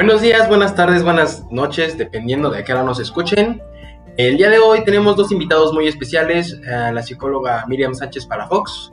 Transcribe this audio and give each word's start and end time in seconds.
Buenos 0.00 0.22
días, 0.22 0.48
buenas 0.48 0.76
tardes, 0.76 1.02
buenas 1.02 1.44
noches, 1.50 1.98
dependiendo 1.98 2.50
de 2.50 2.58
a 2.58 2.64
qué 2.64 2.72
hora 2.72 2.84
nos 2.84 3.00
escuchen. 3.00 3.60
El 4.16 4.36
día 4.36 4.48
de 4.48 4.60
hoy 4.60 4.84
tenemos 4.84 5.16
dos 5.16 5.32
invitados 5.32 5.72
muy 5.72 5.88
especiales, 5.88 6.56
a 6.72 6.92
la 6.92 7.02
psicóloga 7.02 7.64
Miriam 7.66 7.96
Sánchez 7.96 8.24
Palafox. 8.26 8.92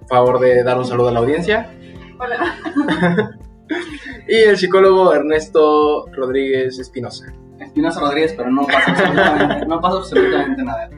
Por 0.00 0.08
favor 0.08 0.38
de 0.38 0.62
dar 0.62 0.76
un 0.76 0.84
saludo 0.84 1.08
a 1.08 1.12
la 1.12 1.20
audiencia. 1.20 1.70
Hola. 2.20 2.54
y 4.28 4.34
el 4.34 4.58
psicólogo 4.58 5.14
Ernesto 5.14 6.04
Rodríguez 6.12 6.78
Espinosa. 6.78 7.32
Espinosa 7.58 8.00
Rodríguez, 8.00 8.34
pero 8.36 8.50
no 8.50 8.66
pasa 8.66 8.90
absolutamente, 8.90 9.66
no 9.66 9.80
pasa 9.80 9.96
absolutamente 9.96 10.62
nada. 10.62 10.90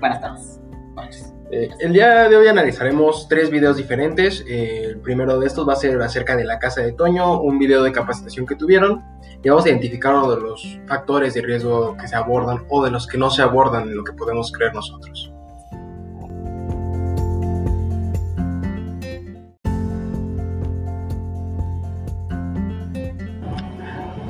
Buenas 0.00 0.20
tardes. 0.22 0.60
Noches. 0.94 1.34
Eh, 1.54 1.68
el 1.80 1.92
día 1.92 2.30
de 2.30 2.36
hoy 2.36 2.48
analizaremos 2.48 3.28
tres 3.28 3.50
videos 3.50 3.76
diferentes. 3.76 4.42
Eh, 4.48 4.84
el 4.86 5.00
primero 5.00 5.38
de 5.38 5.46
estos 5.46 5.68
va 5.68 5.74
a 5.74 5.76
ser 5.76 6.00
acerca 6.00 6.34
de 6.34 6.44
la 6.44 6.58
casa 6.58 6.80
de 6.80 6.92
Toño, 6.92 7.42
un 7.42 7.58
video 7.58 7.82
de 7.82 7.92
capacitación 7.92 8.46
que 8.46 8.56
tuvieron. 8.56 9.04
Y 9.44 9.50
vamos 9.50 9.66
a 9.66 9.68
identificar 9.68 10.14
uno 10.14 10.34
de 10.34 10.40
los 10.40 10.78
factores 10.86 11.34
de 11.34 11.42
riesgo 11.42 11.94
que 11.98 12.08
se 12.08 12.16
abordan 12.16 12.64
o 12.70 12.82
de 12.82 12.90
los 12.90 13.06
que 13.06 13.18
no 13.18 13.28
se 13.28 13.42
abordan 13.42 13.82
en 13.82 13.96
lo 13.96 14.02
que 14.02 14.14
podemos 14.14 14.50
creer 14.50 14.72
nosotros. 14.74 15.30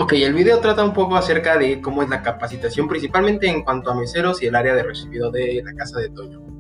Ok, 0.00 0.14
el 0.14 0.34
video 0.34 0.58
trata 0.58 0.82
un 0.82 0.92
poco 0.92 1.14
acerca 1.14 1.56
de 1.56 1.80
cómo 1.80 2.02
es 2.02 2.08
la 2.08 2.20
capacitación, 2.20 2.88
principalmente 2.88 3.46
en 3.46 3.62
cuanto 3.62 3.92
a 3.92 3.94
meseros 3.94 4.42
y 4.42 4.46
el 4.46 4.56
área 4.56 4.74
de 4.74 4.82
recibido 4.82 5.30
de 5.30 5.62
la 5.64 5.72
casa 5.75 6.00
de 6.00 6.10
Toño. 6.10 6.52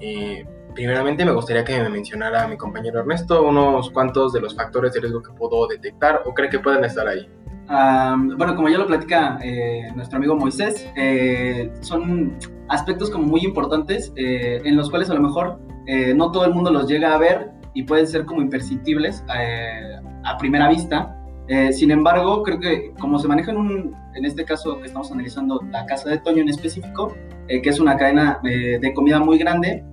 Eh, 0.00 0.46
primeramente 0.74 1.24
me 1.24 1.32
gustaría 1.32 1.64
que 1.64 1.80
me 1.82 1.88
mencionara 1.88 2.46
mi 2.46 2.56
compañero 2.56 3.00
Ernesto 3.00 3.46
unos 3.46 3.90
cuantos 3.90 4.32
de 4.32 4.40
los 4.40 4.54
factores 4.54 4.92
de 4.92 5.00
riesgo 5.00 5.22
que 5.22 5.32
puedo 5.32 5.66
detectar 5.66 6.22
o 6.24 6.34
cree 6.34 6.48
que 6.48 6.58
pueden 6.58 6.84
estar 6.84 7.06
ahí. 7.08 7.28
bueno, 8.36 8.54
como 8.54 8.68
ya 8.68 8.78
lo 8.78 8.86
platica 8.86 9.38
eh, 9.42 9.90
nuestro 9.94 10.18
amigo 10.18 10.36
Moisés, 10.36 10.88
eh, 10.96 11.72
son 11.80 12.38
aspectos 12.68 13.10
como 13.10 13.24
muy 13.24 13.40
importantes 13.40 14.12
en 14.16 14.76
los 14.76 14.90
cuales 14.90 15.10
a 15.10 15.14
lo 15.14 15.20
mejor 15.20 15.58
no 16.14 16.30
todo 16.30 16.44
el 16.44 16.52
mundo 16.52 16.70
los 16.70 16.86
llega 16.86 17.14
a 17.14 17.18
ver 17.18 17.50
y 17.72 17.82
pueden 17.84 18.06
ser 18.06 18.26
como 18.26 18.42
imperceptibles 18.42 19.24
a 19.28 20.36
primera 20.36 20.68
vista, 20.68 21.18
eh, 21.48 21.72
sin 21.72 21.90
embargo, 21.90 22.42
creo 22.42 22.60
que 22.60 22.92
como 23.00 23.18
se 23.18 23.26
maneja 23.26 23.50
en, 23.50 23.56
un, 23.56 23.96
en 24.14 24.24
este 24.26 24.44
caso 24.44 24.78
que 24.80 24.86
estamos 24.86 25.10
analizando 25.10 25.64
la 25.70 25.86
casa 25.86 26.10
de 26.10 26.18
Toño 26.18 26.42
en 26.42 26.50
específico, 26.50 27.14
eh, 27.48 27.62
que 27.62 27.70
es 27.70 27.80
una 27.80 27.96
cadena 27.96 28.40
eh, 28.44 28.78
de 28.80 28.94
comida 28.94 29.20
muy 29.20 29.38
grande, 29.38 29.84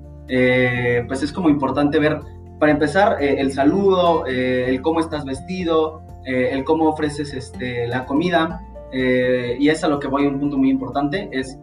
pues 1.08 1.22
es 1.22 1.31
como 1.31 1.50
importante 1.50 2.00
ver, 2.00 2.20
para 2.59 2.72
empezar, 2.72 3.22
el 3.22 3.52
saludo, 3.52 4.25
el 4.25 4.81
cómo 4.81 5.00
estás 5.00 5.23
vestido, 5.23 6.02
el 6.26 6.64
cómo 6.64 6.89
ofreces 6.89 7.31
este, 7.33 7.88
la 7.88 8.06
comida, 8.06 8.59
y 8.92 9.70
es 9.70 9.83
a 9.83 9.88
lo 9.88 10.00
que 10.00 10.08
voy, 10.08 10.26
un 10.26 10.39
punto 10.39 10.58
muy 10.58 10.72
importante, 10.72 11.30
es 11.31 11.59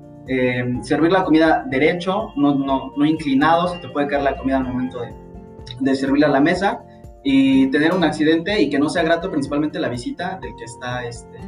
servir 0.83 1.11
la 1.11 1.25
comida 1.25 1.65
derecho, 1.69 2.29
no, 2.37 2.55
no, 2.55 2.93
no 2.97 3.05
inclinado, 3.05 3.67
se 3.67 3.79
te 3.79 3.89
puede 3.89 4.07
caer 4.07 4.23
la 4.23 4.37
comida 4.37 4.59
al 4.59 4.65
momento 4.65 5.01
de, 5.01 5.13
de 5.81 5.95
servirla 5.97 6.29
a 6.29 6.31
la 6.31 6.41
mesa, 6.41 6.85
y 7.25 7.69
tener 7.71 7.93
un 7.95 8.05
accidente 8.05 8.61
y 8.61 8.69
que 8.69 8.79
no 8.79 8.89
sea 8.89 9.03
grato 9.03 9.31
principalmente 9.31 9.79
la 9.79 9.89
visita 9.89 10.39
del 10.43 10.55
que 10.57 10.65
está 10.65 11.05
este 11.07 11.39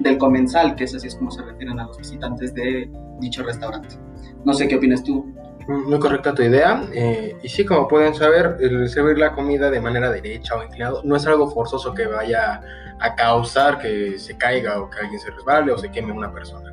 del 0.00 0.18
comensal, 0.18 0.74
que 0.74 0.84
es 0.84 0.94
así 0.94 1.08
es 1.08 1.16
como 1.16 1.30
se 1.30 1.42
refieren 1.42 1.78
a 1.80 1.86
los 1.86 1.98
visitantes 1.98 2.54
de 2.54 2.90
dicho 3.20 3.42
restaurante. 3.42 3.96
No 4.44 4.52
sé 4.52 4.68
qué 4.68 4.76
opinas 4.76 5.02
tú. 5.02 5.32
Muy 5.66 5.98
correcta 5.98 6.34
tu 6.34 6.42
idea. 6.42 6.84
Eh, 6.92 7.36
y 7.42 7.48
sí, 7.48 7.64
como 7.64 7.88
pueden 7.88 8.14
saber, 8.14 8.58
servir 8.88 9.18
la 9.18 9.32
comida 9.32 9.70
de 9.70 9.80
manera 9.80 10.10
derecha 10.10 10.56
o 10.56 10.62
inclinado 10.62 11.02
no 11.04 11.16
es 11.16 11.26
algo 11.26 11.50
forzoso 11.50 11.94
que 11.94 12.06
vaya 12.06 12.60
a 13.00 13.14
causar 13.14 13.78
que 13.78 14.18
se 14.18 14.36
caiga 14.36 14.80
o 14.80 14.90
que 14.90 15.00
alguien 15.00 15.20
se 15.20 15.30
resbale 15.30 15.72
o 15.72 15.78
se 15.78 15.90
queme 15.90 16.12
una 16.12 16.32
persona. 16.32 16.72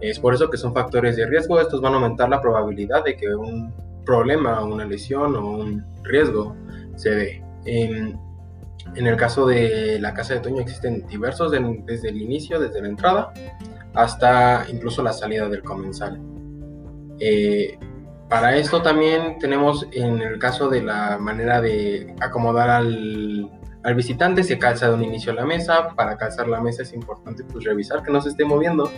Es 0.00 0.18
por 0.18 0.34
eso 0.34 0.50
que 0.50 0.56
son 0.56 0.74
factores 0.74 1.16
de 1.16 1.26
riesgo. 1.26 1.60
Estos 1.60 1.80
van 1.80 1.92
a 1.92 1.96
aumentar 1.96 2.28
la 2.28 2.40
probabilidad 2.40 3.04
de 3.04 3.16
que 3.16 3.34
un 3.34 3.72
problema, 4.04 4.62
una 4.64 4.84
lesión 4.84 5.34
o 5.36 5.50
un 5.50 5.84
riesgo 6.02 6.56
se 6.96 7.10
dé. 7.10 7.44
En, 8.96 9.06
el 9.06 9.16
caso 9.16 9.46
de 9.46 9.98
la 10.00 10.14
casa 10.14 10.34
de 10.34 10.40
Toño 10.40 10.60
existen 10.60 11.06
diversos 11.06 11.50
desde 11.50 12.08
el 12.08 12.20
inicio, 12.20 12.60
desde 12.60 12.80
la 12.80 12.88
entrada, 12.88 13.32
hasta 13.94 14.66
incluso 14.70 15.02
la 15.02 15.12
salida 15.12 15.48
del 15.48 15.62
comensal. 15.62 16.20
Eh, 17.20 17.78
para 18.28 18.56
esto 18.56 18.82
también 18.82 19.38
tenemos 19.38 19.86
en 19.92 20.20
el 20.20 20.38
caso 20.38 20.68
de 20.68 20.82
la 20.82 21.18
manera 21.18 21.60
de 21.60 22.14
acomodar 22.20 22.70
al, 22.70 23.50
visitante, 23.94 24.42
se 24.42 24.58
calza 24.58 24.88
de 24.88 24.94
un 24.94 25.04
inicio 25.04 25.32
la 25.34 25.44
mesa. 25.44 25.88
Para 25.94 26.16
calzar 26.16 26.48
la 26.48 26.60
mesa 26.60 26.82
es 26.82 26.92
importante 26.94 27.44
pues, 27.44 27.64
revisar 27.64 28.02
que 28.02 28.10
no 28.10 28.20
se 28.20 28.30
esté 28.30 28.44
moviendo. 28.44 28.90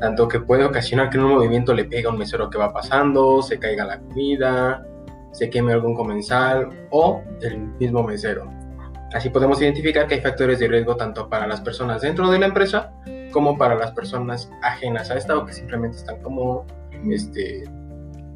Tanto 0.00 0.26
que 0.26 0.40
puede 0.40 0.64
ocasionar 0.64 1.10
que 1.10 1.18
en 1.18 1.24
un 1.24 1.34
movimiento 1.34 1.74
le 1.74 1.84
pega 1.84 2.08
a 2.08 2.12
un 2.12 2.18
mesero 2.18 2.48
que 2.48 2.58
va 2.58 2.72
pasando, 2.72 3.42
se 3.42 3.58
caiga 3.58 3.84
la 3.84 4.00
comida, 4.00 4.86
se 5.32 5.50
queme 5.50 5.72
algún 5.72 5.94
comensal 5.94 6.70
o 6.90 7.22
el 7.42 7.58
mismo 7.58 8.02
mesero. 8.02 8.55
Así 9.16 9.30
podemos 9.30 9.62
identificar 9.62 10.06
que 10.06 10.16
hay 10.16 10.20
factores 10.20 10.58
de 10.58 10.68
riesgo 10.68 10.94
tanto 10.94 11.30
para 11.30 11.46
las 11.46 11.62
personas 11.62 12.02
dentro 12.02 12.30
de 12.30 12.38
la 12.38 12.46
empresa 12.46 12.92
como 13.32 13.56
para 13.56 13.74
las 13.74 13.92
personas 13.92 14.50
ajenas 14.62 15.10
a 15.10 15.16
esta 15.16 15.38
o 15.38 15.46
que 15.46 15.54
simplemente 15.54 15.96
están 15.96 16.20
como 16.20 16.66
este, 17.10 17.64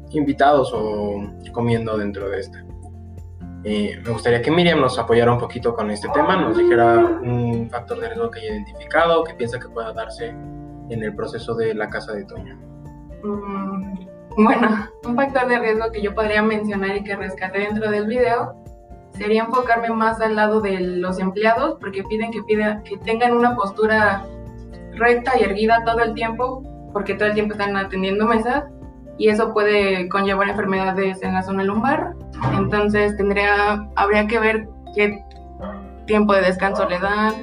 invitados 0.09 0.71
o 0.73 1.21
comiendo 1.51 1.97
dentro 1.99 2.29
de 2.29 2.39
esta. 2.39 2.65
Eh, 3.63 4.01
me 4.03 4.11
gustaría 4.11 4.41
que 4.41 4.49
Miriam 4.49 4.81
nos 4.81 4.97
apoyara 4.97 5.31
un 5.31 5.37
poquito 5.37 5.75
con 5.75 5.91
este 5.91 6.09
tema, 6.09 6.35
nos 6.35 6.57
dijera 6.57 6.97
un 6.97 7.69
factor 7.69 7.99
de 7.99 8.07
riesgo 8.09 8.31
que 8.31 8.39
haya 8.39 8.53
identificado, 8.53 9.23
que 9.23 9.35
piensa 9.35 9.59
que 9.59 9.69
pueda 9.69 9.93
darse 9.93 10.29
en 10.29 11.03
el 11.03 11.13
proceso 11.13 11.53
de 11.53 11.75
la 11.75 11.89
casa 11.89 12.13
de 12.13 12.25
Toño. 12.25 12.55
Mm, 13.23 13.93
bueno, 14.35 14.87
un 15.05 15.15
factor 15.15 15.47
de 15.47 15.59
riesgo 15.59 15.91
que 15.91 16.01
yo 16.01 16.15
podría 16.15 16.41
mencionar 16.41 16.97
y 16.97 17.03
que 17.03 17.15
rescate 17.15 17.59
dentro 17.59 17.91
del 17.91 18.07
video 18.07 18.55
sería 19.13 19.43
enfocarme 19.43 19.89
más 19.89 20.21
al 20.21 20.35
lado 20.35 20.61
de 20.61 20.79
los 20.79 21.19
empleados 21.19 21.77
porque 21.79 22.03
piden 22.03 22.31
que, 22.31 22.41
pida, 22.43 22.81
que 22.83 22.97
tengan 22.97 23.33
una 23.33 23.55
postura 23.55 24.25
recta 24.93 25.37
y 25.39 25.43
erguida 25.43 25.83
todo 25.85 25.99
el 25.99 26.13
tiempo 26.13 26.63
porque 26.93 27.13
todo 27.15 27.27
el 27.27 27.33
tiempo 27.33 27.53
están 27.53 27.75
atendiendo 27.77 28.25
mesas 28.25 28.65
y 29.17 29.29
eso 29.29 29.53
puede 29.53 30.09
conllevar 30.09 30.49
enfermedades 30.49 31.21
en 31.21 31.33
la 31.33 31.43
zona 31.43 31.63
lumbar. 31.63 32.15
Entonces 32.57 33.15
tendría, 33.17 33.87
habría 33.95 34.27
que 34.27 34.39
ver 34.39 34.67
qué 34.95 35.23
tiempo 36.07 36.33
de 36.33 36.41
descanso 36.41 36.87
le 36.89 36.99
dan 36.99 37.33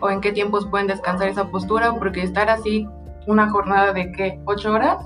o 0.00 0.10
en 0.10 0.20
qué 0.20 0.32
tiempos 0.32 0.66
pueden 0.66 0.86
descansar 0.86 1.28
esa 1.28 1.48
postura 1.50 1.94
porque 1.94 2.22
estar 2.22 2.48
así 2.48 2.88
una 3.26 3.50
jornada 3.50 3.92
de 3.92 4.12
que 4.12 4.40
ocho 4.46 4.72
horas 4.72 4.96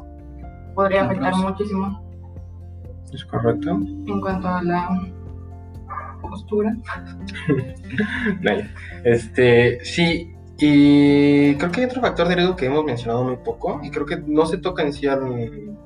podría 0.75 1.05
afectar 1.05 1.35
muchísimo. 1.37 2.01
Es 3.13 3.25
correcto. 3.25 3.71
En 3.71 4.21
cuanto 4.21 4.49
a 4.49 4.63
la 4.63 4.89
postura. 6.31 6.77
este, 9.05 9.85
sí, 9.85 10.33
y 10.59 11.55
creo 11.57 11.73
que 11.73 11.81
hay 11.81 11.87
otro 11.87 12.01
factor 12.01 12.29
de 12.29 12.37
riesgo 12.37 12.55
que 12.55 12.67
hemos 12.67 12.85
mencionado 12.85 13.25
muy 13.25 13.37
poco, 13.39 13.81
y 13.83 13.91
creo 13.91 14.07
que 14.07 14.19
no 14.27 14.47
se 14.47 14.59
toca 14.59 14.83
en, 14.83 14.93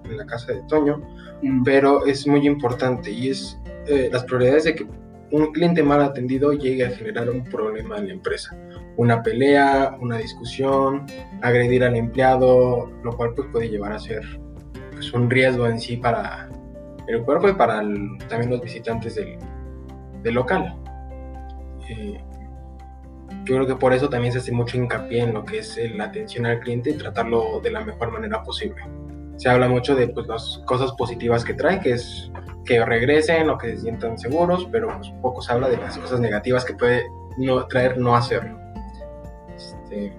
en 0.04 0.16
la 0.16 0.26
casa 0.26 0.52
de 0.52 0.62
Toño, 0.68 1.00
mm. 1.42 1.62
pero 1.62 2.04
es 2.06 2.26
muy 2.26 2.46
importante, 2.46 3.10
y 3.10 3.30
es 3.30 3.58
eh, 3.86 4.08
las 4.12 4.24
probabilidades 4.24 4.64
de 4.64 4.74
que 4.74 4.86
un 5.30 5.52
cliente 5.52 5.82
mal 5.82 6.00
atendido 6.02 6.52
llegue 6.52 6.86
a 6.86 6.90
generar 6.90 7.28
un 7.28 7.44
problema 7.44 7.98
en 7.98 8.08
la 8.08 8.12
empresa. 8.14 8.56
Una 8.96 9.22
pelea, 9.22 9.96
una 10.00 10.18
discusión, 10.18 11.06
agredir 11.42 11.82
al 11.84 11.96
empleado, 11.96 12.90
lo 13.02 13.16
cual 13.16 13.34
pues, 13.34 13.48
puede 13.50 13.68
llevar 13.68 13.92
a 13.92 13.98
ser 13.98 14.22
pues, 14.92 15.12
un 15.12 15.28
riesgo 15.28 15.66
en 15.66 15.80
sí 15.80 15.96
para 15.96 16.48
el 17.08 17.22
cuerpo 17.22 17.48
y 17.48 17.54
para 17.54 17.82
también 18.28 18.50
los 18.50 18.60
visitantes 18.60 19.16
del, 19.16 19.36
del 20.24 20.34
local. 20.34 20.74
Eh, 21.88 22.20
yo 23.44 23.54
creo 23.56 23.66
que 23.66 23.76
por 23.76 23.92
eso 23.92 24.08
también 24.08 24.32
se 24.32 24.38
hace 24.38 24.52
mucho 24.52 24.76
hincapié 24.76 25.22
en 25.22 25.34
lo 25.34 25.44
que 25.44 25.58
es 25.58 25.78
la 25.94 26.04
atención 26.04 26.46
al 26.46 26.60
cliente 26.60 26.90
y 26.90 26.94
tratarlo 26.94 27.60
de 27.62 27.70
la 27.70 27.84
mejor 27.84 28.10
manera 28.10 28.42
posible. 28.42 28.82
Se 29.36 29.48
habla 29.48 29.68
mucho 29.68 29.94
de 29.94 30.08
pues, 30.08 30.26
las 30.26 30.62
cosas 30.64 30.92
positivas 30.92 31.44
que 31.44 31.54
trae, 31.54 31.80
que 31.80 31.92
es 31.92 32.30
que 32.64 32.82
regresen 32.84 33.50
o 33.50 33.58
que 33.58 33.72
se 33.72 33.82
sientan 33.82 34.18
seguros, 34.18 34.66
pero 34.72 34.88
pues, 34.96 35.12
poco 35.20 35.42
se 35.42 35.52
habla 35.52 35.68
de 35.68 35.76
las 35.76 35.98
cosas 35.98 36.20
negativas 36.20 36.64
que 36.64 36.74
puede 36.74 37.04
no, 37.36 37.66
traer 37.66 37.98
no 37.98 38.16
hacerlo. 38.16 38.58
Este, 39.54 40.16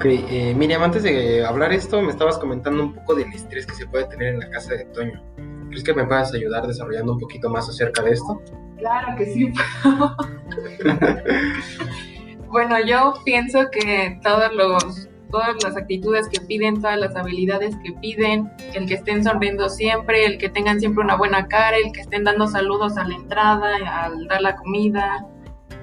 Ok, 0.00 0.06
eh, 0.06 0.54
Miriam, 0.56 0.82
antes 0.82 1.02
de 1.02 1.44
hablar 1.44 1.74
esto, 1.74 2.00
me 2.00 2.08
estabas 2.08 2.38
comentando 2.38 2.82
un 2.82 2.94
poco 2.94 3.16
del 3.16 3.30
estrés 3.34 3.66
que 3.66 3.74
se 3.74 3.86
puede 3.86 4.06
tener 4.06 4.32
en 4.32 4.40
la 4.40 4.48
casa 4.48 4.72
de 4.72 4.86
Toño. 4.86 5.22
¿Crees 5.68 5.84
que 5.84 5.92
me 5.92 6.06
puedas 6.06 6.32
ayudar 6.32 6.66
desarrollando 6.66 7.12
un 7.12 7.18
poquito 7.18 7.50
más 7.50 7.68
acerca 7.68 8.02
de 8.02 8.12
esto? 8.12 8.40
Claro 8.78 9.14
que 9.18 9.26
sí. 9.26 9.52
bueno, 12.48 12.76
yo 12.82 13.12
pienso 13.26 13.70
que 13.70 14.18
todos 14.22 14.54
los 14.54 15.06
todas 15.30 15.62
las 15.62 15.76
actitudes 15.76 16.30
que 16.30 16.40
piden, 16.40 16.80
todas 16.80 16.98
las 16.98 17.14
habilidades 17.14 17.76
que 17.84 17.92
piden, 17.92 18.50
el 18.72 18.86
que 18.86 18.94
estén 18.94 19.22
sonriendo 19.22 19.68
siempre, 19.68 20.24
el 20.24 20.38
que 20.38 20.48
tengan 20.48 20.80
siempre 20.80 21.04
una 21.04 21.16
buena 21.16 21.46
cara, 21.46 21.76
el 21.76 21.92
que 21.92 22.00
estén 22.00 22.24
dando 22.24 22.46
saludos 22.46 22.96
a 22.96 23.06
la 23.06 23.16
entrada, 23.16 23.76
al 24.02 24.26
dar 24.28 24.40
la 24.40 24.56
comida 24.56 25.26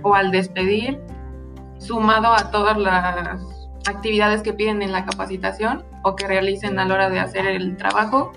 o 0.02 0.16
al 0.16 0.32
despedir, 0.32 1.00
sumado 1.78 2.34
a 2.34 2.50
todas 2.50 2.80
las 2.80 3.57
actividades 3.88 4.42
que 4.42 4.54
piden 4.54 4.82
en 4.82 4.92
la 4.92 5.06
capacitación 5.06 5.84
o 6.04 6.16
que 6.16 6.28
realicen 6.28 6.78
a 6.80 6.86
la 6.86 6.94
hora 6.94 7.10
de 7.10 7.20
hacer 7.20 7.48
el 7.48 7.78
trabajo, 7.78 8.32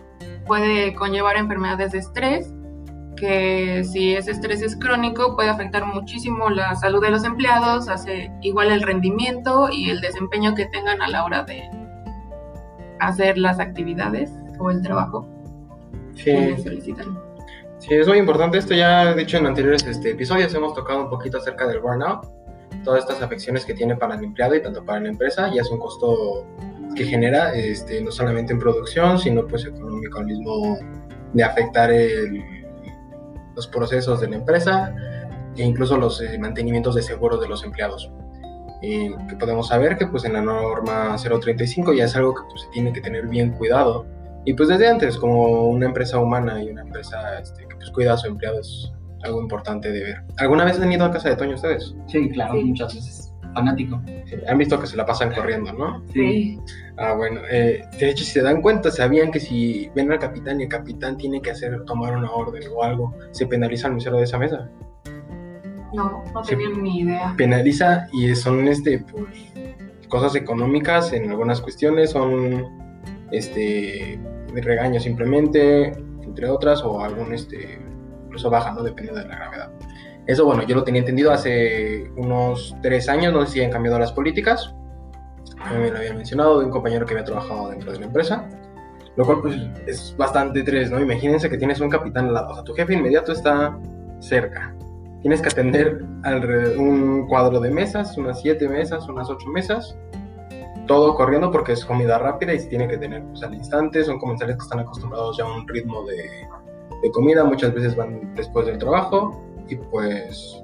puede 0.47 0.95
conllevar 0.95 1.37
enfermedades 1.37 1.93
de 1.93 1.99
estrés, 1.99 2.53
que 3.17 3.85
si 3.85 4.15
ese 4.15 4.31
estrés 4.31 4.63
es 4.63 4.77
crónico 4.77 5.37
puede 5.37 5.51
afectar 5.51 5.85
muchísimo 5.85 6.49
la 6.49 6.75
salud 6.77 7.03
de 7.03 7.11
los 7.11 7.25
empleados, 7.25 7.89
hace 7.89 8.31
igual 8.41 8.71
el 8.71 8.83
rendimiento 8.83 9.69
y 9.71 9.91
el 9.91 10.01
desempeño 10.01 10.55
que 10.55 10.67
tengan 10.67 11.03
a 11.03 11.09
la 11.09 11.25
hora 11.25 11.43
de 11.43 11.63
hacer 13.01 13.37
las 13.39 13.61
actividades 13.61 14.31
o 14.59 14.71
el 14.71 14.83
trabajo 14.83 15.27
Sí. 16.15 16.25
que 16.25 16.59
solicitan. 16.59 17.19
Sí, 17.79 17.95
es 17.95 18.07
muy 18.07 18.19
importante 18.19 18.59
esto. 18.59 18.75
Ya, 18.75 19.15
de 19.15 19.23
hecho, 19.23 19.39
en 19.39 19.47
anteriores 19.47 19.87
este, 19.87 20.11
episodios 20.11 20.53
hemos 20.55 20.75
tocado 20.75 21.05
un 21.05 21.11
poquito 21.11 21.39
acerca 21.39 21.67
del 21.67 21.81
burnout, 21.81 22.27
todas 22.85 23.01
estas 23.05 23.23
afecciones 23.23 23.65
que 23.65 23.75
tiene 23.75 23.97
para 23.97 24.15
el 24.17 24.25
empleado 24.25 24.55
y 24.55 24.63
tanto 24.63 24.85
para 24.85 25.01
la 25.01 25.09
empresa, 25.09 25.49
y 25.55 25.59
es 25.59 25.71
un 25.71 25.79
costo 25.79 26.47
que 26.95 27.05
genera 27.05 27.55
este, 27.55 28.03
no 28.03 28.11
solamente 28.11 28.53
en 28.53 28.59
producción, 28.59 29.19
sino 29.19 29.47
pues 29.47 29.65
económico 29.67 30.19
al 30.19 30.27
mismo 30.27 30.79
de 31.33 31.45
afectar 31.45 31.91
el- 31.93 32.43
los 33.55 33.67
procesos 33.69 34.21
de 34.21 34.29
la 34.29 34.37
empresa 34.37 34.95
e 35.57 35.63
incluso 35.65 35.97
los 35.97 36.21
eh, 36.23 36.39
mantenimientos 36.39 36.95
de 36.95 37.03
seguros 37.03 37.41
de 37.41 37.49
los 37.49 37.63
empleados. 37.65 38.11
Y 38.83 39.11
que 39.27 39.37
podemos 39.39 39.69
saber 39.69 39.99
que 39.99 40.07
pues 40.07 40.25
en 40.25 40.33
la 40.33 40.41
norma 40.41 41.17
035 41.19 41.93
ya 41.93 42.05
es 42.05 42.17
algo 42.17 42.35
que 42.35 42.43
pues, 42.51 42.63
se 42.63 42.69
tiene 42.71 42.93
que 42.93 43.01
tener 43.03 43.27
bien 43.27 43.53
cuidado 43.53 44.07
y 44.47 44.55
pues 44.55 44.71
desde 44.71 44.89
antes, 44.89 45.19
como 45.19 45.67
una 45.69 45.85
empresa 45.87 46.19
humana 46.19 46.63
y 46.63 46.71
una 46.71 46.81
empresa 46.81 47.39
este, 47.41 47.67
que 47.69 47.77
pues 47.77 47.91
cuida 47.91 48.15
a 48.15 48.17
su 48.17 48.27
empleado 48.29 48.59
es 48.61 48.91
algo 49.23 49.41
importante 49.41 49.91
de 49.93 50.03
ver. 50.03 50.23
¿Alguna 50.39 50.65
vez 50.65 50.81
han 50.81 50.91
ido 50.93 51.05
a 51.05 51.11
casa 51.11 51.29
de 51.31 51.37
Toño 51.37 51.55
ustedes? 51.55 51.95
Sí, 52.07 52.29
claro, 52.31 52.55
Sí. 52.55 52.65
muchas 52.65 52.95
veces. 52.95 53.27
Fanático. 53.55 54.01
Sí, 54.27 54.37
Han 54.47 54.59
visto 54.59 54.79
que 54.79 54.87
se 54.87 54.97
la 54.97 55.05
pasan 55.05 55.33
corriendo, 55.35 55.73
¿no? 55.73 56.05
Sí. 56.13 56.59
Ah, 56.97 57.15
bueno, 57.15 57.41
eh, 57.51 57.83
de 57.99 58.11
hecho, 58.11 58.23
si 58.25 58.31
se 58.31 58.43
dan 58.43 58.63
cuenta, 58.63 58.91
sabían 58.93 59.33
que 59.33 59.41
si 59.41 59.91
ven 59.97 60.13
al 60.13 60.21
capitán 60.21 60.61
y 60.61 60.65
el 60.65 60.69
capitán 60.69 61.17
tiene 61.17 61.43
que 61.43 61.51
hacer, 61.51 61.85
tomar 61.85 62.17
una 62.17 62.31
orden 62.31 62.63
o 62.73 62.85
algo, 62.85 63.13
se 63.33 63.47
penaliza 63.47 63.89
al 63.89 63.95
mesero 63.95 64.19
de 64.19 64.25
esa 64.25 64.39
mesa. 64.39 64.71
No, 65.93 66.23
no 66.33 66.43
tenían 66.43 66.81
ni 66.81 67.01
idea. 67.01 67.35
Penaliza 67.37 68.07
y 68.13 68.33
son 68.37 68.69
este, 68.69 69.01
pues, 69.01 69.25
cosas 70.09 70.37
económicas 70.37 71.13
en 71.13 71.29
algunas 71.31 71.61
cuestiones, 71.61 72.11
son 72.11 72.69
este, 73.33 74.21
de 74.55 74.61
regaño 74.63 75.01
simplemente, 75.01 75.87
entre 76.23 76.49
otras, 76.49 76.83
o 76.85 77.01
algún, 77.03 77.35
este, 77.35 77.81
incluso 78.31 78.49
baja, 78.49 78.73
¿no? 78.73 78.83
Dependiendo 78.85 79.21
de 79.21 79.27
la 79.27 79.37
gravedad. 79.37 79.71
Eso, 80.27 80.45
bueno, 80.45 80.63
yo 80.63 80.77
lo 80.77 80.85
tenía 80.85 81.01
entendido 81.01 81.33
hace 81.33 82.09
unos 82.17 82.77
tres 82.83 83.09
años, 83.09 83.33
no 83.33 83.45
sé 83.45 83.53
si 83.53 83.63
han 83.63 83.73
cambiado 83.73 83.99
las 83.99 84.13
políticas. 84.13 84.73
A 85.59 85.73
mí 85.73 85.81
me 85.81 85.91
lo 85.91 85.99
habían 85.99 86.17
mencionado 86.17 86.61
de 86.61 86.67
un 86.67 86.71
compañero 86.71 87.05
que 87.05 87.15
había 87.15 87.25
trabajado 87.25 87.71
dentro 87.71 87.93
de 87.93 87.99
la 87.99 88.07
empresa. 88.07 88.49
Lo 89.17 89.27
cual, 89.27 89.41
pues, 89.43 89.57
es 89.89 90.15
bastante 90.17 90.63
tres, 90.63 90.89
¿no? 90.93 91.01
Imagínense 91.01 91.51
que 91.51 91.59
tienes 91.59 91.81
un 91.81 91.91
capitán 91.91 92.27
al 92.27 92.35
lado, 92.35 92.51
o 92.51 92.55
sea, 92.55 92.63
tu 92.63 92.73
jefe 92.75 92.95
inmediato 92.95 93.33
está 93.33 93.77
cerca. 94.21 94.73
Tienes 95.21 95.43
que 95.43 95.49
atender 95.49 96.05
alrededor 96.23 96.79
un 96.79 97.27
cuadro 97.27 97.59
de 97.59 97.71
mesas, 97.71 98.17
unas 98.17 98.41
siete 98.41 98.69
mesas, 98.69 99.09
unas 99.09 99.29
ocho 99.29 99.49
mesas. 99.49 99.97
Todo 100.87 101.17
corriendo 101.17 101.51
porque 101.51 101.73
es 101.73 101.85
comida 101.85 102.19
rápida 102.19 102.55
y 102.55 102.61
se 102.61 102.69
tiene 102.69 102.87
que 102.87 102.99
tener 102.99 103.25
pues, 103.25 103.43
al 103.43 103.55
instante. 103.55 104.05
Son 104.05 104.19
comensales 104.21 104.57
que 104.57 104.63
están 104.63 104.79
acostumbrados 104.79 105.37
ya 105.37 105.45
a 105.45 105.53
un 105.53 105.67
ritmo 105.67 106.05
de, 106.05 106.47
de 107.03 107.11
comida. 107.11 107.45
Muchas 107.45 107.73
veces 107.75 107.97
van 107.97 108.35
después 108.35 108.67
del 108.67 108.79
trabajo 108.79 109.43
y 109.69 109.77
pues 109.77 110.63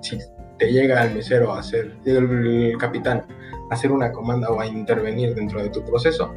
si 0.00 0.18
te 0.58 0.72
llega 0.72 1.04
el 1.04 1.14
mesero 1.14 1.52
a 1.52 1.60
hacer, 1.60 1.94
el 2.04 2.76
capitán 2.78 3.24
a 3.70 3.74
hacer 3.74 3.92
una 3.92 4.12
comanda 4.12 4.50
o 4.50 4.60
a 4.60 4.66
intervenir 4.66 5.34
dentro 5.34 5.62
de 5.62 5.70
tu 5.70 5.84
proceso, 5.84 6.34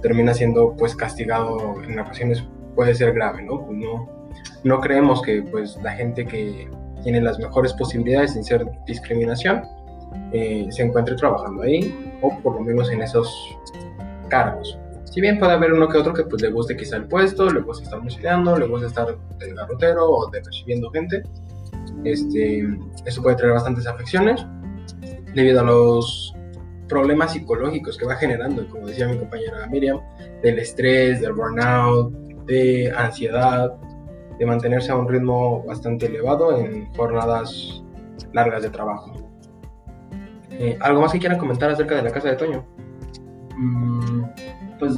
termina 0.00 0.34
siendo 0.34 0.74
pues 0.76 0.96
castigado 0.96 1.80
en 1.82 1.98
ocasiones 1.98 2.44
puede 2.74 2.94
ser 2.94 3.12
grave, 3.12 3.42
¿no? 3.42 3.64
Pues 3.64 3.78
no, 3.78 4.08
no 4.64 4.80
creemos 4.80 5.22
que 5.22 5.42
pues 5.42 5.78
la 5.82 5.92
gente 5.92 6.26
que 6.26 6.68
tiene 7.02 7.20
las 7.20 7.38
mejores 7.38 7.72
posibilidades 7.74 8.32
sin 8.32 8.44
ser 8.44 8.66
discriminación 8.86 9.62
eh, 10.32 10.66
se 10.70 10.82
encuentre 10.82 11.14
trabajando 11.16 11.62
ahí 11.62 12.12
o 12.22 12.36
por 12.40 12.54
lo 12.54 12.60
menos 12.60 12.90
en 12.90 13.02
esos 13.02 13.56
cargos. 14.28 14.78
Si 15.12 15.20
bien 15.20 15.38
puede 15.38 15.52
haber 15.52 15.74
uno 15.74 15.88
que 15.88 15.98
otro 15.98 16.14
que 16.14 16.24
pues 16.24 16.40
le 16.40 16.50
guste 16.50 16.74
quizá 16.74 16.96
el 16.96 17.04
puesto, 17.04 17.50
le 17.50 17.60
guste 17.60 17.84
estar 17.84 18.00
musileando, 18.00 18.56
le 18.56 18.66
guste 18.66 18.86
estar 18.86 19.14
de 19.38 19.52
garrotero 19.52 20.08
o 20.08 20.30
de 20.30 20.40
recibiendo 20.42 20.90
gente, 20.90 21.22
este, 22.02 22.66
eso 23.04 23.22
puede 23.22 23.36
traer 23.36 23.52
bastantes 23.52 23.86
afecciones 23.86 24.46
debido 25.34 25.60
a 25.60 25.64
los 25.64 26.34
problemas 26.88 27.34
psicológicos 27.34 27.98
que 27.98 28.06
va 28.06 28.14
generando, 28.16 28.66
como 28.70 28.86
decía 28.86 29.06
mi 29.06 29.18
compañera 29.18 29.66
Miriam, 29.66 30.00
del 30.42 30.58
estrés, 30.58 31.20
del 31.20 31.34
burnout, 31.34 32.10
de 32.46 32.90
ansiedad, 32.96 33.70
de 34.38 34.46
mantenerse 34.46 34.92
a 34.92 34.96
un 34.96 35.06
ritmo 35.06 35.62
bastante 35.64 36.06
elevado 36.06 36.56
en 36.56 36.86
jornadas 36.94 37.82
largas 38.32 38.62
de 38.62 38.70
trabajo. 38.70 39.12
Eh, 40.52 40.78
¿Algo 40.80 41.02
más 41.02 41.12
que 41.12 41.18
quieran 41.18 41.38
comentar 41.38 41.70
acerca 41.70 41.96
de 41.96 42.02
la 42.02 42.10
casa 42.10 42.30
de 42.30 42.36
Toño? 42.36 42.64
Mm, 43.58 44.11
pues 44.82 44.96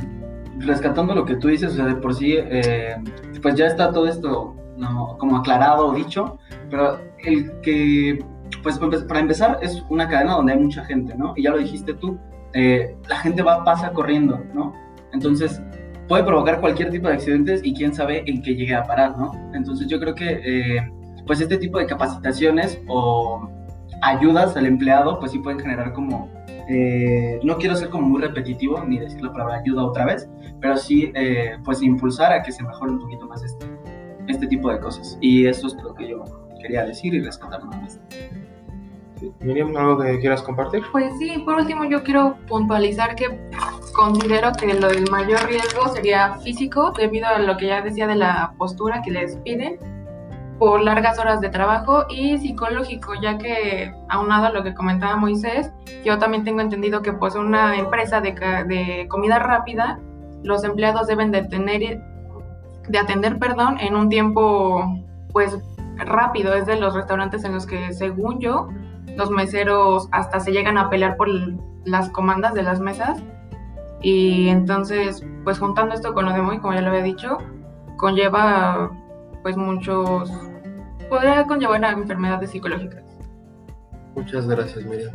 rescatando 0.60 1.14
lo 1.14 1.26
que 1.26 1.36
tú 1.36 1.48
dices, 1.48 1.74
o 1.74 1.76
sea, 1.76 1.84
de 1.84 1.96
por 1.96 2.14
sí, 2.14 2.36
eh, 2.38 2.96
pues 3.42 3.54
ya 3.54 3.66
está 3.66 3.92
todo 3.92 4.06
esto 4.06 4.56
como 5.18 5.36
aclarado 5.36 5.88
o 5.88 5.94
dicho, 5.94 6.38
pero 6.70 6.98
el 7.18 7.52
que, 7.60 8.24
pues 8.62 8.80
empe- 8.80 9.06
para 9.06 9.20
empezar, 9.20 9.58
es 9.60 9.84
una 9.90 10.08
cadena 10.08 10.36
donde 10.36 10.54
hay 10.54 10.58
mucha 10.58 10.82
gente, 10.86 11.14
¿no? 11.14 11.34
Y 11.36 11.42
ya 11.42 11.50
lo 11.50 11.58
dijiste 11.58 11.92
tú, 11.92 12.16
eh, 12.54 12.96
la 13.10 13.16
gente 13.18 13.42
va, 13.42 13.62
pasa 13.62 13.92
corriendo, 13.92 14.42
¿no? 14.54 14.72
Entonces, 15.12 15.60
puede 16.08 16.24
provocar 16.24 16.60
cualquier 16.62 16.90
tipo 16.90 17.08
de 17.08 17.14
accidentes 17.14 17.60
y 17.62 17.74
quién 17.74 17.92
sabe 17.92 18.24
en 18.26 18.40
qué 18.40 18.54
llegue 18.54 18.74
a 18.74 18.84
parar, 18.84 19.18
¿no? 19.18 19.32
Entonces, 19.52 19.86
yo 19.86 20.00
creo 20.00 20.14
que, 20.14 20.40
eh, 20.76 20.90
pues 21.26 21.42
este 21.42 21.58
tipo 21.58 21.78
de 21.78 21.84
capacitaciones 21.86 22.80
o 22.88 23.50
ayudas 24.00 24.56
al 24.56 24.64
empleado, 24.64 25.18
pues 25.20 25.32
sí 25.32 25.40
pueden 25.40 25.60
generar 25.60 25.92
como 25.92 26.30
eh, 26.68 27.40
no 27.42 27.56
quiero 27.58 27.76
ser 27.76 27.90
como 27.90 28.08
muy 28.08 28.22
repetitivo 28.22 28.82
ni 28.84 28.98
decir 28.98 29.22
la 29.22 29.32
palabra 29.32 29.56
ayuda 29.56 29.84
otra 29.84 30.06
vez, 30.06 30.28
pero 30.60 30.76
sí 30.76 31.12
eh, 31.14 31.58
pues 31.64 31.82
impulsar 31.82 32.32
a 32.32 32.42
que 32.42 32.52
se 32.52 32.62
mejore 32.62 32.92
un 32.92 33.00
poquito 33.00 33.26
más 33.26 33.42
este, 33.42 33.66
este 34.28 34.46
tipo 34.46 34.70
de 34.70 34.80
cosas. 34.80 35.18
Y 35.20 35.46
eso 35.46 35.66
es 35.66 35.74
lo 35.74 35.94
que 35.94 36.08
yo 36.08 36.24
quería 36.60 36.84
decir 36.86 37.14
y 37.14 37.20
rescatar 37.20 37.64
nada 37.64 37.80
más. 37.80 38.00
Miriam, 39.40 39.74
¿algo 39.76 39.98
que 39.98 40.18
quieras 40.18 40.42
compartir? 40.42 40.82
Pues 40.92 41.12
sí, 41.18 41.38
por 41.44 41.54
último 41.54 41.84
yo 41.84 42.02
quiero 42.02 42.36
puntualizar 42.48 43.14
que 43.14 43.26
considero 43.94 44.52
que 44.52 44.74
lo 44.74 44.88
del 44.88 45.10
mayor 45.10 45.46
riesgo 45.46 45.88
sería 45.94 46.34
físico 46.38 46.92
debido 46.96 47.26
a 47.28 47.38
lo 47.38 47.56
que 47.56 47.68
ya 47.68 47.80
decía 47.80 48.06
de 48.06 48.16
la 48.16 48.54
postura 48.58 49.02
que 49.02 49.10
les 49.10 49.36
piden 49.36 49.78
por 50.58 50.82
largas 50.82 51.18
horas 51.18 51.40
de 51.40 51.48
trabajo 51.48 52.04
y 52.08 52.38
psicológico, 52.38 53.14
ya 53.20 53.38
que 53.38 53.92
aunado 54.08 54.46
a 54.46 54.50
lo 54.50 54.62
que 54.62 54.74
comentaba 54.74 55.16
Moisés, 55.16 55.72
yo 56.04 56.18
también 56.18 56.44
tengo 56.44 56.60
entendido 56.60 57.02
que 57.02 57.12
pues 57.12 57.34
una 57.34 57.76
empresa 57.76 58.20
de, 58.20 58.32
de 58.32 59.06
comida 59.08 59.38
rápida, 59.38 59.98
los 60.42 60.64
empleados 60.64 61.06
deben 61.06 61.30
de 61.32 61.42
tener 61.44 62.00
de 62.88 62.98
atender, 62.98 63.38
perdón, 63.38 63.78
en 63.80 63.96
un 63.96 64.08
tiempo 64.08 64.84
pues 65.32 65.58
rápido, 65.96 66.54
es 66.54 66.66
de 66.66 66.76
los 66.76 66.94
restaurantes 66.94 67.44
en 67.44 67.54
los 67.54 67.66
que 67.66 67.92
según 67.92 68.40
yo 68.40 68.68
los 69.16 69.30
meseros 69.30 70.08
hasta 70.12 70.40
se 70.40 70.52
llegan 70.52 70.76
a 70.76 70.90
pelear 70.90 71.16
por 71.16 71.28
las 71.84 72.10
comandas 72.10 72.54
de 72.54 72.62
las 72.62 72.80
mesas. 72.80 73.22
Y 74.00 74.48
entonces, 74.48 75.24
pues 75.44 75.58
juntando 75.58 75.94
esto 75.94 76.12
con 76.12 76.26
lo 76.26 76.32
de 76.32 76.42
Moy, 76.42 76.58
como 76.58 76.74
ya 76.74 76.82
lo 76.82 76.88
había 76.88 77.02
dicho, 77.02 77.38
conlleva 77.96 78.90
pues 79.44 79.58
muchos, 79.58 80.32
podría 81.10 81.44
conllevar 81.44 81.84
a 81.84 81.92
enfermedades 81.92 82.50
psicológicas. 82.50 83.04
Muchas 84.16 84.48
gracias, 84.48 84.82
Miriam. 84.86 85.12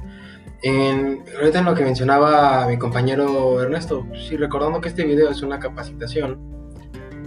En, 0.62 1.24
ahorita 1.36 1.60
en 1.60 1.66
lo 1.66 1.74
que 1.74 1.84
mencionaba 1.84 2.68
mi 2.68 2.78
compañero 2.78 3.60
Ernesto, 3.60 4.06
sí, 4.14 4.38
recordando 4.38 4.82
que 4.82 4.90
este 4.90 5.04
video 5.04 5.32
es 5.32 5.42
una 5.42 5.58
capacitación, 5.60 6.38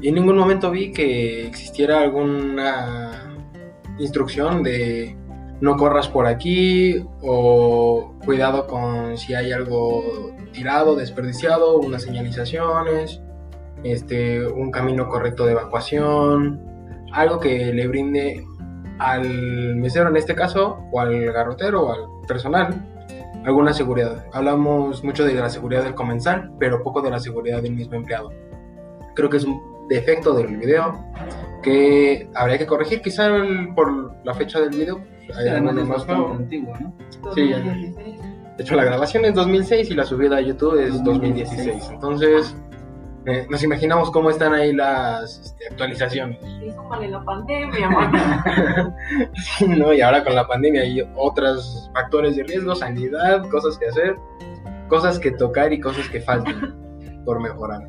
y 0.01 0.09
en 0.09 0.15
ningún 0.15 0.37
momento 0.37 0.71
vi 0.71 0.93
que 0.93 1.45
existiera 1.45 2.03
alguna 2.03 3.37
instrucción 3.99 4.63
de 4.63 5.17
no 5.61 5.77
corras 5.77 6.07
por 6.07 6.27
aquí 6.27 7.05
o 7.21 8.15
cuidado 8.25 8.69
con 8.69 9.19
si 9.19 9.35
hay 9.35 9.51
algo 9.51 10.37
tirado, 10.53 10.95
desperdiciado, 10.95 11.79
unas 11.79 12.03
señalizaciones, 12.03 13.21
este, 13.83 14.47
un 14.47 14.71
camino 14.71 15.09
correcto 15.09 15.47
de 15.47 15.53
evacuación, 15.53 16.72
algo 17.13 17.39
que 17.41 17.73
le 17.73 17.87
brinde 17.87 18.45
al 18.99 19.77
mesero 19.77 20.09
en 20.09 20.17
este 20.17 20.35
caso, 20.35 20.79
o 20.91 21.01
al 21.01 21.33
garrotero, 21.33 21.83
o 21.83 21.93
al 21.93 22.27
personal, 22.27 22.89
alguna 23.45 23.73
seguridad. 23.73 24.27
Hablamos 24.33 25.03
mucho 25.03 25.25
de 25.25 25.35
la 25.35 25.51
seguridad 25.51 25.83
del 25.85 25.95
comensal, 25.95 26.53
pero 26.59 26.83
poco 26.83 27.03
de 27.03 27.11
la 27.11 27.19
seguridad 27.21 27.63
del 27.63 27.75
mismo 27.75 27.95
empleado. 27.95 28.33
Creo 29.15 29.29
que 29.29 29.39
es 29.39 29.45
un 29.45 29.61
defecto 29.89 30.33
del 30.35 30.57
video 30.57 31.05
que 31.63 32.29
habría 32.35 32.59
que 32.59 32.67
corregir 32.67 33.03
quizá 33.03 33.29
por 33.75 34.15
la 34.25 34.35
fecha 34.35 34.61
del 34.61 34.71
video. 34.71 35.01
Hay 35.37 35.49
algo 35.49 35.73
más 35.85 36.09
antiguo, 36.09 36.75
¿no? 36.79 36.95
Sí, 37.35 37.53
de 37.53 38.63
hecho 38.63 38.75
la 38.77 38.85
grabación 38.85 39.25
es 39.25 39.35
2006 39.35 39.91
y 39.91 39.95
la 39.95 40.05
subida 40.05 40.37
a 40.37 40.41
YouTube 40.41 40.79
es 40.79 41.03
2016. 41.03 41.91
Entonces, 41.93 42.55
eh, 43.25 43.47
nos 43.49 43.63
imaginamos 43.63 44.11
cómo 44.11 44.31
están 44.31 44.53
ahí 44.53 44.73
las 44.73 45.39
este, 45.39 45.69
actualizaciones. 45.69 46.39
Sí, 46.63 46.71
vale 46.89 47.09
la 47.09 47.25
pandemia, 47.25 47.89
sí, 49.35 49.67
¿no? 49.67 49.93
Y 49.93 50.01
ahora 50.01 50.23
con 50.23 50.35
la 50.35 50.47
pandemia 50.47 50.83
hay 50.83 51.03
otros 51.17 51.91
factores 51.93 52.37
de 52.37 52.45
riesgo, 52.45 52.75
sanidad, 52.75 53.49
cosas 53.49 53.79
que 53.79 53.87
hacer, 53.87 54.17
cosas 54.89 55.19
que 55.19 55.33
tocar 55.33 55.73
y 55.73 55.81
cosas 55.81 56.09
que 56.09 56.21
faltan 56.21 56.77
por 57.25 57.41
mejorar. 57.41 57.83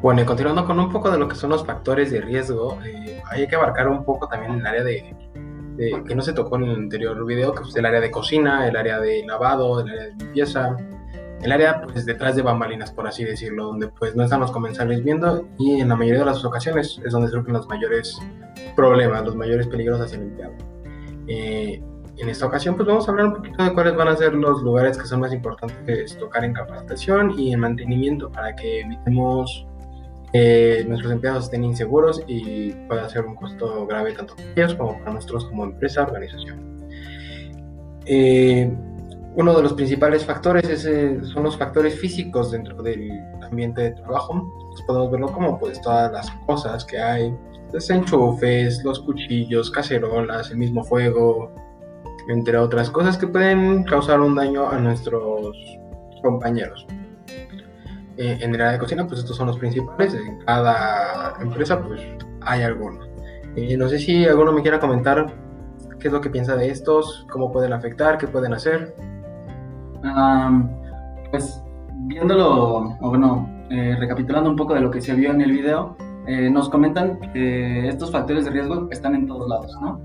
Bueno, 0.00 0.22
y 0.22 0.24
continuando 0.24 0.64
con 0.66 0.78
un 0.78 0.90
poco 0.90 1.10
de 1.10 1.18
lo 1.18 1.28
que 1.28 1.34
son 1.34 1.50
los 1.50 1.64
factores 1.64 2.10
de 2.10 2.20
riesgo, 2.20 2.78
eh, 2.84 3.22
hay 3.30 3.46
que 3.46 3.56
abarcar 3.56 3.88
un 3.88 4.04
poco 4.04 4.28
también 4.28 4.54
el 4.54 4.66
área 4.66 4.82
de, 4.82 5.14
que 6.06 6.14
no 6.14 6.22
se 6.22 6.32
tocó 6.32 6.56
en 6.56 6.64
el 6.64 6.76
anterior 6.76 7.24
video, 7.24 7.54
que 7.54 7.62
es 7.68 7.76
el 7.76 7.86
área 7.86 8.00
de 8.00 8.10
cocina, 8.10 8.66
el 8.66 8.76
área 8.76 9.00
de 9.00 9.24
lavado, 9.26 9.80
el 9.80 9.90
área 9.90 10.02
de 10.04 10.14
limpieza, 10.14 10.76
el 11.42 11.50
área 11.50 11.82
pues 11.82 12.06
detrás 12.06 12.36
de 12.36 12.42
bambalinas, 12.42 12.92
por 12.92 13.06
así 13.06 13.24
decirlo, 13.24 13.66
donde 13.66 13.88
pues 13.88 14.14
no 14.14 14.22
están 14.22 14.40
los 14.40 14.52
comensales 14.52 15.02
viendo 15.02 15.48
y 15.58 15.80
en 15.80 15.88
la 15.88 15.96
mayoría 15.96 16.20
de 16.20 16.26
las 16.26 16.44
ocasiones 16.44 17.00
es 17.04 17.12
donde 17.12 17.28
surgen 17.28 17.54
los 17.54 17.68
mayores 17.68 18.18
problemas, 18.76 19.24
los 19.24 19.34
mayores 19.34 19.66
peligros 19.66 20.00
hacia 20.00 20.18
el 20.18 20.22
empleado. 20.24 20.54
Eh, 21.26 21.82
en 22.18 22.28
esta 22.28 22.46
ocasión 22.46 22.76
pues 22.76 22.86
vamos 22.86 23.08
a 23.08 23.10
hablar 23.10 23.26
un 23.26 23.34
poquito 23.34 23.64
de 23.64 23.72
cuáles 23.72 23.96
van 23.96 24.08
a 24.08 24.16
ser 24.16 24.34
los 24.34 24.62
lugares 24.62 24.96
que 24.98 25.06
son 25.06 25.20
más 25.20 25.32
importantes 25.32 26.16
tocar 26.18 26.44
en 26.44 26.52
capacitación 26.52 27.38
y 27.38 27.52
en 27.52 27.60
mantenimiento 27.60 28.30
para 28.30 28.54
que 28.54 28.80
evitemos 28.80 29.66
eh, 30.32 30.84
nuestros 30.88 31.12
empleados 31.12 31.44
estén 31.44 31.64
inseguros 31.64 32.22
y 32.26 32.72
pueda 32.88 33.08
ser 33.08 33.26
un 33.26 33.34
costo 33.34 33.86
grave 33.86 34.12
tanto 34.12 34.34
para 34.34 34.48
ellos 34.56 34.74
como 34.74 34.98
para 34.98 35.14
nosotros 35.14 35.44
como 35.46 35.64
empresa, 35.64 36.02
organización. 36.02 36.72
Eh, 38.06 38.70
uno 39.34 39.54
de 39.54 39.62
los 39.62 39.72
principales 39.74 40.24
factores 40.24 40.84
eh, 40.84 41.20
son 41.24 41.44
los 41.44 41.56
factores 41.56 41.98
físicos 41.98 42.50
dentro 42.50 42.82
del 42.82 43.10
ambiente 43.42 43.82
de 43.82 43.90
trabajo. 43.92 44.50
Pues 44.70 44.82
podemos 44.86 45.10
verlo 45.10 45.32
como 45.32 45.58
pues 45.58 45.80
todas 45.80 46.10
las 46.12 46.30
cosas 46.46 46.84
que 46.84 46.98
hay, 46.98 47.34
los 47.72 47.88
enchufes, 47.90 48.82
los 48.84 49.00
cuchillos, 49.00 49.70
cacerolas, 49.70 50.50
el 50.50 50.58
mismo 50.58 50.84
fuego, 50.84 51.50
entre 52.28 52.56
otras 52.56 52.90
cosas 52.90 53.16
que 53.18 53.26
pueden 53.26 53.84
causar 53.84 54.20
un 54.20 54.34
daño 54.34 54.68
a 54.68 54.78
nuestros 54.78 55.56
compañeros. 56.22 56.86
Eh, 58.16 58.38
en 58.40 58.54
el 58.54 58.60
área 58.60 58.72
de 58.72 58.78
cocina, 58.78 59.06
pues 59.06 59.20
estos 59.20 59.36
son 59.36 59.46
los 59.46 59.58
principales. 59.58 60.14
En 60.14 60.38
cada 60.40 61.34
empresa, 61.40 61.80
pues 61.80 62.02
hay 62.42 62.62
alguno. 62.62 63.00
Eh, 63.56 63.76
no 63.76 63.88
sé 63.88 63.98
si 63.98 64.24
alguno 64.24 64.52
me 64.52 64.62
quiera 64.62 64.78
comentar 64.78 65.26
qué 65.98 66.08
es 66.08 66.12
lo 66.12 66.20
que 66.20 66.30
piensa 66.30 66.56
de 66.56 66.70
estos, 66.70 67.26
cómo 67.30 67.52
pueden 67.52 67.72
afectar, 67.72 68.18
qué 68.18 68.26
pueden 68.26 68.52
hacer. 68.52 68.94
pues 71.30 71.62
viéndolo, 72.06 72.96
o 73.00 73.08
bueno, 73.08 73.48
eh, 73.70 73.96
recapitulando 73.98 74.50
un 74.50 74.56
poco 74.56 74.74
de 74.74 74.80
lo 74.80 74.90
que 74.90 75.00
se 75.00 75.14
vio 75.14 75.30
en 75.30 75.40
el 75.40 75.52
video, 75.52 75.96
nos 76.52 76.68
comentan 76.68 77.18
que 77.32 77.88
estos 77.88 78.12
factores 78.12 78.44
de 78.44 78.52
riesgo 78.52 78.88
están 78.92 79.16
en 79.16 79.26
todos 79.26 79.48
lados, 79.48 79.76
¿no? 79.80 80.00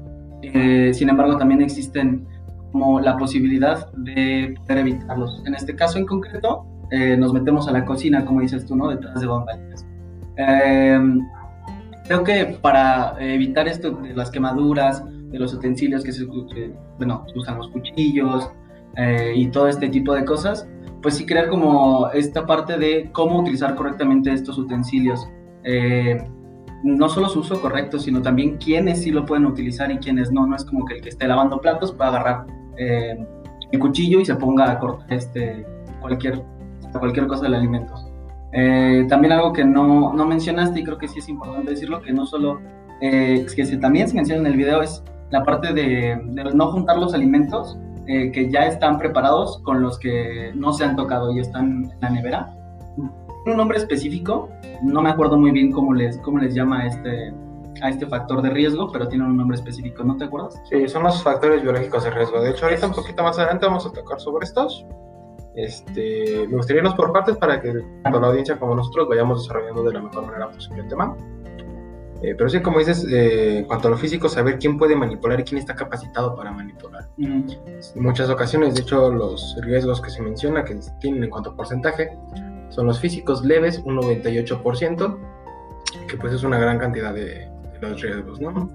sin 0.94 1.10
embargo, 1.10 1.38
también 1.38 1.62
existen 1.62 2.26
como 2.72 3.00
la 3.00 3.18
posibilidad 3.18 3.92
de 3.94 4.56
poder 4.62 4.80
evitarlos. 4.80 5.44
En 5.46 5.54
este 5.54 5.76
caso 5.76 6.00
en 6.00 6.06
concreto, 6.06 6.66
eh, 6.92 7.18
nos 7.18 7.34
metemos 7.34 7.68
a 7.68 7.72
la 7.72 7.86
cocina, 7.86 8.24
como 8.24 8.42
dices 8.42 8.66
tú, 8.66 8.76
¿no? 8.76 8.90
Detrás 8.90 9.20
de 9.20 9.28
bambalinas. 9.28 9.86
Eh, 10.38 11.00
creo 12.06 12.24
que 12.24 12.58
para 12.62 13.16
evitar 13.20 13.68
esto 13.68 13.92
de 13.92 14.14
las 14.14 14.32
quemaduras, 14.32 15.04
de 15.30 15.40
los 15.40 15.54
utensilios 15.54 16.04
que 16.04 16.14
se, 16.14 16.26
bueno, 16.98 17.26
usan 17.36 17.58
los 17.58 17.68
cuchillos 17.70 18.50
eh, 18.96 19.34
y 19.36 19.48
todo 19.48 19.68
este 19.68 19.90
tipo 19.90 20.14
de 20.14 20.24
cosas, 20.24 20.68
pues 21.02 21.16
sí 21.16 21.26
crear 21.26 21.50
como 21.50 22.10
esta 22.12 22.46
parte 22.46 22.78
de 22.78 23.10
cómo 23.12 23.40
utilizar 23.40 23.76
correctamente 23.76 24.32
estos 24.32 24.58
utensilios. 24.58 25.28
no 26.84 27.10
solo 27.10 27.28
su 27.28 27.40
uso 27.40 27.60
correcto, 27.62 28.00
sino 28.00 28.22
también 28.22 28.58
quiénes 28.58 29.02
sí 29.02 29.12
lo 29.12 29.26
pueden 29.26 29.46
utilizar 29.46 29.92
y 29.92 29.98
quiénes 29.98 30.32
no. 30.32 30.48
No 30.48 30.56
es 30.56 30.64
como 30.64 30.86
que 30.86 30.96
el 30.96 31.02
que 31.02 31.10
esté 31.10 31.28
lavando 31.28 31.60
platos 31.60 31.92
pueda 31.92 32.10
agarrar 32.12 32.46
el 32.78 33.80
cuchillo 33.80 34.22
y 34.22 34.26
se 34.26 34.36
ponga 34.36 34.72
a 34.72 34.80
cortar 34.80 35.12
este, 35.12 35.66
cualquier 36.00 36.42
cualquier 37.00 37.28
cosa 37.28 37.44
del 37.44 37.56
alimento. 37.56 37.94
Eh, 38.54 39.06
también 39.10 39.34
algo 39.34 39.54
que 39.54 39.64
no, 39.64 40.14
no, 40.14 40.26
mencionaste 40.26 40.80
y 40.80 40.84
creo 40.84 40.98
que 40.98 41.08
sí 41.08 41.20
es 41.20 41.30
importante 41.30 41.72
decirlo, 41.72 42.02
que 42.02 42.14
no 42.14 42.26
solo, 42.26 42.60
eh, 43.02 43.46
que 43.56 43.66
se, 43.66 43.78
también 43.78 44.08
se 44.08 44.16
menciona 44.16 44.42
en 44.42 44.48
el 44.48 44.58
video 44.58 44.82
es 44.82 45.04
la 45.30 45.44
parte 45.44 45.74
de, 45.74 46.16
no 46.54 46.72
juntar 46.72 46.98
los 46.98 47.14
alimentos 47.14 47.78
eh, 48.08 48.32
que 48.32 48.50
ya 48.50 48.66
están 48.66 48.98
preparados 48.98 49.60
con 49.64 49.82
los 49.82 50.00
que 50.00 50.52
no 50.56 50.72
se 50.72 50.86
han 50.86 50.96
tocado 50.96 51.32
y 51.34 51.40
están 51.40 51.92
en 51.92 52.00
la 52.00 52.10
nevera. 52.10 52.54
Un 53.46 53.58
nombre 53.58 53.78
específico, 53.78 54.50
no 54.82 55.02
me 55.02 55.10
acuerdo 55.10 55.38
muy 55.38 55.52
bien 55.52 55.72
cómo 55.72 55.94
les, 55.94 56.18
cómo 56.20 56.40
les 56.40 56.54
llama 56.54 56.82
a 56.82 56.88
este, 56.88 57.34
a 57.82 57.90
este 57.90 58.06
factor 58.06 58.42
de 58.42 58.50
riesgo, 58.50 58.92
pero 58.92 59.08
tiene 59.08 59.26
un 59.26 59.38
nombre 59.38 59.56
específico, 59.56 60.04
¿no 60.04 60.18
te 60.18 60.26
acuerdas? 60.26 60.62
Sí, 60.70 60.88
son 60.88 61.04
los 61.04 61.22
factores 61.22 61.62
biológicos 61.62 62.04
de 62.04 62.12
riesgo. 62.12 62.42
De 62.42 62.52
hecho, 62.52 62.66
ahorita 62.66 62.88
un 62.88 62.94
poquito 62.94 63.24
más 63.24 63.38
adelante 63.38 63.66
vamos 63.66 63.86
a 63.86 63.92
tocar 63.92 64.20
sobre 64.20 64.46
estos. 64.46 64.86
Este, 65.58 66.48
me 66.48 66.56
gustaría 66.56 66.82
irnos 66.82 66.94
por 66.94 67.12
partes 67.12 67.36
para 67.36 67.60
que 67.60 67.74
tanto 68.04 68.20
la 68.20 68.28
audiencia 68.28 68.60
como 68.60 68.76
nosotros 68.76 69.10
vayamos 69.10 69.42
desarrollando 69.42 69.84
de 69.84 69.92
la 69.92 70.02
mejor 70.02 70.28
manera 70.28 70.52
posible 70.52 70.84
el 70.84 70.88
tema. 70.88 71.18
Eh, 72.22 72.36
pero 72.38 72.48
sí, 72.48 72.62
como 72.62 72.78
dices, 72.78 73.04
eh, 73.12 73.60
en 73.60 73.66
cuanto 73.66 73.88
a 73.88 73.92
lo 73.92 73.98
físico, 73.98 74.30
saber 74.30 74.60
quién 74.60 74.78
puede 74.78 74.96
manipular 74.96 75.40
y 75.40 75.44
quién 75.44 75.58
está 75.58 75.76
capacitado 75.76 76.36
para 76.36 76.52
manipular. 76.52 77.08
En 77.18 77.58
muchas 77.96 78.30
ocasiones, 78.30 78.76
de 78.76 78.82
hecho, 78.82 79.12
los 79.12 79.58
riesgos 79.62 80.00
que 80.00 80.12
se 80.12 80.22
menciona, 80.22 80.64
que 80.64 80.80
tienen 81.00 81.24
en 81.24 81.30
cuanto 81.32 81.50
a 81.52 81.56
porcentaje, 81.56 82.16
son 82.70 82.86
los 82.86 83.00
físicos 83.00 83.44
leves, 83.44 83.82
un 83.84 83.98
98%, 83.98 85.18
que 86.08 86.18
pues 86.18 86.34
es 86.34 86.44
una 86.44 86.60
gran 86.60 86.78
cantidad 86.78 87.16
de, 87.16 87.50
los 87.82 88.00
riesgos, 88.00 88.40
¿no? 88.40 88.72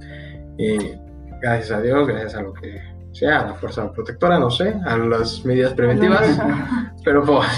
Eh, 0.58 0.98
gracias 1.40 1.70
a 1.70 1.80
Dios, 1.80 2.08
gracias 2.08 2.34
a 2.34 2.42
lo 2.42 2.52
que 2.52 2.80
sea 3.12 3.40
a 3.40 3.46
la 3.48 3.54
fuerza 3.54 3.90
protectora, 3.92 4.38
no 4.38 4.50
sé, 4.50 4.74
a 4.84 4.96
las 4.96 5.44
medidas 5.44 5.74
preventivas, 5.74 6.40
pero 7.04 7.24
pues, 7.24 7.48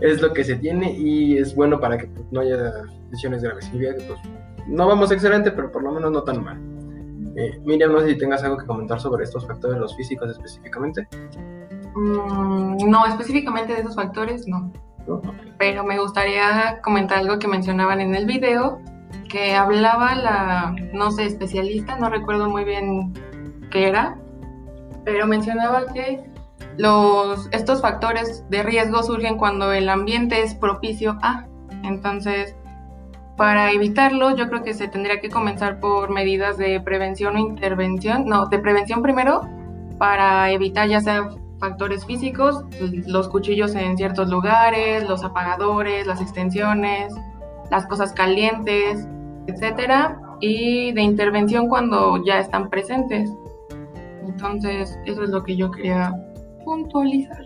es 0.00 0.22
lo 0.22 0.32
que 0.32 0.44
se 0.44 0.56
tiene 0.56 0.92
y 0.92 1.38
es 1.38 1.54
bueno 1.54 1.80
para 1.80 1.98
que 1.98 2.06
pues, 2.06 2.26
no 2.30 2.40
haya 2.40 2.72
lesiones 3.10 3.42
graves. 3.42 3.70
Y 3.72 3.78
pues, 3.78 4.20
no 4.66 4.86
vamos 4.86 5.10
excelente, 5.10 5.50
pero 5.50 5.70
por 5.70 5.82
lo 5.82 5.92
menos 5.92 6.12
no 6.12 6.22
tan 6.22 6.42
mal. 6.42 6.58
Eh, 7.36 7.60
Miriam, 7.64 7.92
no 7.92 8.00
sé 8.00 8.10
si 8.10 8.18
tengas 8.18 8.42
algo 8.42 8.56
que 8.56 8.66
comentar 8.66 9.00
sobre 9.00 9.24
estos 9.24 9.46
factores, 9.46 9.78
los 9.78 9.96
físicos 9.96 10.30
específicamente. 10.30 11.06
Mm, 11.94 12.88
no, 12.88 13.06
específicamente 13.06 13.74
de 13.74 13.80
esos 13.80 13.94
factores, 13.94 14.46
no. 14.46 14.72
Pero 15.58 15.84
me 15.84 15.98
gustaría 15.98 16.80
comentar 16.82 17.18
algo 17.18 17.38
que 17.38 17.48
mencionaban 17.48 18.00
en 18.00 18.14
el 18.14 18.26
video, 18.26 18.80
que 19.28 19.54
hablaba 19.54 20.14
la, 20.14 20.74
no 20.92 21.10
sé, 21.10 21.24
especialista, 21.24 21.96
no 21.98 22.10
recuerdo 22.10 22.50
muy 22.50 22.64
bien 22.64 23.14
qué 23.70 23.88
era, 23.88 24.18
pero 25.08 25.26
mencionaba 25.26 25.86
que 25.86 26.22
los, 26.76 27.48
estos 27.50 27.80
factores 27.80 28.44
de 28.50 28.62
riesgo 28.62 29.02
surgen 29.02 29.38
cuando 29.38 29.72
el 29.72 29.88
ambiente 29.88 30.42
es 30.42 30.54
propicio 30.54 31.16
a. 31.22 31.46
Entonces, 31.82 32.54
para 33.38 33.72
evitarlo, 33.72 34.36
yo 34.36 34.50
creo 34.50 34.62
que 34.62 34.74
se 34.74 34.86
tendría 34.86 35.18
que 35.18 35.30
comenzar 35.30 35.80
por 35.80 36.10
medidas 36.10 36.58
de 36.58 36.78
prevención 36.82 37.36
o 37.36 37.38
intervención, 37.38 38.26
no, 38.26 38.48
de 38.48 38.58
prevención 38.58 39.00
primero, 39.00 39.48
para 39.96 40.50
evitar 40.50 40.86
ya 40.90 41.00
sea 41.00 41.30
factores 41.58 42.04
físicos, 42.04 42.62
los 43.06 43.30
cuchillos 43.30 43.74
en 43.76 43.96
ciertos 43.96 44.28
lugares, 44.28 45.08
los 45.08 45.24
apagadores, 45.24 46.06
las 46.06 46.20
extensiones, 46.20 47.14
las 47.70 47.86
cosas 47.86 48.12
calientes, 48.12 49.08
etcétera, 49.46 50.20
y 50.40 50.92
de 50.92 51.00
intervención 51.00 51.66
cuando 51.68 52.22
ya 52.26 52.40
están 52.40 52.68
presentes. 52.68 53.30
Entonces, 54.28 54.98
eso 55.06 55.24
es 55.24 55.30
lo 55.30 55.42
que 55.42 55.56
yo 55.56 55.70
quería 55.70 56.12
puntualizar. 56.64 57.44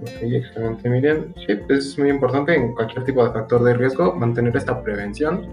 Ok, 0.00 0.22
excelente, 0.22 0.88
Miriam. 0.88 1.34
Sí, 1.46 1.58
es 1.68 1.98
muy 1.98 2.10
importante 2.10 2.54
en 2.54 2.74
cualquier 2.74 3.04
tipo 3.04 3.24
de 3.24 3.32
factor 3.32 3.62
de 3.62 3.74
riesgo 3.74 4.14
mantener 4.14 4.56
esta 4.56 4.80
prevención, 4.82 5.46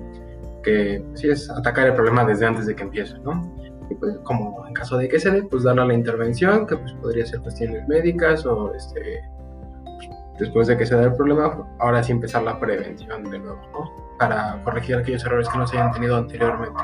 que 0.64 1.04
sí 1.16 1.30
es 1.30 1.50
atacar 1.50 1.88
el 1.88 1.94
problema 1.94 2.26
desde 2.26 2.46
antes 2.46 2.66
de 2.66 2.76
que 2.76 2.84
empiece, 2.84 3.18
¿no? 3.20 3.42
Y 3.90 3.96
pues, 3.96 4.18
como 4.24 4.66
en 4.68 4.74
caso 4.74 4.98
de 4.98 5.10
que 5.10 5.20
se 5.20 5.32
dé, 5.32 5.44
pues 5.44 5.64
darle 5.64 5.86
la 5.86 5.94
intervención, 5.94 6.68
que 6.68 6.78
pues 6.78 6.94
podría 6.94 7.26
ser 7.26 7.42
cuestiones 7.42 7.88
médicas 7.88 8.46
o 8.46 8.74
este, 8.74 9.22
después 10.40 10.68
de 10.68 10.78
que 10.78 10.86
se 10.86 10.96
da 10.96 11.04
el 11.04 11.16
problema, 11.16 11.68
ahora 11.80 12.04
sí 12.04 12.12
empezar 12.12 12.44
la 12.44 12.60
prevención 12.60 13.24
de 13.26 13.40
nuevo, 13.40 13.62
¿no? 13.74 14.18
Para 14.18 14.62
corregir 14.64 14.96
aquellos 14.96 15.24
errores 15.26 15.50
que 15.50 15.58
no 15.58 15.68
se 15.68 15.78
hayan 15.78 15.92
tenido 15.92 16.16
anteriormente. 16.16 16.82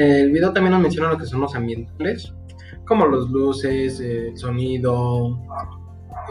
El 0.00 0.32
video 0.32 0.50
también 0.54 0.72
nos 0.72 0.80
menciona 0.80 1.10
lo 1.10 1.18
que 1.18 1.26
son 1.26 1.42
los 1.42 1.54
ambientales, 1.54 2.32
como 2.86 3.04
los 3.04 3.28
luces, 3.28 4.00
el 4.00 4.34
sonido, 4.34 5.38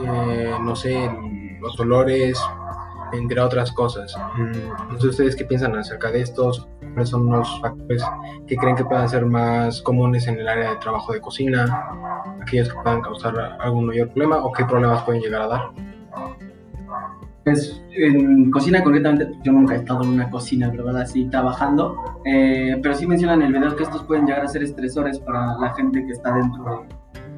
eh, 0.04 0.56
no 0.60 0.76
sé, 0.76 1.08
los 1.62 1.80
olores, 1.80 2.42
entre 3.14 3.40
otras 3.40 3.72
cosas. 3.72 4.18
Mm, 4.36 4.92
No 4.94 5.00
sé 5.00 5.08
ustedes 5.10 5.36
qué 5.36 5.46
piensan 5.46 5.78
acerca 5.78 6.10
de 6.10 6.22
estos, 6.22 6.68
cuáles 6.80 7.10
son 7.10 7.30
los 7.30 7.62
factores 7.62 8.04
que 8.48 8.56
creen 8.56 8.76
que 8.76 8.86
puedan 8.86 9.08
ser 9.08 9.28
más 9.28 9.84
comunes 9.84 10.26
en 10.26 10.40
el 10.40 10.48
área 10.48 10.72
de 10.72 10.78
trabajo 10.78 11.14
de 11.14 11.22
cocina, 11.22 11.92
aquellos 12.42 12.70
que 12.70 12.80
puedan 12.82 13.02
causar 13.02 13.56
algún 13.60 13.86
mayor 13.86 14.08
problema 14.10 14.44
o 14.44 14.52
qué 14.52 14.66
problemas 14.66 15.04
pueden 15.04 15.22
llegar 15.22 15.44
a 15.44 15.48
dar. 15.48 15.89
Pues 17.50 17.82
en 17.96 18.52
cocina 18.52 18.84
concretamente, 18.84 19.32
yo 19.44 19.52
nunca 19.52 19.74
he 19.74 19.78
estado 19.78 20.04
en 20.04 20.10
una 20.10 20.30
cocina, 20.30 20.70
¿verdad? 20.70 20.98
Así 20.98 21.26
trabajando, 21.26 21.96
eh, 22.24 22.78
pero 22.84 22.94
sí 22.94 23.08
mencionan 23.08 23.42
en 23.42 23.48
el 23.48 23.54
video 23.54 23.76
que 23.76 23.82
estos 23.84 24.04
pueden 24.04 24.28
llegar 24.28 24.44
a 24.46 24.48
ser 24.48 24.62
estresores 24.62 25.18
para 25.20 25.58
la 25.58 25.74
gente 25.74 26.06
que 26.06 26.12
está 26.12 26.32
dentro 26.36 26.86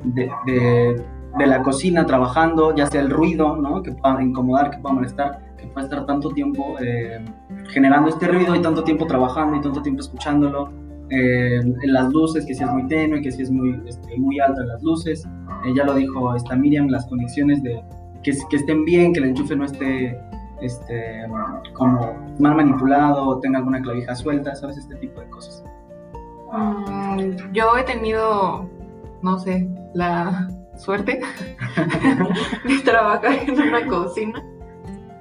de, 0.03 0.29
de- 0.45 1.01
de 1.39 1.47
la 1.47 1.63
cocina 1.63 2.05
trabajando, 2.05 2.75
ya 2.75 2.87
sea 2.87 2.99
el 2.99 3.09
ruido, 3.09 3.55
¿no? 3.55 3.81
Que 3.81 3.93
pueda 3.93 4.21
incomodar, 4.21 4.69
que 4.71 4.79
pueda 4.79 4.95
molestar, 4.95 5.39
que 5.57 5.65
pueda 5.67 5.85
estar 5.87 6.05
tanto 6.05 6.31
tiempo 6.31 6.75
eh, 6.81 7.23
generando 7.69 8.09
este 8.09 8.27
ruido 8.27 8.53
y 8.53 8.61
tanto 8.61 8.83
tiempo 8.83 9.07
trabajando 9.07 9.55
y 9.55 9.61
tanto 9.61 9.81
tiempo 9.81 10.01
escuchándolo. 10.01 10.69
Eh, 11.09 11.55
en 11.59 11.93
las 11.93 12.11
luces, 12.11 12.45
que 12.45 12.53
si 12.53 12.63
es 12.63 12.69
muy 12.69 12.85
tenue, 12.87 13.21
que 13.21 13.31
si 13.31 13.43
es 13.43 13.51
muy, 13.51 13.81
este, 13.85 14.17
muy 14.17 14.39
alta 14.41 14.61
las 14.63 14.83
luces. 14.83 15.25
Eh, 15.65 15.73
ya 15.73 15.85
lo 15.85 15.93
dijo 15.93 16.35
esta 16.35 16.55
Miriam, 16.57 16.87
las 16.87 17.05
conexiones 17.07 17.63
de 17.63 17.81
que, 18.23 18.31
estén 18.31 18.85
bien, 18.85 19.13
que 19.13 19.19
el 19.19 19.25
enchufe 19.27 19.55
no 19.55 19.65
esté 19.65 20.19
este, 20.61 21.25
como 21.73 22.13
mal 22.39 22.55
manipulado 22.55 23.39
tenga 23.39 23.59
alguna 23.59 23.81
clavija 23.81 24.15
suelta, 24.15 24.55
¿sabes? 24.55 24.77
Este 24.77 24.95
tipo 24.95 25.19
de 25.19 25.29
cosas. 25.29 25.63
Mm, 26.51 27.53
yo 27.53 27.77
he 27.77 27.83
tenido, 27.83 28.69
no 29.21 29.39
sé, 29.39 29.67
la 29.93 30.49
suerte 30.77 31.19
de 32.65 32.79
trabajar 32.83 33.33
en 33.47 33.59
una 33.59 33.85
cocina. 33.87 34.43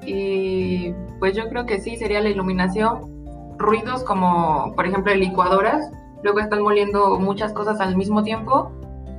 Y 0.05 0.95
pues 1.19 1.35
yo 1.37 1.49
creo 1.49 1.67
que 1.67 1.81
sí, 1.81 1.97
sería 1.97 2.21
la 2.21 2.31
iluminación. 2.31 3.11
Ruidos 3.59 4.03
como, 4.05 4.73
por 4.75 4.87
ejemplo, 4.87 5.15
licuadoras. 5.15 5.91
Luego 6.23 6.41
están 6.41 6.63
moliendo 6.63 7.19
muchas 7.19 7.53
cosas 7.53 7.81
al 7.81 7.97
mismo 7.97 8.23
tiempo. 8.23 8.73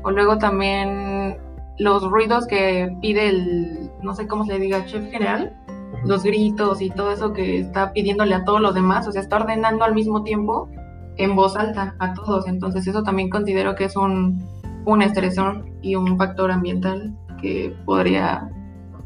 O 0.03 0.11
luego 0.11 0.37
también 0.39 1.37
los 1.81 2.03
ruidos 2.03 2.45
que 2.45 2.95
pide 3.01 3.29
el, 3.29 3.89
no 4.03 4.13
sé 4.13 4.27
cómo 4.27 4.45
se 4.45 4.53
le 4.53 4.59
diga, 4.59 4.85
chef 4.85 5.09
general. 5.09 5.57
Los 6.05 6.23
gritos 6.23 6.79
y 6.79 6.91
todo 6.91 7.11
eso 7.11 7.33
que 7.33 7.59
está 7.59 7.91
pidiéndole 7.91 8.35
a 8.35 8.43
todos 8.43 8.61
los 8.61 8.75
demás. 8.75 9.07
O 9.07 9.11
sea, 9.11 9.21
está 9.21 9.37
ordenando 9.37 9.83
al 9.83 9.95
mismo 9.95 10.23
tiempo 10.23 10.69
en 11.17 11.35
voz 11.35 11.55
alta 11.55 11.95
a 11.97 12.13
todos. 12.13 12.47
Entonces 12.47 12.85
eso 12.85 13.01
también 13.01 13.31
considero 13.31 13.73
que 13.73 13.85
es 13.85 13.95
un, 13.95 14.47
un 14.85 15.01
estresor 15.01 15.65
y 15.81 15.95
un 15.95 16.19
factor 16.19 16.51
ambiental 16.51 17.17
que 17.41 17.75
podría 17.83 18.47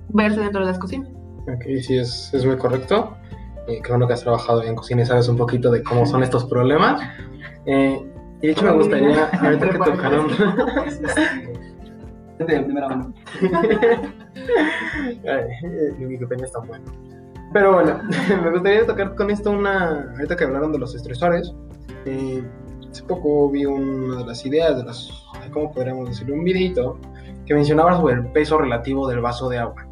verse 0.10 0.42
dentro 0.42 0.60
de 0.60 0.68
las 0.68 0.80
cocinas. 0.80 1.10
Ok, 1.48 1.64
sí, 1.82 1.98
es, 1.98 2.34
es 2.34 2.46
muy 2.46 2.58
correcto. 2.58 3.16
Eh, 3.68 3.80
qué 3.82 3.90
bueno 3.90 4.06
que 4.06 4.14
has 4.14 4.22
trabajado 4.22 4.64
en 4.64 4.76
cocina 4.76 5.04
y 5.04 5.06
sabes 5.06 5.30
un 5.30 5.38
poquito 5.38 5.72
de 5.72 5.82
cómo 5.82 6.06
son 6.06 6.24
estos 6.24 6.44
problemas. 6.44 7.02
Eh, 7.66 8.06
y 8.42 8.48
de 8.48 8.52
hecho 8.52 8.66
me 8.66 8.72
gustaría, 8.74 9.28
ahorita 9.28 9.70
que 9.70 9.78
tocaron... 9.92 10.28
De 12.40 12.46
primera 12.46 12.90
mano. 12.90 13.14
Mi 15.98 16.06
Wikipedia 16.06 16.46
está 16.46 16.60
bueno. 16.60 16.86
Pero 17.54 17.74
bueno, 17.74 18.00
me 18.44 18.52
gustaría 18.52 18.86
tocar 18.86 19.16
con 19.16 19.32
esto 19.32 19.52
una. 19.52 20.12
Ahorita 20.12 20.36
que 20.36 20.44
hablaron 20.44 20.74
de 20.74 20.80
los 20.80 20.94
estresores. 20.94 21.54
eh, 22.06 22.44
hace 22.92 23.04
poco 23.04 23.50
vi 23.50 23.66
una 23.66 24.18
de 24.18 24.26
las 24.26 24.46
ideas, 24.46 24.78
de 24.78 24.84
las. 24.84 25.10
¿Cómo 25.52 25.72
podríamos 25.72 26.10
decirlo? 26.10 26.36
Un 26.36 26.44
videito 26.44 27.00
que 27.46 27.54
mencionaba 27.54 27.96
sobre 27.96 28.16
el 28.16 28.26
peso 28.28 28.58
relativo 28.58 29.08
del 29.08 29.22
vaso 29.22 29.48
de 29.48 29.60
agua. 29.60 29.88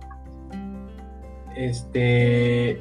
Este. 1.55 2.71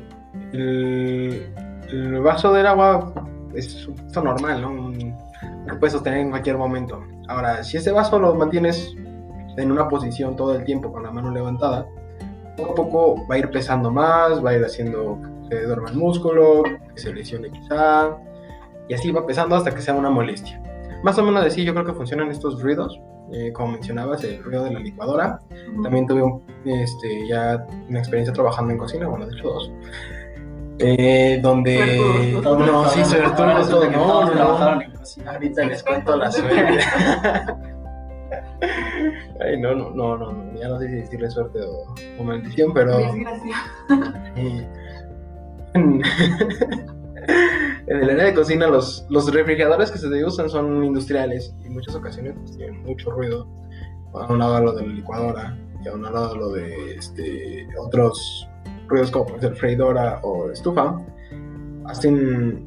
El, 0.53 1.47
el 1.89 2.21
vaso 2.21 2.53
del 2.53 2.67
agua 2.67 3.13
es 3.55 3.87
un 3.87 4.25
normal, 4.25 4.63
¿no? 4.63 4.93
Que 5.67 5.75
puedes 5.75 5.93
sostener 5.93 6.21
en 6.21 6.31
cualquier 6.31 6.57
momento. 6.57 7.05
Ahora, 7.29 7.63
si 7.63 7.77
ese 7.77 7.93
vaso 7.93 8.19
lo 8.19 8.35
mantienes 8.35 8.97
en 9.57 9.71
una 9.73 9.89
posición 9.89 10.37
todo 10.37 10.55
el 10.55 10.65
tiempo 10.65 10.93
con 10.93 11.03
la 11.03 11.11
mano 11.11 11.31
levantada, 11.31 11.87
poco 12.57 12.73
a 12.73 12.75
poco 12.75 13.27
va 13.31 13.35
a 13.37 13.39
ir 13.39 13.51
pesando 13.51 13.91
más, 13.91 14.45
va 14.45 14.51
a 14.51 14.55
ir 14.57 14.65
haciendo 14.65 15.19
que 15.49 15.57
se 15.57 15.65
duerma 15.65 15.91
el 15.91 15.97
músculo, 15.97 16.63
que 16.95 17.01
se 17.01 17.13
lesione 17.13 17.51
quizá, 17.51 18.17
y 18.89 18.95
así 18.95 19.11
va 19.11 19.27
pesando 19.27 19.57
hasta 19.57 19.75
que 19.75 19.81
sea 19.81 19.95
una 19.95 20.11
molestia. 20.11 20.61
Más 21.03 21.19
o 21.19 21.23
menos 21.25 21.45
así 21.45 21.65
yo 21.65 21.73
creo 21.73 21.85
que 21.85 21.93
funcionan 21.95 22.31
estos 22.31 22.63
ruidos, 22.63 23.01
eh, 23.33 23.53
como 23.53 23.73
mencionabas, 23.73 24.23
el 24.25 24.43
ruido 24.43 24.65
de 24.65 24.73
la 24.73 24.81
licuadora. 24.81 25.41
También 25.83 26.07
tuve 26.07 26.23
un- 26.23 26.43
este, 26.65 27.27
ya 27.27 27.67
una 27.89 27.99
experiencia 27.99 28.33
trabajando 28.35 28.73
en 28.73 28.79
cocina, 28.79 29.09
bueno, 29.09 29.27
de 29.27 29.33
hecho 29.37 29.49
dos. 29.49 29.73
eh, 30.79 31.39
donde... 31.43 31.97
Suertudos. 32.33 32.67
No, 32.67 32.89
sí, 32.89 33.03
que 33.15 33.97
no, 33.97 34.25
no, 34.35 34.81
en 34.83 34.91
cocina. 34.93 35.33
Ahorita 35.33 35.65
les 35.65 35.83
cuento 35.83 36.17
la 36.17 36.31
suerte. 36.31 36.79
Ay, 39.41 39.61
no, 39.61 39.75
no, 39.75 39.91
no, 39.91 40.17
no, 40.17 40.33
no, 40.33 40.61
ya 40.61 40.69
no 40.69 40.79
sé 40.79 40.89
si 40.89 40.95
decirle 40.95 41.31
suerte 41.31 41.61
o, 41.63 41.95
o 42.19 42.25
maldición, 42.25 42.73
pero 42.73 42.97
Desgracia. 42.99 43.57
en, 44.37 44.69
en 47.87 47.97
el 48.03 48.11
área 48.11 48.25
de 48.27 48.35
cocina 48.35 48.67
los, 48.69 49.07
los 49.09 49.33
refrigeradores 49.33 49.91
que 49.91 49.99
se 49.99 50.25
usan 50.25 50.49
son 50.49 50.85
industriales 50.85 51.55
y 51.63 51.67
en 51.67 51.75
muchas 51.75 51.95
ocasiones 51.95 52.35
pues, 52.39 52.57
tienen 52.57 52.83
mucho 52.85 53.11
ruido. 53.11 53.47
A 54.15 54.31
un 54.31 54.39
lado 54.39 54.61
lo 54.61 54.73
de 54.75 54.87
la 54.87 54.93
licuadora 54.93 55.59
y 55.83 55.89
a 55.89 55.95
un 55.95 56.03
lado 56.03 56.37
lo 56.37 56.51
de 56.51 56.97
este, 56.97 57.67
otros 57.79 58.49
ruidos 58.87 59.11
como 59.11 59.27
puede 59.27 59.41
ser 59.41 59.57
freidora 59.57 60.21
o 60.23 60.51
estufa. 60.51 61.01
Hacen 61.87 62.63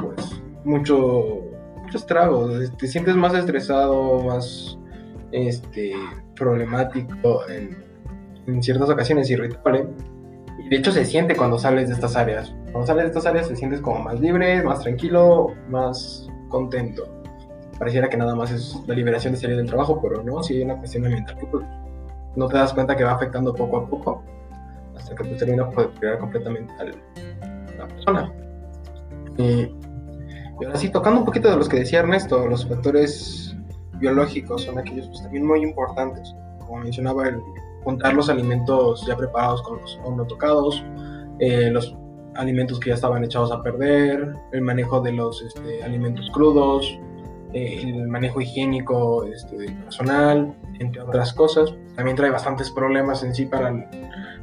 pues 0.00 0.40
mucho, 0.64 1.40
mucho 1.82 1.98
estrago. 1.98 2.48
Te 2.78 2.86
sientes 2.86 3.16
más 3.16 3.34
estresado, 3.34 4.22
más 4.22 4.78
este, 5.34 5.92
problemático 6.36 7.48
en, 7.48 7.76
en 8.46 8.62
ciertas 8.62 8.88
ocasiones, 8.88 9.28
irritable. 9.30 9.86
Y 10.58 10.68
de 10.68 10.76
hecho 10.76 10.92
se 10.92 11.04
siente 11.04 11.36
cuando 11.36 11.58
sales 11.58 11.88
de 11.88 11.94
estas 11.94 12.16
áreas. 12.16 12.54
Cuando 12.70 12.86
sales 12.86 13.04
de 13.04 13.08
estas 13.08 13.26
áreas 13.26 13.48
te 13.48 13.56
sientes 13.56 13.80
como 13.80 13.98
más 13.98 14.20
libre, 14.20 14.62
más 14.62 14.80
tranquilo, 14.80 15.48
más 15.68 16.28
contento. 16.48 17.08
Pareciera 17.78 18.08
que 18.08 18.16
nada 18.16 18.36
más 18.36 18.52
es 18.52 18.80
la 18.86 18.94
liberación 18.94 19.34
de 19.34 19.40
salir 19.40 19.56
del 19.56 19.66
trabajo, 19.66 20.00
pero 20.00 20.22
no, 20.22 20.42
si 20.42 20.54
hay 20.54 20.62
una 20.62 20.78
cuestión 20.78 21.04
ambiental 21.04 21.36
pues, 21.50 21.64
no 22.36 22.48
te 22.48 22.56
das 22.56 22.72
cuenta 22.72 22.96
que 22.96 23.02
va 23.02 23.12
afectando 23.12 23.52
poco 23.52 23.78
a 23.78 23.88
poco 23.88 24.22
hasta 24.96 25.14
que 25.16 25.24
pues, 25.24 25.38
termina 25.38 25.68
por 25.68 25.92
crear 25.94 26.18
completamente 26.18 26.72
a 26.78 26.84
la 27.78 27.88
persona. 27.88 28.32
Y, 29.36 29.42
y 29.42 30.64
ahora 30.64 30.76
sí, 30.76 30.88
tocando 30.90 31.20
un 31.20 31.26
poquito 31.26 31.50
de 31.50 31.56
los 31.56 31.68
que 31.68 31.78
decía 31.78 31.98
Ernesto, 31.98 32.46
los 32.46 32.68
factores 32.68 33.53
biológicos 34.04 34.62
son 34.64 34.78
aquellos 34.78 35.06
pues, 35.08 35.22
también 35.22 35.46
muy 35.46 35.62
importantes. 35.62 36.34
Como 36.60 36.78
mencionaba, 36.78 37.28
el 37.28 37.40
juntar 37.84 38.14
los 38.14 38.28
alimentos 38.30 39.04
ya 39.06 39.16
preparados 39.16 39.62
con 39.62 39.80
los 39.80 39.98
no 40.16 40.24
tocados, 40.26 40.82
eh, 41.38 41.70
los 41.70 41.96
alimentos 42.34 42.78
que 42.80 42.88
ya 42.90 42.94
estaban 42.94 43.22
echados 43.24 43.50
a 43.52 43.62
perder, 43.62 44.32
el 44.52 44.60
manejo 44.62 45.00
de 45.00 45.12
los 45.12 45.42
este, 45.42 45.82
alimentos 45.84 46.30
crudos, 46.32 46.98
eh, 47.52 47.82
el 47.84 48.08
manejo 48.08 48.40
higiénico 48.40 49.24
este, 49.24 49.56
del 49.56 49.74
personal, 49.84 50.54
entre 50.80 51.00
otras 51.02 51.32
cosas. 51.32 51.74
También 51.96 52.16
trae 52.16 52.30
bastantes 52.30 52.70
problemas 52.70 53.22
en 53.22 53.34
sí 53.34 53.46
para, 53.46 53.68
el- 53.68 53.84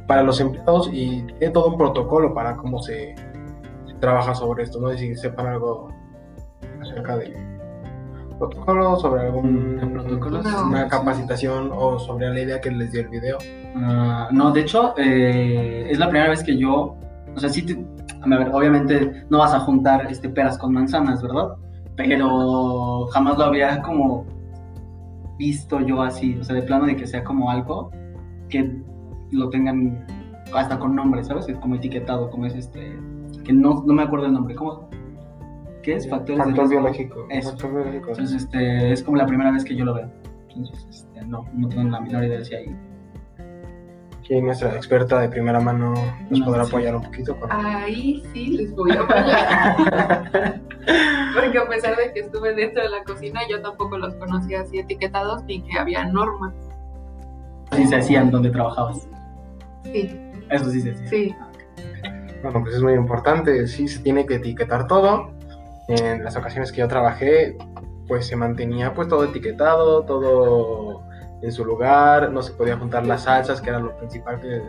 para 0.06 0.22
los 0.22 0.40
empleados 0.40 0.88
y 0.92 1.22
tiene 1.38 1.50
todo 1.52 1.66
un 1.66 1.76
protocolo 1.78 2.32
para 2.34 2.56
cómo 2.56 2.80
se, 2.82 3.14
se 3.86 3.94
trabaja 4.00 4.34
sobre 4.34 4.62
esto. 4.64 4.80
No 4.80 4.88
sé 4.90 4.98
si 4.98 5.14
sepan 5.16 5.46
algo 5.48 5.88
acerca 6.80 7.16
del 7.16 7.34
protocolo, 8.48 8.96
sobre 8.96 9.22
algún 9.22 9.76
¿De 9.76 9.86
protocolos? 9.86 10.46
Una 10.66 10.88
capacitación 10.88 11.70
o 11.72 11.98
sobre 11.98 12.28
la 12.30 12.40
idea 12.40 12.60
que 12.60 12.70
les 12.70 12.90
dio 12.92 13.02
el 13.02 13.08
video. 13.08 13.38
Ah, 13.76 14.28
no, 14.32 14.50
de 14.52 14.60
hecho, 14.62 14.94
eh, 14.96 15.86
es 15.90 15.98
la 15.98 16.08
primera 16.08 16.30
vez 16.30 16.42
que 16.42 16.56
yo, 16.56 16.96
o 17.34 17.40
sea, 17.40 17.48
sí, 17.48 17.62
te- 17.62 17.84
a 18.20 18.28
ver, 18.38 18.50
obviamente 18.52 19.24
no 19.30 19.38
vas 19.38 19.54
a 19.54 19.60
juntar 19.60 20.06
este, 20.10 20.28
peras 20.28 20.58
con 20.58 20.72
manzanas, 20.72 21.22
¿verdad? 21.22 21.54
Pero 21.96 23.06
jamás 23.12 23.38
lo 23.38 23.44
había 23.44 23.80
como 23.82 24.24
visto 25.38 25.80
yo 25.80 26.02
así, 26.02 26.36
o 26.40 26.44
sea, 26.44 26.56
de 26.56 26.62
plano 26.62 26.86
de 26.86 26.96
que 26.96 27.06
sea 27.06 27.22
como 27.24 27.50
algo 27.50 27.90
que 28.48 28.80
lo 29.30 29.48
tengan 29.50 30.04
hasta 30.54 30.78
con 30.78 30.94
nombre, 30.94 31.24
¿sabes? 31.24 31.48
Es 31.48 31.58
como 31.58 31.74
etiquetado, 31.76 32.30
como 32.30 32.46
es 32.46 32.54
este, 32.54 32.98
que 33.44 33.52
no, 33.52 33.82
no 33.86 33.92
me 33.94 34.02
acuerdo 34.02 34.26
el 34.26 34.32
nombre, 34.34 34.54
¿cómo? 34.54 34.88
¿Qué 35.82 35.94
es? 35.96 36.08
Factores 36.08 36.38
de 36.38 36.44
Factor 36.44 36.68
riesgo. 36.68 36.80
biológico. 36.80 37.26
Eso. 37.30 37.50
Factor 37.50 37.74
biológico. 37.74 38.10
Entonces, 38.10 38.42
este, 38.42 38.92
es 38.92 39.02
como 39.02 39.16
la 39.16 39.26
primera 39.26 39.50
vez 39.50 39.64
que 39.64 39.74
yo 39.76 39.84
lo 39.84 39.94
veo. 39.94 40.10
Entonces, 40.48 40.86
este, 40.90 41.22
no, 41.26 41.44
no 41.54 41.68
tengo 41.68 41.88
la 41.90 42.00
menor 42.00 42.24
idea 42.24 42.38
de 42.38 42.44
si 42.44 42.54
hay 42.54 42.76
Aquí 44.18 44.40
nuestra 44.40 44.76
experta 44.76 45.18
de 45.20 45.28
primera 45.28 45.58
mano 45.58 45.94
nos 46.30 46.38
No, 46.38 46.44
podrá 46.46 46.64
sí. 46.64 46.70
apoyar 46.70 46.94
un 46.94 47.02
poquito 47.02 47.36
con... 47.40 47.50
Ahí 47.50 48.22
sí 48.32 48.46
les 48.56 48.72
voy 48.72 48.92
a 48.92 49.00
apoyar. 49.00 50.60
Porque 51.34 51.58
a 51.58 51.68
pesar 51.68 51.96
de 51.96 52.12
que 52.12 52.20
estuve 52.20 52.54
dentro 52.54 52.82
de 52.84 52.88
la 52.88 53.02
cocina, 53.02 53.40
yo 53.50 53.60
tampoco 53.60 53.98
los 53.98 54.14
conocía 54.14 54.60
así 54.60 54.78
etiquetados 54.78 55.42
ni 55.44 55.62
que 55.62 55.76
había 55.76 56.04
normas. 56.04 56.54
Así 57.70 57.84
se 57.86 57.96
hacían 57.96 58.30
donde 58.30 58.50
trabajabas. 58.50 59.08
Sí, 59.84 60.16
Eso 60.50 60.70
sí 60.70 60.80
se 60.82 60.92
hacía. 60.92 61.08
sí. 61.08 61.34
Bueno, 62.44 62.60
pues 62.62 62.76
es 62.76 62.82
muy 62.82 62.92
importante, 62.94 63.66
sí 63.66 63.88
se 63.88 64.00
tiene 64.02 64.24
que 64.26 64.34
etiquetar 64.36 64.86
todo. 64.86 65.30
En 65.88 66.22
las 66.22 66.36
ocasiones 66.36 66.72
que 66.72 66.78
yo 66.78 66.88
trabajé, 66.88 67.56
pues 68.06 68.26
se 68.26 68.36
mantenía 68.36 68.94
pues 68.94 69.08
todo 69.08 69.24
etiquetado, 69.24 70.04
todo 70.04 71.02
en 71.42 71.50
su 71.50 71.64
lugar, 71.64 72.30
no 72.30 72.42
se 72.42 72.52
podía 72.52 72.76
juntar 72.76 73.06
las 73.06 73.24
salsas, 73.24 73.60
que 73.60 73.70
era 73.70 73.80
lo 73.80 73.96
principal 73.96 74.40
que 74.40 74.62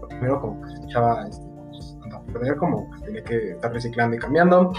lo 0.00 0.08
primero 0.08 0.40
como 0.40 0.60
que 0.60 0.70
se 0.76 0.84
echaba 0.84 1.26
este, 1.26 1.46
pues, 1.70 1.96
a 2.12 2.20
perder 2.32 2.56
como 2.56 2.90
que 2.90 3.06
tenía 3.06 3.24
que 3.24 3.50
estar 3.52 3.72
reciclando 3.72 4.16
y 4.16 4.18
cambiando. 4.18 4.72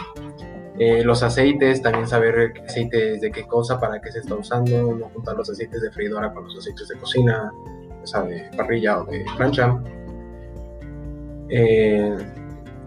Eh, 0.77 1.03
los 1.03 1.21
aceites, 1.21 1.81
también 1.81 2.07
saber 2.07 2.53
qué 2.53 2.61
aceites 2.61 3.21
de 3.21 3.31
qué 3.31 3.45
cosa, 3.45 3.79
para 3.79 3.99
qué 3.99 4.11
se 4.11 4.19
está 4.19 4.35
usando, 4.35 4.95
no 4.95 5.09
juntar 5.09 5.35
los 5.35 5.49
aceites 5.49 5.81
de 5.81 5.91
freidora 5.91 6.33
con 6.33 6.45
los 6.45 6.57
aceites 6.57 6.87
de 6.87 6.97
cocina, 6.97 7.51
o 8.01 8.07
sea, 8.07 8.23
de 8.23 8.49
parrilla 8.55 9.01
o 9.01 9.05
de 9.05 9.25
plancha. 9.37 9.77
Eh, 11.49 12.15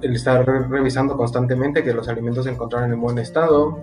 el 0.04 0.14
estar 0.14 0.44
re- 0.46 0.66
revisando 0.68 1.16
constantemente 1.16 1.82
que 1.82 1.92
los 1.94 2.08
alimentos 2.08 2.44
se 2.44 2.50
encontraran 2.50 2.92
en 2.92 3.00
buen 3.00 3.18
estado 3.18 3.78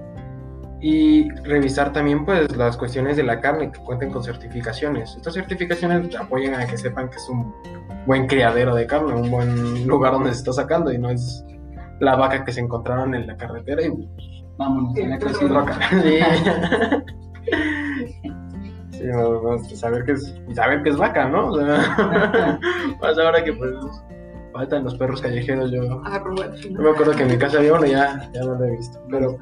y 0.80 1.30
revisar 1.44 1.94
también 1.94 2.26
pues 2.26 2.56
las 2.58 2.76
cuestiones 2.78 3.18
de 3.18 3.24
la 3.24 3.40
carne 3.40 3.72
que 3.72 3.80
cuenten 3.80 4.12
con 4.12 4.24
certificaciones. 4.24 5.16
Estas 5.16 5.34
certificaciones 5.36 6.16
apoyan 6.16 6.56
a 6.56 6.66
que 6.66 6.78
sepan 6.78 7.10
que 7.10 7.18
es 7.18 7.30
un 7.30 7.54
buen 8.08 8.28
criadero 8.28 8.74
de 8.76 8.88
carne, 8.88 9.14
un 9.14 9.30
buen 9.30 9.88
lugar 9.88 10.14
donde 10.14 10.32
se 10.34 10.40
está 10.40 10.54
sacando 10.54 10.92
y 10.92 10.98
no 10.98 11.10
es 11.10 11.46
la 12.00 12.16
vaca 12.16 12.44
que 12.44 12.52
se 12.52 12.62
encontraron 12.62 13.14
en 13.14 13.28
la 13.28 13.38
carretera 13.38 13.84
y 13.84 13.92
Vámonos, 14.58 14.94
pero- 14.96 15.20
crecí. 15.20 15.46
vaca. 15.46 15.80
Sí. 16.02 16.20
No, 19.04 19.42
no, 19.42 19.60
saber 19.64 20.04
que 20.06 20.12
es, 20.12 20.36
saber 20.54 20.84
que 20.84 20.90
es 20.90 20.98
vaca, 20.98 21.28
¿no? 21.28 21.48
O 21.48 21.58
sea, 21.58 22.60
más 23.02 23.18
ahora 23.18 23.44
que 23.44 23.52
pues 23.54 23.72
faltan 24.52 24.84
los 24.84 24.96
perros 24.96 25.22
callejeros, 25.22 25.72
yo 25.72 26.02
Arroba 26.06 26.48
yo 26.48 26.56
chino. 26.56 26.82
me 26.82 26.90
acuerdo 26.90 27.14
que 27.14 27.24
en 27.24 27.30
mi 27.30 27.38
casa 27.38 27.58
había 27.58 27.74
uno, 27.74 27.86
ya, 27.86 28.30
ya 28.34 28.42
no 28.42 28.56
lo 28.56 28.66
he 28.66 28.78
visto. 28.78 29.00
Pero, 29.10 29.38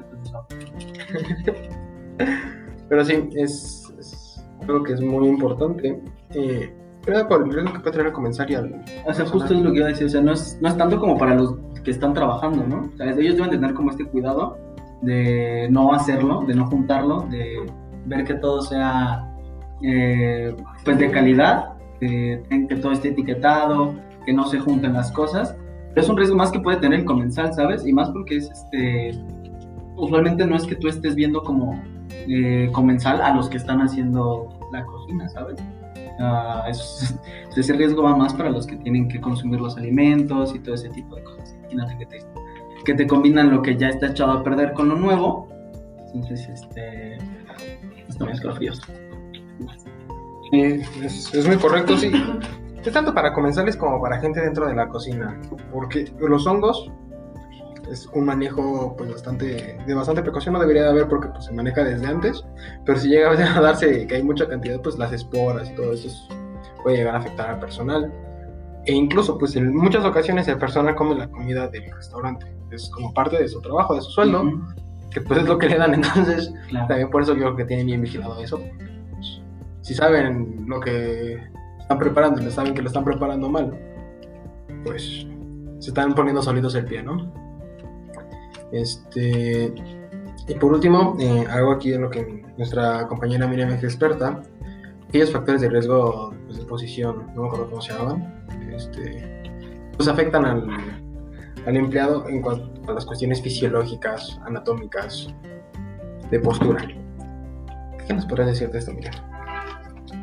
pero 2.88 3.04
sí, 3.04 3.28
es, 3.34 3.92
es 3.98 4.44
algo 4.62 4.82
que 4.82 4.94
es 4.94 5.00
muy 5.00 5.28
importante. 5.28 6.00
Eh, 6.34 6.74
pero 7.04 7.26
por 7.26 7.42
el 7.42 7.52
riesgo 7.52 7.72
que 7.72 7.80
puede 7.80 7.92
tener 7.92 8.06
al 8.08 8.12
comenzar 8.12 8.50
y. 8.50 8.54
O 8.56 9.14
sea, 9.14 9.26
justo 9.26 9.54
es 9.54 9.60
lo 9.60 9.72
que 9.72 9.78
iba 9.78 9.86
a 9.86 9.90
decir, 9.90 10.06
o 10.06 10.10
sea, 10.10 10.20
no 10.20 10.32
es, 10.32 10.58
no 10.60 10.68
es 10.68 10.76
tanto 10.76 10.98
como 11.00 11.16
para 11.16 11.34
los 11.34 11.54
que 11.82 11.90
están 11.90 12.12
trabajando, 12.12 12.66
¿no? 12.66 12.90
O 12.92 12.96
sea, 12.96 13.10
ellos 13.10 13.36
deben 13.36 13.50
tener 13.50 13.74
como 13.74 13.90
este 13.90 14.04
cuidado 14.04 14.58
de 15.02 15.68
no 15.70 15.94
hacerlo, 15.94 16.44
de 16.46 16.54
no 16.54 16.66
juntarlo, 16.66 17.22
de 17.30 17.66
ver 18.04 18.24
que 18.24 18.34
todo 18.34 18.60
sea 18.60 19.30
eh, 19.82 20.54
pues 20.84 20.98
de 20.98 21.10
calidad, 21.10 21.72
que, 21.98 22.42
que 22.68 22.76
todo 22.76 22.92
esté 22.92 23.08
etiquetado, 23.08 23.94
que 24.24 24.32
no 24.32 24.46
se 24.48 24.58
junten 24.58 24.92
las 24.94 25.10
cosas. 25.12 25.56
Pero 25.90 26.02
es 26.02 26.08
un 26.08 26.16
riesgo 26.16 26.36
más 26.36 26.50
que 26.52 26.60
puede 26.60 26.76
tener 26.78 27.00
el 27.00 27.04
comensal, 27.04 27.52
¿sabes? 27.52 27.86
Y 27.86 27.92
más 27.92 28.10
porque 28.10 28.36
es 28.36 28.50
este. 28.50 29.18
Usualmente 29.96 30.46
no 30.46 30.56
es 30.56 30.64
que 30.64 30.76
tú 30.76 30.88
estés 30.88 31.14
viendo 31.14 31.42
como 31.42 31.82
eh, 32.10 32.68
comensal 32.72 33.20
a 33.20 33.34
los 33.34 33.48
que 33.48 33.56
están 33.56 33.80
haciendo 33.82 34.48
la 34.72 34.84
cocina, 34.86 35.28
¿sabes? 35.28 35.58
Ah, 36.20 36.64
es- 36.68 37.18
ese 37.56 37.72
riesgo 37.74 38.02
va 38.02 38.16
más 38.16 38.32
para 38.34 38.50
los 38.50 38.66
que 38.66 38.76
tienen 38.76 39.08
que 39.08 39.20
consumir 39.20 39.60
los 39.60 39.76
alimentos 39.76 40.54
y 40.54 40.60
todo 40.60 40.74
ese 40.76 40.88
tipo 40.90 41.16
de 41.16 41.24
cosas. 41.24 41.54
Imagínate 41.70 41.98
que 41.98 42.06
te, 42.06 42.18
que 42.84 42.94
te 42.94 43.06
combinan 43.06 43.50
lo 43.50 43.60
que 43.62 43.76
ya 43.76 43.88
está 43.88 44.06
echado 44.08 44.32
a 44.32 44.42
perder 44.44 44.72
con 44.74 44.88
lo 44.88 44.94
nuevo. 44.96 45.48
Entonces, 46.14 46.48
este. 46.48 47.16
Está 48.08 48.24
muy 48.24 48.32
escalofríos. 48.34 48.80
Sí, 50.50 50.60
es, 51.02 51.34
es 51.34 51.46
muy 51.46 51.56
correcto, 51.56 51.96
sí. 51.96 52.10
Es 52.84 52.92
tanto 52.92 53.12
para 53.14 53.32
comensales 53.34 53.76
como 53.76 54.00
para 54.00 54.18
gente 54.20 54.40
dentro 54.40 54.66
de 54.66 54.74
la 54.74 54.88
cocina. 54.88 55.38
Porque 55.72 56.12
los 56.18 56.46
hongos 56.46 56.90
es 57.90 58.06
un 58.14 58.24
manejo 58.24 58.94
pues 58.96 59.10
bastante 59.10 59.76
de 59.84 59.94
bastante 59.94 60.22
precaución 60.22 60.52
no 60.52 60.60
debería 60.60 60.84
de 60.84 60.90
haber 60.90 61.08
porque 61.08 61.26
pues, 61.28 61.46
se 61.46 61.52
maneja 61.52 61.82
desde 61.82 62.06
antes 62.06 62.44
pero 62.86 62.96
si 62.96 63.08
llega 63.08 63.30
a 63.32 63.34
darse 63.60 64.06
que 64.06 64.14
hay 64.14 64.22
mucha 64.22 64.46
cantidad 64.48 64.80
pues 64.80 64.96
las 64.96 65.12
esporas 65.12 65.68
y 65.68 65.74
todo 65.74 65.92
eso 65.94 66.06
es- 66.06 66.28
puede 66.84 66.98
llegar 66.98 67.16
a 67.16 67.18
afectar 67.18 67.50
al 67.50 67.58
personal 67.58 68.12
e 68.86 68.92
incluso 68.92 69.36
pues 69.38 69.56
en 69.56 69.74
muchas 69.74 70.04
ocasiones 70.04 70.46
el 70.46 70.56
personal 70.58 70.94
come 70.94 71.16
la 71.16 71.28
comida 71.28 71.66
del 71.66 71.90
restaurante 71.92 72.46
es 72.70 72.88
como 72.90 73.12
parte 73.12 73.38
de 73.38 73.48
su 73.48 73.60
trabajo 73.60 73.96
de 73.96 74.02
su 74.02 74.10
sueldo 74.12 74.42
Ujú, 74.42 74.60
que 75.10 75.20
pues 75.22 75.40
es 75.40 75.48
lo 75.48 75.58
que 75.58 75.68
le 75.68 75.76
dan 75.76 75.92
entonces 75.94 76.54
Claro. 76.68 76.86
también 76.86 77.10
por 77.10 77.22
eso 77.22 77.32
yo 77.34 77.40
creo 77.40 77.56
que 77.56 77.64
tienen 77.64 77.86
bien 77.86 78.02
vigilado 78.02 78.40
eso. 78.40 78.60
Pues, 79.16 79.40
si 79.80 79.94
saben 79.94 80.64
lo 80.68 80.78
que 80.78 81.42
están 81.90 81.98
preparando 81.98 82.40
le 82.40 82.50
saben 82.52 82.72
que 82.72 82.82
lo 82.82 82.88
están 82.88 83.04
preparando 83.04 83.48
mal, 83.48 83.76
pues 84.84 85.26
se 85.80 85.88
están 85.88 86.14
poniendo 86.14 86.40
solitos 86.40 86.76
el 86.76 86.84
pie, 86.84 87.02
¿no? 87.02 87.32
Este. 88.70 89.74
Y 90.46 90.54
por 90.54 90.72
último, 90.72 91.16
eh, 91.18 91.46
algo 91.50 91.72
aquí 91.72 91.92
en 91.92 92.02
lo 92.02 92.10
que 92.10 92.44
nuestra 92.56 93.08
compañera 93.08 93.48
Miriam 93.48 93.70
es 93.70 93.82
experta, 93.82 94.40
aquellos 95.08 95.32
factores 95.32 95.62
de 95.62 95.68
riesgo 95.68 96.32
pues, 96.46 96.58
de 96.58 96.64
posición, 96.64 97.26
no 97.34 97.42
me 97.42 97.48
acuerdo 97.48 97.68
cómo 97.68 97.82
se 97.82 97.92
llamaban, 97.92 98.44
este, 98.72 99.42
pues 99.96 100.08
afectan 100.08 100.44
al, 100.44 100.66
al 101.66 101.76
empleado 101.76 102.28
en 102.28 102.40
cuanto 102.40 102.90
a 102.92 102.94
las 102.94 103.04
cuestiones 103.04 103.42
fisiológicas, 103.42 104.40
anatómicas, 104.44 105.34
de 106.30 106.38
postura. 106.38 106.86
¿Qué 108.06 108.14
nos 108.14 108.26
podrías 108.26 108.48
decir 108.48 108.70
de 108.70 108.78
esto, 108.78 108.92
Miriam? 108.92 109.14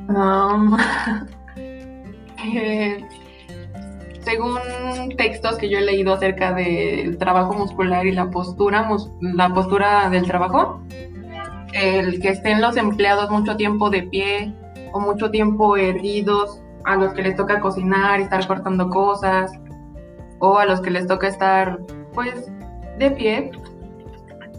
Um, 0.09 0.77
eh, 2.45 3.03
según 4.21 4.59
textos 5.15 5.57
que 5.57 5.69
yo 5.69 5.77
he 5.77 5.81
leído 5.81 6.13
acerca 6.13 6.53
del 6.53 7.17
trabajo 7.17 7.53
muscular 7.53 8.05
y 8.05 8.11
la 8.11 8.29
postura, 8.29 8.89
la 9.21 9.53
postura 9.53 10.09
del 10.09 10.25
trabajo, 10.25 10.81
el 11.73 12.19
que 12.19 12.29
estén 12.29 12.61
los 12.61 12.75
empleados 12.75 13.29
mucho 13.29 13.55
tiempo 13.55 13.89
de 13.89 14.03
pie 14.03 14.53
o 14.91 14.99
mucho 14.99 15.31
tiempo 15.31 15.77
erguidos, 15.77 16.61
a 16.83 16.95
los 16.95 17.13
que 17.13 17.21
les 17.21 17.35
toca 17.35 17.59
cocinar 17.59 18.19
estar 18.19 18.45
cortando 18.47 18.89
cosas, 18.89 19.51
o 20.39 20.57
a 20.57 20.65
los 20.65 20.81
que 20.81 20.91
les 20.91 21.07
toca 21.07 21.27
estar 21.27 21.79
pues 22.13 22.51
de 22.97 23.11
pie 23.11 23.51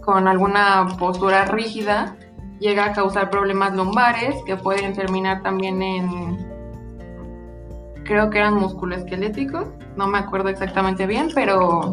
con 0.01 0.27
alguna 0.27 0.87
postura 0.97 1.45
rígida, 1.45 2.15
llega 2.59 2.85
a 2.85 2.93
causar 2.93 3.29
problemas 3.29 3.75
lumbares 3.75 4.35
que 4.45 4.57
pueden 4.57 4.93
terminar 4.93 5.43
también 5.43 5.81
en, 5.81 6.48
creo 8.09 8.31
que 8.31 8.39
eran 8.39 8.55
musculoesqueléticos, 8.55 9.67
no 9.95 10.07
me 10.07 10.17
acuerdo 10.17 10.49
exactamente 10.49 11.05
bien, 11.05 11.29
pero 11.35 11.91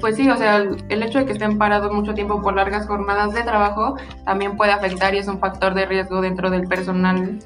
pues 0.00 0.16
sí, 0.16 0.28
o 0.30 0.36
sea, 0.36 0.56
el, 0.56 0.82
el 0.88 1.02
hecho 1.02 1.18
de 1.18 1.26
que 1.26 1.32
estén 1.32 1.58
parados 1.58 1.92
mucho 1.92 2.14
tiempo 2.14 2.40
por 2.40 2.54
largas 2.54 2.86
jornadas 2.86 3.34
de 3.34 3.42
trabajo 3.42 3.96
también 4.24 4.56
puede 4.56 4.72
afectar 4.72 5.14
y 5.14 5.18
es 5.18 5.28
un 5.28 5.38
factor 5.38 5.74
de 5.74 5.84
riesgo 5.84 6.22
dentro 6.22 6.48
del 6.48 6.66
personal 6.66 7.38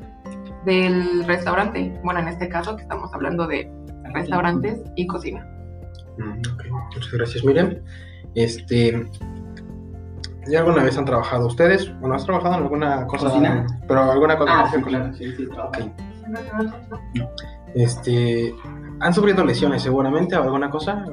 del 0.64 1.24
restaurante. 1.24 1.98
Bueno, 2.04 2.20
en 2.20 2.28
este 2.28 2.48
caso 2.48 2.76
que 2.76 2.82
estamos 2.82 3.12
hablando 3.12 3.48
de 3.48 3.68
restaurantes 4.14 4.80
y 4.94 5.08
cocina. 5.08 5.44
Mm, 6.18 6.38
ok, 6.52 6.64
Muchas 6.94 7.12
gracias, 7.12 7.44
Miriam. 7.44 7.74
Este. 8.36 9.10
¿Ya 10.48 10.60
alguna 10.60 10.84
vez 10.84 10.96
han 10.98 11.04
trabajado 11.04 11.48
ustedes? 11.48 11.92
Bueno, 12.00 12.14
¿has 12.14 12.24
trabajado 12.24 12.54
en 12.56 12.62
alguna 12.62 13.06
cosa? 13.06 13.28
¿Cocina? 13.28 13.66
Pero 13.88 14.02
alguna 14.12 14.36
cosa. 14.36 14.60
Ah, 14.60 14.70
sí, 14.72 14.82
claro, 14.82 15.14
sí, 15.14 15.34
sí, 15.36 15.46
trabajo. 15.48 15.72
Ok. 16.92 17.42
Este. 17.74 18.54
¿Han 19.00 19.12
sufrido 19.12 19.44
lesiones 19.44 19.82
seguramente 19.82 20.36
o 20.36 20.42
alguna 20.42 20.70
cosa? 20.70 21.04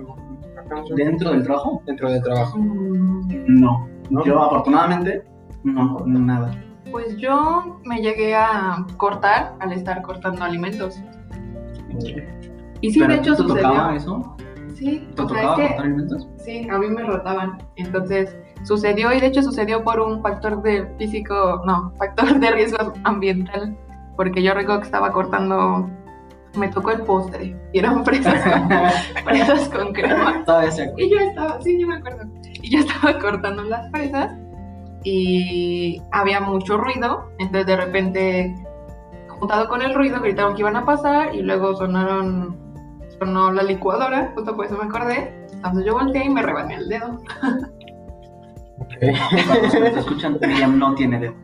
¿Dentro 0.96 1.32
del 1.32 1.44
trabajo? 1.44 1.82
Dentro 1.86 2.12
del 2.12 2.22
trabajo. 2.22 2.58
No. 2.60 3.88
¿No? 4.10 4.24
Yo, 4.26 4.42
afortunadamente, 4.42 5.24
no, 5.64 6.04
nada. 6.06 6.52
Pues 6.92 7.18
yo 7.18 7.80
me 7.86 8.02
llegué 8.02 8.36
a 8.36 8.86
cortar 8.98 9.56
al 9.60 9.74
estar 9.74 10.02
cortando 10.02 10.44
alimentos. 10.44 11.00
Y 12.82 12.92
sí, 12.92 13.00
¿Pero 13.00 13.14
de 13.14 13.20
hecho 13.20 13.36
¿Te 13.36 13.44
tocaba 13.44 13.94
sucedió. 13.94 13.98
eso? 13.98 14.36
Sí, 14.76 15.08
¿Te 15.10 15.16
tocaba 15.16 15.42
es 15.42 15.56
que 15.56 15.68
cortar 15.68 15.86
alimentos? 15.86 16.28
sí, 16.38 16.68
a 16.70 16.78
mí 16.80 16.88
me 16.88 17.04
rotaban. 17.04 17.58
Entonces 17.76 18.36
sucedió 18.64 19.14
y 19.14 19.20
de 19.20 19.28
hecho 19.28 19.42
sucedió 19.44 19.84
por 19.84 20.00
un 20.00 20.22
factor 20.22 20.62
de 20.62 20.86
físico, 20.98 21.62
no, 21.66 21.92
factor 21.98 22.40
de 22.40 22.52
riesgo 22.52 22.94
ambiental. 23.04 23.78
Porque 24.16 24.42
yo 24.44 24.54
recuerdo 24.54 24.82
que 24.82 24.88
estaba 24.88 25.12
cortando, 25.12 25.90
me 26.56 26.68
tocó 26.70 26.92
el 26.92 27.02
postre 27.04 27.56
y 27.74 27.80
eran 27.80 28.04
fresas, 28.06 28.42
fresas 29.24 29.70
con 29.70 29.94
crema. 29.94 30.44
Todavía 30.46 30.72
se. 30.72 30.94
Y 30.98 31.10
yo 31.10 31.20
estaba, 31.20 31.62
sí, 31.62 31.80
yo 31.80 31.88
me 31.88 31.96
acuerdo. 31.96 32.26
Y 32.62 32.70
yo 32.70 32.80
estaba 32.80 33.20
cortando 33.20 33.64
las 33.64 33.90
fresas 33.92 34.32
y 35.04 36.02
había 36.12 36.40
mucho 36.40 36.78
ruido. 36.78 37.30
Entonces 37.40 37.66
de 37.66 37.76
repente 37.76 38.56
juntado 39.28 39.70
con 39.70 39.82
el 39.82 39.94
ruido, 39.94 40.20
gritaron 40.22 40.54
que 40.54 40.62
iban 40.62 40.76
a 40.76 40.86
pasar 40.86 41.34
y 41.34 41.42
luego 41.42 41.76
sonaron, 41.76 42.58
sonó 43.20 43.52
la 43.52 43.64
licuadora, 43.64 44.34
justo 44.36 44.56
por 44.56 44.66
eso 44.66 44.78
me 44.78 44.86
acordé. 44.86 45.34
Entonces 45.54 45.86
yo 45.86 45.94
volteé 45.94 46.26
y 46.26 46.30
me 46.30 46.42
rebané 46.42 46.76
el 46.76 46.90
dedo. 46.90 47.22
Para 49.00 49.62
los 49.62 49.74
que 49.74 49.80
te 49.80 50.00
escuchan, 50.00 50.38
Miriam 50.42 50.78
no 50.78 50.94
tiene 50.96 51.20
dedo. 51.20 51.36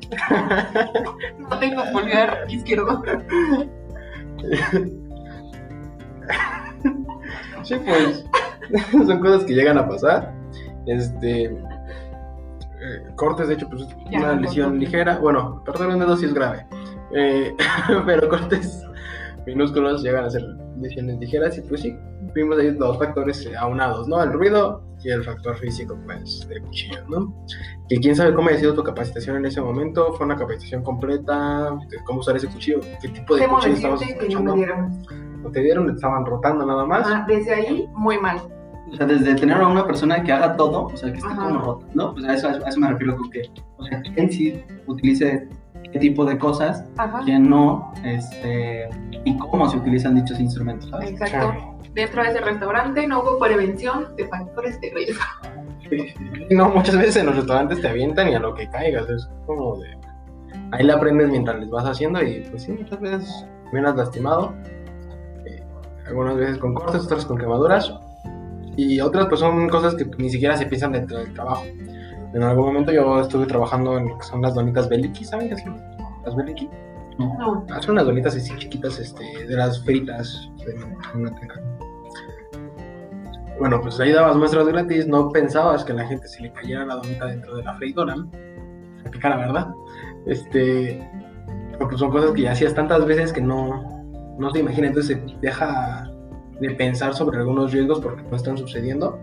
No 1.38 1.60
tengo 1.60 1.84
pulgar 1.94 2.46
izquierdo. 2.50 3.02
Sí, 7.64 7.76
pues 7.84 8.24
son 8.92 9.20
cosas 9.20 9.44
que 9.44 9.54
llegan 9.54 9.78
a 9.78 9.88
pasar. 9.88 10.34
Este 10.86 11.46
eh, 11.46 13.04
cortes, 13.16 13.48
de 13.48 13.56
hecho, 13.56 13.68
pues 13.70 13.88
Ya, 14.12 14.20
una 14.20 14.36
lesión 14.36 14.80
ligera. 14.80 15.18
Bueno, 15.18 15.64
perder 15.66 15.88
un 15.90 16.00
dedo 16.00 16.16
sí 16.16 16.26
es 16.26 16.34
grave. 16.34 16.66
Eh, 17.16 17.56
pero 18.06 18.30
cortes 18.30 18.84
minúsculos 19.46 20.04
llegan 20.04 20.26
a 20.26 20.30
ser 20.30 20.44
lesiones 20.80 21.20
ligeras 21.20 21.58
y 21.58 21.62
pues 21.62 21.82
sí, 21.82 21.98
vimos 22.34 22.58
ahí 22.60 22.72
dos 22.72 22.98
factores 22.98 23.46
eh, 23.46 23.56
aunados, 23.58 24.08
¿no? 24.08 24.22
El 24.22 24.34
ruido 24.34 24.84
y 25.06 25.12
el 25.12 25.24
factor 25.24 25.56
físico, 25.58 25.98
pues, 26.06 26.48
del 26.50 26.62
cuchillo, 26.64 27.08
¿no? 27.08 27.34
Que 27.88 27.98
quién 27.98 28.16
sabe 28.16 28.34
cómo 28.34 28.50
ha 28.50 28.54
sido 28.58 28.74
tu 28.74 28.84
capacitación 28.84 29.38
en 29.38 29.46
ese 29.46 29.62
momento, 29.62 30.14
fue 30.14 30.26
una 30.26 30.36
capacitación 30.36 30.82
completa, 30.84 31.78
de 31.90 31.98
cómo 32.04 32.22
usar 32.22 32.36
ese 32.36 32.48
cuchillo, 32.48 32.80
qué 33.02 33.10
tipo 33.10 33.36
de 33.36 33.42
Temo 33.42 33.56
cuchillo 33.58 33.76
estabas 33.76 34.00
decirte 34.00 34.28
que 34.28 34.34
no 34.34 34.42
me 34.56 34.62
escuchando. 34.62 34.90
dieron. 35.06 35.46
¿O 35.46 35.52
te 35.52 35.62
dieron? 35.62 35.86
¿Te 35.86 35.94
estaban 35.94 36.26
rotando 36.26 36.66
nada 36.66 36.86
más? 36.86 37.08
Ah, 37.08 37.24
desde 37.28 37.54
ahí, 37.54 37.88
muy 37.94 38.18
mal. 38.20 38.42
O 38.92 38.96
sea, 38.96 39.06
desde 39.06 39.36
tener 39.36 39.58
a 39.58 39.68
una 39.68 39.86
persona 39.86 40.24
que 40.24 40.32
haga 40.32 40.56
todo, 40.56 40.86
o 40.86 40.98
sea, 40.98 41.12
que 41.12 41.20
esté 41.20 41.30
Ajá. 41.32 41.44
como 41.48 41.60
rota, 41.60 41.86
¿no? 41.94 42.14
Pues 42.14 42.26
a 42.26 42.34
eso, 42.34 42.48
a 42.48 42.68
eso 42.70 42.80
me 42.80 42.88
refiero 42.88 43.16
con 43.18 43.30
que, 43.30 43.44
o 43.78 43.86
sea, 43.86 44.02
quién 44.16 44.32
sí 44.32 44.64
utilice 44.88 45.48
qué 45.92 46.00
tipo 46.00 46.26
de 46.26 46.38
cosas, 46.38 46.84
Ajá. 46.98 47.22
quién 47.24 47.50
no, 47.50 47.94
este, 48.04 48.90
y 49.24 49.38
cómo 49.38 49.70
se 49.70 49.78
utilizan 49.78 50.16
dichos 50.16 50.40
instrumentos, 50.40 50.90
¿sabes? 50.90 51.12
Exacto. 51.12 51.76
Dentro 51.94 52.24
de 52.24 52.30
ese 52.30 52.42
restaurante 52.42 53.08
no 53.08 53.22
hubo 53.22 53.40
prevención 53.40 54.16
de 54.18 54.28
factores 54.28 54.80
de 54.82 54.92
riesgo. 54.94 55.24
No, 56.50 56.70
muchas 56.70 56.98
veces 56.98 57.18
en 57.18 57.28
los 57.28 57.36
restaurantes 57.36 57.80
te 57.80 57.88
avientan 57.88 58.30
y 58.30 58.36
a 58.36 58.40
lo 58.40 58.54
que 58.54 58.70
caigas, 58.70 59.10
es 59.10 59.30
como 59.46 59.78
de... 59.78 59.98
Ahí 60.72 60.84
la 60.84 60.96
aprendes 60.96 61.30
mientras 61.30 61.60
les 61.60 61.70
vas 61.70 61.86
haciendo 61.86 62.22
y 62.22 62.42
pues 62.50 62.64
sí, 62.64 62.72
muchas 62.72 63.00
veces 63.00 63.46
vienes 63.72 63.96
lastimado, 63.96 64.54
eh, 65.46 65.64
algunas 66.08 66.36
veces 66.36 66.58
con 66.58 66.74
cortes, 66.74 67.04
otras 67.04 67.26
con 67.26 67.38
quemaduras 67.38 67.94
y 68.76 69.00
otras 69.00 69.28
pues 69.28 69.40
son 69.40 69.70
cosas 69.70 69.96
que 69.96 70.06
ni 70.18 70.30
siquiera 70.30 70.58
se 70.58 70.66
piensan 70.66 70.92
dentro 70.92 71.20
del 71.20 71.34
trabajo. 71.34 71.64
En 72.36 72.44
algún 72.44 72.66
momento 72.66 72.92
yo 72.92 73.22
estuve 73.22 73.46
trabajando 73.46 73.98
en 73.98 74.10
lo 74.10 74.18
que 74.18 74.26
son 74.26 74.42
las 74.42 74.54
donitas 74.54 74.90
Beliki, 74.90 75.24
¿saben 75.24 75.48
qué 75.48 75.58
son 75.58 75.82
las 76.26 76.36
Beliki? 76.36 76.70
No. 77.18 77.66
Ah, 77.72 77.82
son 77.82 77.92
unas 77.92 78.06
donitas 78.06 78.36
así 78.36 78.54
chiquitas 78.58 79.00
este, 79.00 79.24
de 79.48 79.56
las 79.56 79.82
fritas 79.86 80.52
de 80.66 80.76
manteca. 81.18 81.62
Bueno, 83.58 83.80
pues 83.82 83.98
ahí 84.02 84.12
dabas 84.12 84.36
muestras 84.36 84.68
gratis, 84.68 85.08
no 85.08 85.30
pensabas 85.30 85.86
que 85.86 85.94
a 85.94 85.96
la 85.96 86.08
gente 86.08 86.28
se 86.28 86.42
le 86.42 86.52
cayera 86.52 86.86
la 86.86 86.96
donita 86.96 87.26
dentro 87.28 87.56
de 87.56 87.64
la 87.64 87.74
freidora, 87.76 88.16
se 89.02 89.10
picara, 89.10 89.38
¿verdad? 89.38 89.74
Este, 90.26 91.10
pues 91.80 91.98
son 91.98 92.12
cosas 92.12 92.32
que 92.32 92.42
ya 92.42 92.52
hacías 92.52 92.76
tantas 92.76 93.06
veces 93.06 93.32
que 93.32 93.40
no, 93.40 94.04
no 94.38 94.52
se 94.52 94.60
imagina, 94.60 94.88
entonces 94.88 95.18
se 95.18 95.38
deja 95.40 96.12
de 96.60 96.72
pensar 96.72 97.14
sobre 97.14 97.38
algunos 97.38 97.72
riesgos 97.72 98.02
porque 98.02 98.24
no 98.24 98.36
están 98.36 98.58
sucediendo 98.58 99.18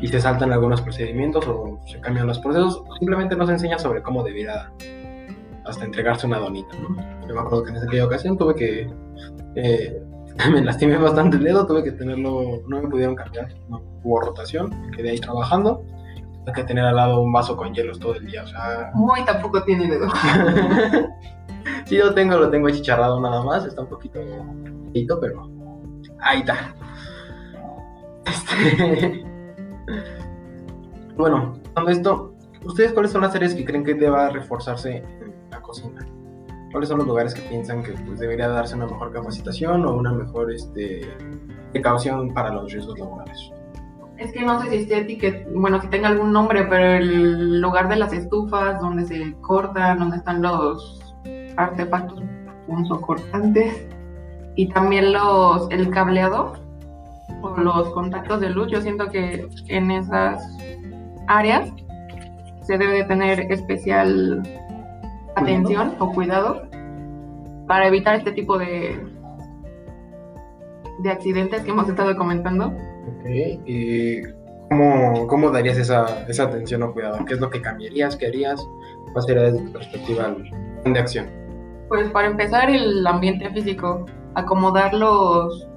y 0.00 0.08
se 0.08 0.20
saltan 0.20 0.52
algunos 0.52 0.82
procedimientos 0.82 1.46
o 1.48 1.80
se 1.86 2.00
cambian 2.00 2.26
los 2.26 2.38
procesos, 2.38 2.82
simplemente 2.98 3.36
no 3.36 3.46
se 3.46 3.52
enseña 3.52 3.78
sobre 3.78 4.02
cómo 4.02 4.22
debiera 4.22 4.72
hasta 5.64 5.84
entregarse 5.84 6.26
una 6.26 6.38
donita, 6.38 6.76
¿no? 6.78 6.96
Yo 7.26 7.34
me 7.34 7.40
acuerdo 7.40 7.64
que 7.64 7.70
en 7.70 7.78
aquella 7.78 8.06
ocasión 8.06 8.38
tuve 8.38 8.54
que. 8.54 8.90
eh, 9.56 10.02
me 10.52 10.62
lastimé 10.62 10.96
bastante 10.98 11.38
el 11.38 11.44
dedo, 11.44 11.66
tuve 11.66 11.82
que 11.82 11.92
tenerlo. 11.92 12.62
No 12.68 12.82
me 12.82 12.88
pudieron 12.88 13.14
cambiar, 13.14 13.48
no 13.68 13.82
hubo 14.02 14.20
rotación, 14.20 14.90
quedé 14.92 15.10
ahí 15.10 15.18
trabajando. 15.18 15.82
Tuve 16.44 16.54
que 16.54 16.64
tener 16.64 16.84
al 16.84 16.96
lado 16.96 17.20
un 17.20 17.32
vaso 17.32 17.56
con 17.56 17.74
hielos 17.74 17.98
todo 17.98 18.14
el 18.14 18.26
día, 18.26 18.42
o 18.44 18.46
sea. 18.46 18.90
Muy 18.94 19.24
tampoco 19.24 19.62
tiene 19.64 19.88
dedo. 19.88 20.08
sí, 21.86 21.96
lo 21.98 22.14
tengo, 22.14 22.36
lo 22.36 22.50
tengo 22.50 22.68
achicharrado 22.68 23.20
nada 23.20 23.42
más, 23.42 23.64
está 23.64 23.82
un 23.82 23.88
poquito. 23.88 24.20
pero. 25.20 25.50
Ahí 26.20 26.40
está. 26.40 26.74
Este. 28.26 29.35
Bueno, 31.16 31.54
con 31.74 31.88
esto, 31.88 32.34
¿ustedes 32.64 32.92
cuáles 32.92 33.12
son 33.12 33.22
las 33.22 33.34
áreas 33.34 33.54
que 33.54 33.64
creen 33.64 33.84
que 33.84 33.94
deba 33.94 34.30
reforzarse 34.30 34.98
en 34.98 35.34
la 35.50 35.60
cocina? 35.60 36.06
¿Cuáles 36.72 36.88
son 36.88 36.98
los 36.98 37.06
lugares 37.06 37.34
que 37.34 37.42
piensan 37.42 37.82
que 37.82 37.92
pues, 37.92 38.18
debería 38.18 38.48
darse 38.48 38.74
una 38.74 38.86
mejor 38.86 39.12
capacitación 39.12 39.84
o 39.86 39.94
una 39.94 40.12
mejor 40.12 40.52
este, 40.52 41.08
precaución 41.72 42.34
para 42.34 42.52
los 42.52 42.72
riesgos 42.72 42.98
laborales? 42.98 43.52
Es 44.18 44.32
que 44.32 44.42
no 44.42 44.62
sé 44.62 44.70
si 44.70 44.76
esté 44.76 44.98
etiquet, 44.98 45.46
bueno, 45.52 45.80
si 45.80 45.88
tenga 45.88 46.08
algún 46.08 46.32
nombre, 46.32 46.64
pero 46.64 46.84
el 46.84 47.60
lugar 47.60 47.88
de 47.88 47.96
las 47.96 48.12
estufas, 48.12 48.80
donde 48.80 49.04
se 49.04 49.34
cortan, 49.42 49.98
donde 49.98 50.16
están 50.16 50.40
los 50.42 51.14
artefactos 51.56 52.22
punzocortantes 52.66 53.86
y 54.56 54.68
también 54.68 55.12
los 55.12 55.70
el 55.70 55.90
cableado 55.90 56.54
o 57.42 57.56
los 57.56 57.90
contactos 57.90 58.40
de 58.40 58.50
luz, 58.50 58.68
yo 58.70 58.80
siento 58.80 59.08
que 59.10 59.48
en 59.68 59.90
esas 59.90 60.42
áreas 61.26 61.72
se 62.62 62.78
debe 62.78 62.94
de 62.94 63.04
tener 63.04 63.40
especial 63.52 64.42
atención 65.36 65.94
o 65.98 66.12
cuidado 66.12 66.68
para 67.66 67.88
evitar 67.88 68.16
este 68.16 68.32
tipo 68.32 68.58
de 68.58 68.98
de 70.98 71.10
accidentes 71.10 71.62
que 71.62 71.70
hemos 71.70 71.88
estado 71.88 72.16
comentando. 72.16 72.66
Ok, 72.66 73.26
¿y 73.66 74.22
cómo, 74.68 75.26
cómo 75.26 75.50
darías 75.50 75.76
esa, 75.76 76.26
esa 76.28 76.44
atención 76.44 76.82
o 76.82 76.92
cuidado? 76.92 77.24
¿Qué 77.24 77.34
es 77.34 77.40
lo 77.40 77.50
que 77.50 77.60
cambiarías? 77.60 78.16
¿Qué 78.16 78.26
harías? 78.26 78.66
¿Cuál 79.12 79.24
sería 79.24 79.42
desde 79.44 79.64
tu 79.66 79.72
perspectiva 79.72 80.34
de 80.84 80.98
acción? 80.98 81.26
Pues 81.88 82.08
para 82.10 82.28
empezar 82.28 82.68
el 82.70 83.06
ambiente 83.06 83.48
físico, 83.50 84.06
acomodar 84.34 84.92
los, 84.94 85.68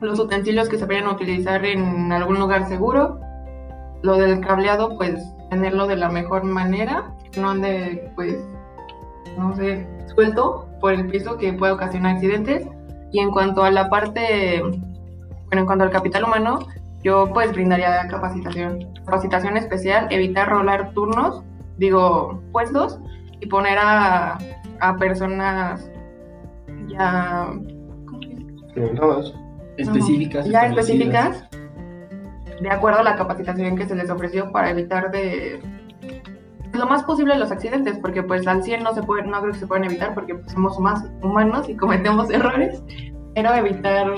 los 0.00 0.18
utensilios 0.18 0.68
que 0.68 0.78
se 0.78 0.86
vayan 0.86 1.06
a 1.06 1.12
utilizar 1.12 1.64
en 1.64 2.12
algún 2.12 2.38
lugar 2.38 2.68
seguro. 2.68 3.20
Lo 4.02 4.16
del 4.16 4.40
cableado, 4.40 4.96
pues 4.96 5.24
tenerlo 5.50 5.86
de 5.86 5.96
la 5.96 6.08
mejor 6.08 6.44
manera, 6.44 7.14
no 7.36 7.50
ande, 7.50 8.10
pues, 8.14 8.36
no 9.38 9.54
sé, 9.56 9.86
suelto 10.14 10.68
por 10.80 10.92
el 10.92 11.06
piso 11.08 11.36
que 11.38 11.52
puede 11.52 11.72
ocasionar 11.72 12.16
accidentes. 12.16 12.66
Y 13.12 13.20
en 13.20 13.30
cuanto 13.30 13.62
a 13.62 13.70
la 13.70 13.88
parte, 13.88 14.60
bueno, 14.60 15.60
en 15.60 15.66
cuanto 15.66 15.84
al 15.84 15.90
capital 15.90 16.24
humano, 16.24 16.58
yo 17.02 17.30
pues 17.32 17.52
brindaría 17.52 18.06
capacitación, 18.08 18.92
capacitación 19.04 19.56
especial, 19.56 20.08
evitar 20.10 20.48
rolar 20.48 20.92
turnos, 20.92 21.42
digo, 21.78 22.42
puestos, 22.52 22.98
y 23.40 23.46
poner 23.46 23.78
a, 23.78 24.38
a 24.80 24.96
personas 24.96 25.90
ya 26.88 27.48
¿cómo. 28.06 29.45
Específicas. 29.76 30.46
ya 30.48 30.66
específicas 30.66 31.44
de 32.60 32.70
acuerdo 32.70 33.00
a 33.00 33.02
la 33.02 33.16
capacitación 33.16 33.76
que 33.76 33.86
se 33.86 33.94
les 33.94 34.08
ofreció 34.10 34.50
para 34.50 34.70
evitar 34.70 35.10
de 35.10 35.60
lo 36.72 36.86
más 36.86 37.04
posible 37.04 37.36
los 37.38 37.50
accidentes 37.50 37.98
porque 37.98 38.22
pues 38.22 38.46
al 38.46 38.62
100 38.62 38.82
no 38.82 38.94
se 38.94 39.02
puede 39.02 39.22
no 39.26 39.40
creo 39.40 39.52
que 39.52 39.58
se 39.58 39.66
pueden 39.66 39.84
evitar 39.84 40.14
porque 40.14 40.34
pues, 40.34 40.52
somos 40.52 40.78
más 40.78 41.04
humanos 41.22 41.68
y 41.68 41.76
cometemos 41.76 42.30
errores 42.30 42.82
pero 43.34 43.54
evitar 43.54 44.12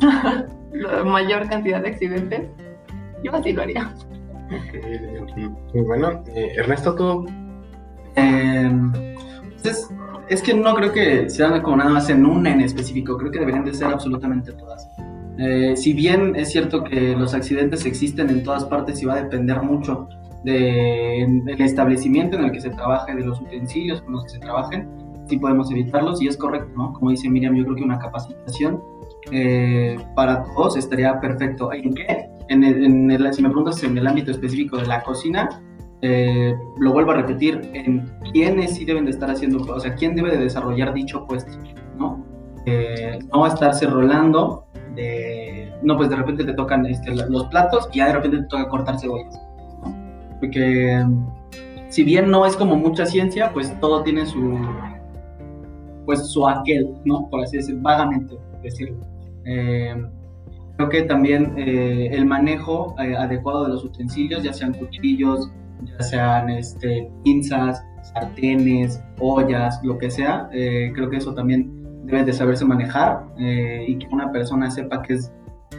la 0.72 1.04
mayor 1.04 1.48
cantidad 1.48 1.80
de 1.82 1.88
accidentes 1.88 2.48
yo 3.22 3.34
así 3.34 3.52
lo 3.52 3.62
haría 3.62 3.94
Ok, 4.52 5.36
Muy 5.74 5.82
bueno. 5.82 6.22
Eh, 6.34 6.52
Ernesto, 6.56 6.94
tú. 6.94 7.26
Eh, 8.16 8.66
entonces, 8.66 9.88
es 10.28 10.42
que 10.42 10.54
no 10.54 10.74
creo 10.74 10.92
que 10.92 11.28
sean 11.30 11.60
como 11.62 11.76
nada 11.78 11.90
más 11.90 12.08
en 12.10 12.24
una 12.26 12.52
en 12.52 12.60
específico, 12.60 13.16
creo 13.16 13.30
que 13.30 13.38
deberían 13.40 13.64
de 13.64 13.74
ser 13.74 13.88
absolutamente 13.88 14.52
todas. 14.52 14.88
Eh, 15.38 15.74
si 15.76 15.92
bien 15.92 16.34
es 16.36 16.50
cierto 16.52 16.84
que 16.84 17.16
los 17.16 17.34
accidentes 17.34 17.86
existen 17.86 18.28
en 18.30 18.42
todas 18.44 18.64
partes 18.64 19.02
y 19.02 19.06
va 19.06 19.14
a 19.14 19.22
depender 19.22 19.62
mucho 19.62 20.08
de- 20.44 21.26
del 21.44 21.60
establecimiento 21.60 22.36
en 22.36 22.44
el 22.44 22.52
que 22.52 22.60
se 22.60 22.70
trabaje, 22.70 23.14
de 23.14 23.24
los 23.24 23.40
utensilios 23.40 24.02
con 24.02 24.12
los 24.14 24.24
que 24.24 24.30
se 24.30 24.38
trabajen, 24.40 24.88
sí 25.28 25.38
podemos 25.38 25.70
evitarlos 25.70 26.20
y 26.20 26.28
es 26.28 26.36
correcto, 26.36 26.70
¿no? 26.76 26.92
Como 26.92 27.10
dice 27.10 27.28
Miriam, 27.30 27.54
yo 27.54 27.64
creo 27.64 27.76
que 27.76 27.84
una 27.84 27.98
capacitación 27.98 28.80
eh, 29.30 29.96
para 30.16 30.42
todos 30.42 30.76
estaría 30.76 31.18
perfecto. 31.20 31.72
¿En 31.72 31.94
qué? 31.94 32.28
Si 32.48 33.42
me 33.42 33.48
preguntas 33.48 33.82
en 33.84 33.96
el 33.96 34.06
ámbito 34.06 34.32
específico 34.32 34.76
de 34.76 34.86
la 34.86 35.02
cocina, 35.02 35.48
eh, 36.02 36.54
lo 36.78 36.92
vuelvo 36.92 37.12
a 37.12 37.14
repetir, 37.14 37.70
en 37.72 38.12
quiénes 38.32 38.74
sí 38.74 38.84
deben 38.84 39.04
de 39.04 39.12
estar 39.12 39.30
haciendo, 39.30 39.62
o 39.62 39.80
sea, 39.80 39.94
quién 39.94 40.14
debe 40.14 40.32
de 40.32 40.38
desarrollar 40.38 40.92
dicho 40.92 41.24
puesto, 41.26 41.52
¿no? 41.96 42.24
Eh, 42.66 43.18
no 43.32 43.46
estarse 43.46 43.86
rolando 43.86 44.66
de, 44.94 45.72
no, 45.82 45.96
pues 45.96 46.10
de 46.10 46.16
repente 46.16 46.44
te 46.44 46.54
tocan 46.54 46.86
este, 46.86 47.14
los 47.14 47.46
platos 47.46 47.88
y 47.92 47.98
ya 47.98 48.06
de 48.08 48.12
repente 48.14 48.38
te 48.38 48.44
toca 48.44 48.68
cortar 48.68 48.98
cebollas, 48.98 49.40
¿no? 49.82 50.36
Porque 50.40 51.04
si 51.88 52.04
bien 52.04 52.30
no 52.30 52.46
es 52.46 52.56
como 52.56 52.76
mucha 52.76 53.06
ciencia, 53.06 53.52
pues 53.52 53.78
todo 53.80 54.02
tiene 54.02 54.26
su, 54.26 54.58
pues 56.04 56.26
su 56.30 56.48
aquel, 56.48 56.94
¿no? 57.04 57.28
Por 57.30 57.42
así 57.42 57.58
decirlo, 57.58 57.82
vagamente 57.82 58.36
decirlo. 58.62 58.96
Eh, 59.44 59.94
creo 60.76 60.88
que 60.88 61.02
también 61.02 61.54
eh, 61.58 62.08
el 62.12 62.24
manejo 62.24 62.94
eh, 62.98 63.14
adecuado 63.16 63.64
de 63.64 63.70
los 63.70 63.84
utensilios, 63.84 64.42
ya 64.42 64.52
sean 64.52 64.72
cuchillos, 64.72 65.50
ya 65.84 66.02
sean 66.02 66.50
este, 66.50 67.10
pinzas, 67.24 67.82
sartenes, 68.14 69.02
ollas, 69.18 69.80
lo 69.82 69.98
que 69.98 70.10
sea, 70.10 70.48
creo 70.50 71.08
que 71.08 71.16
eso 71.16 71.34
también 71.34 71.70
debe 72.04 72.24
de 72.24 72.32
saberse 72.32 72.64
manejar 72.64 73.24
y 73.38 73.96
que 73.96 74.06
una 74.10 74.32
persona 74.32 74.70
sepa 74.70 75.02
qué 75.02 75.14
es 75.14 75.32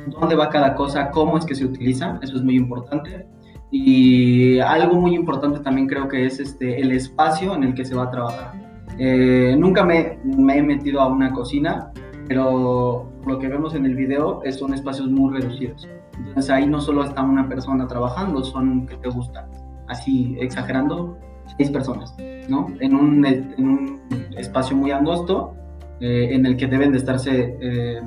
dónde 0.08 0.36
va 0.36 0.50
cada 0.50 0.76
cosa, 0.76 1.12
cómo 1.12 1.38
es 1.38 1.46
que 1.46 1.56
se 1.56 1.66
utiliza, 1.66 2.20
eso 2.22 2.36
es 2.36 2.44
muy 2.44 2.56
importante. 2.56 3.28
Y 3.72 4.60
algo 4.60 4.96
muy 4.96 5.16
importante 5.16 5.60
también 5.60 5.88
creo 5.88 6.08
que 6.08 6.26
es 6.26 6.39
este, 6.39 6.80
el 6.80 6.92
espacio 6.92 7.56
en 7.56 7.63
el 7.63 7.74
que 7.74 7.84
se 7.84 7.96
va 7.96 8.04
a 8.04 8.12
trabajar. 8.12 8.54
Eh, 9.00 9.56
nunca 9.58 9.84
me, 9.84 10.20
me, 10.24 10.58
he 10.58 10.62
metido 10.62 11.02
a 11.02 11.08
una 11.08 11.32
cocina, 11.32 11.92
pero 12.28 13.10
lo 13.26 13.39
que 13.39 13.48
vemos 13.48 13.74
en 13.74 13.86
el 13.86 13.96
video 13.96 14.42
son 14.52 14.74
espacios 14.74 15.10
muy 15.10 15.34
reducidos. 15.34 15.88
Entonces 16.20 16.52
ahí 16.52 16.68
no 16.68 16.80
solo 16.80 17.04
está 17.04 17.24
una 17.24 17.50
persona 17.50 17.88
trabajando, 17.88 18.44
son, 18.44 18.86
¿qué 18.86 18.96
te 18.98 19.10
gusta? 19.10 19.50
Así, 19.88 20.38
exagerando, 20.39 21.17
seis 21.58 21.69
personas, 21.69 22.15
¿no? 22.50 22.67
En 22.80 22.96
un, 22.96 24.02
espacio 24.38 24.76
muy 24.76 24.91
angosto, 24.91 25.54
eh, 26.00 26.30
en 26.32 26.46
el 26.46 26.58
que 26.58 26.67
deben 26.67 26.91
de 26.91 26.98
estarse 26.98 27.58
eh, 27.62 28.02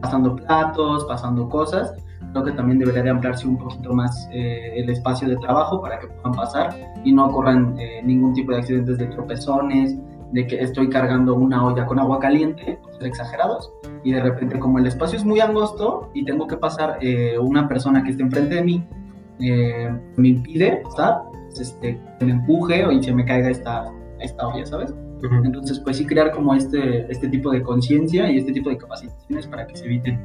pasando 0.00 0.36
platos, 0.36 1.04
pasando 1.04 1.48
cosas. 1.48 1.94
Creo 2.32 2.44
que 2.44 2.52
también 2.52 2.78
debería 2.78 3.02
de 3.02 3.10
ampliarse 3.10 3.46
un 3.46 3.56
poquito 3.56 3.92
más 3.92 4.28
eh, 4.32 4.74
el 4.76 4.90
espacio 4.90 5.28
de 5.28 5.36
trabajo 5.36 5.80
para 5.80 5.98
que 5.98 6.06
puedan 6.06 6.32
pasar 6.32 6.74
y 7.04 7.12
no 7.12 7.26
ocurran 7.26 7.76
ningún 8.04 8.34
tipo 8.34 8.52
de 8.52 8.58
accidentes 8.58 8.98
de 8.98 9.06
tropezones, 9.06 9.96
de 10.32 10.46
que 10.46 10.60
estoy 10.60 10.88
cargando 10.90 11.34
una 11.34 11.64
olla 11.64 11.86
con 11.86 11.98
agua 11.98 12.18
caliente, 12.18 12.78
exagerados, 13.00 13.72
y 14.02 14.12
de 14.12 14.20
repente 14.20 14.58
como 14.58 14.78
el 14.78 14.86
espacio 14.86 15.16
es 15.16 15.24
muy 15.24 15.40
angosto 15.40 16.10
y 16.14 16.24
tengo 16.24 16.46
que 16.46 16.56
pasar 16.56 16.98
una 17.40 17.68
persona 17.68 18.02
que 18.02 18.10
esté 18.10 18.22
enfrente 18.22 18.56
de 18.56 18.62
mí, 18.62 18.86
me 19.38 20.28
impide 20.28 20.82
estar, 20.88 21.22
este, 21.60 22.00
que 22.18 22.24
me 22.24 22.32
empuje 22.32 22.84
o 22.84 22.92
y 22.92 23.02
se 23.02 23.14
me 23.14 23.24
caiga 23.24 23.50
esta, 23.50 23.92
esta 24.20 24.48
olla, 24.48 24.66
¿sabes? 24.66 24.94
Entonces, 25.44 25.80
pues 25.80 25.96
sí 25.96 26.06
crear 26.06 26.30
como 26.32 26.54
este, 26.54 27.10
este 27.10 27.28
tipo 27.28 27.50
de 27.50 27.62
conciencia 27.62 28.30
y 28.30 28.38
este 28.38 28.52
tipo 28.52 28.68
de 28.68 28.76
capacitaciones 28.76 29.46
para 29.46 29.66
que 29.66 29.76
se 29.76 29.86
eviten 29.86 30.20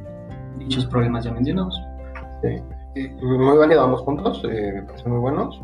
dichos 0.58 0.86
problemas 0.86 1.24
ya 1.24 1.32
mencionados. 1.32 1.80
Sí. 2.42 2.62
Muy 3.22 3.56
válido 3.56 3.82
ambos 3.82 4.02
puntos, 4.02 4.42
eh, 4.44 4.72
me 4.74 4.82
parecen 4.82 5.12
muy 5.12 5.20
buenos. 5.20 5.60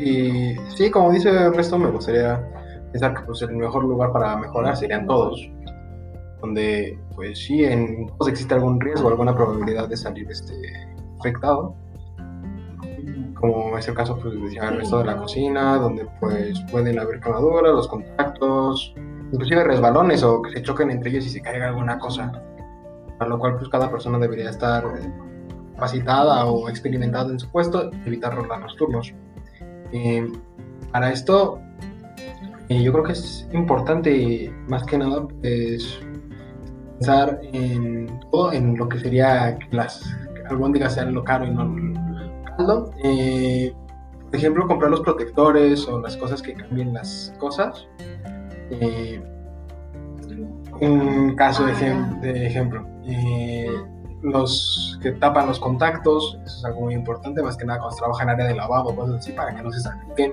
Y 0.00 0.54
sí, 0.76 0.90
como 0.90 1.10
dice 1.10 1.30
el 1.30 1.54
resto, 1.54 1.78
me 1.78 1.90
gustaría 1.90 2.46
pensar 2.92 3.14
que 3.14 3.22
pues, 3.22 3.40
el 3.42 3.56
mejor 3.56 3.84
lugar 3.84 4.12
para 4.12 4.36
mejorar 4.36 4.76
serían 4.76 5.06
todos, 5.06 5.50
donde 6.42 6.98
pues 7.16 7.38
sí, 7.38 7.64
en 7.64 8.06
todos 8.06 8.28
existe 8.28 8.54
algún 8.54 8.80
riesgo, 8.80 9.08
alguna 9.08 9.34
probabilidad 9.34 9.88
de 9.88 9.96
salir 9.96 10.30
este, 10.30 10.54
afectado 11.18 11.74
como 13.40 13.76
es 13.78 13.88
el 13.88 13.94
caso 13.94 14.18
pues, 14.18 14.34
el 14.34 14.76
resto 14.76 14.98
de 14.98 15.04
la 15.04 15.16
cocina, 15.16 15.76
donde 15.76 16.06
pues 16.20 16.60
pueden 16.70 16.98
haber 16.98 17.20
quemaduras, 17.20 17.72
los 17.72 17.88
contactos, 17.88 18.94
inclusive 19.32 19.64
resbalones 19.64 20.22
o 20.22 20.42
que 20.42 20.50
se 20.52 20.62
choquen 20.62 20.90
entre 20.90 21.10
ellos 21.10 21.26
y 21.26 21.30
se 21.30 21.40
caiga 21.40 21.68
alguna 21.68 21.98
cosa, 21.98 22.32
para 23.18 23.30
lo 23.30 23.38
cual 23.38 23.56
pues 23.56 23.68
cada 23.68 23.90
persona 23.90 24.18
debería 24.18 24.50
estar 24.50 24.84
capacitada 25.74 26.46
o 26.46 26.68
experimentada 26.68 27.30
en 27.30 27.38
su 27.38 27.48
puesto, 27.50 27.90
evitar 28.04 28.34
rolar 28.34 28.60
los 28.60 28.76
turnos. 28.76 29.14
Eh, 29.92 30.30
para 30.90 31.12
esto, 31.12 31.60
eh, 32.68 32.82
yo 32.82 32.92
creo 32.92 33.04
que 33.04 33.12
es 33.12 33.48
importante 33.52 34.52
más 34.66 34.84
que 34.84 34.98
nada 34.98 35.26
pues, 35.40 36.00
pensar 36.98 37.40
en 37.52 38.20
todo, 38.30 38.52
en 38.52 38.76
lo 38.76 38.88
que 38.88 38.98
sería 38.98 39.56
que 39.58 39.76
las 39.76 40.02
albóndigas 40.50 40.94
sean 40.94 41.14
lo 41.14 41.22
caro 41.22 41.46
y 41.46 41.50
no 41.50 41.64
eh, 43.02 43.72
por 44.24 44.36
ejemplo, 44.36 44.66
comprar 44.66 44.90
los 44.90 45.00
protectores 45.00 45.86
o 45.88 46.00
las 46.00 46.16
cosas 46.16 46.42
que 46.42 46.54
cambien 46.54 46.92
las 46.92 47.34
cosas. 47.38 47.86
Eh, 48.70 49.22
un 50.80 51.34
caso 51.34 51.64
de, 51.64 51.72
ejemplo, 52.46 52.84
eh, 53.04 53.70
los 54.22 54.98
que 55.02 55.12
tapan 55.12 55.48
los 55.48 55.58
contactos, 55.58 56.38
eso 56.44 56.58
es 56.58 56.64
algo 56.64 56.82
muy 56.82 56.94
importante, 56.94 57.42
más 57.42 57.56
que 57.56 57.64
nada 57.64 57.80
cuando 57.80 57.96
se 57.96 58.00
trabaja 58.00 58.22
en 58.24 58.30
área 58.30 58.46
de 58.46 58.54
lavado, 58.54 58.94
cosas 58.94 59.16
así, 59.16 59.32
para 59.32 59.54
que 59.54 59.62
no 59.62 59.72
se 59.72 59.80
salpiquen. 59.80 60.32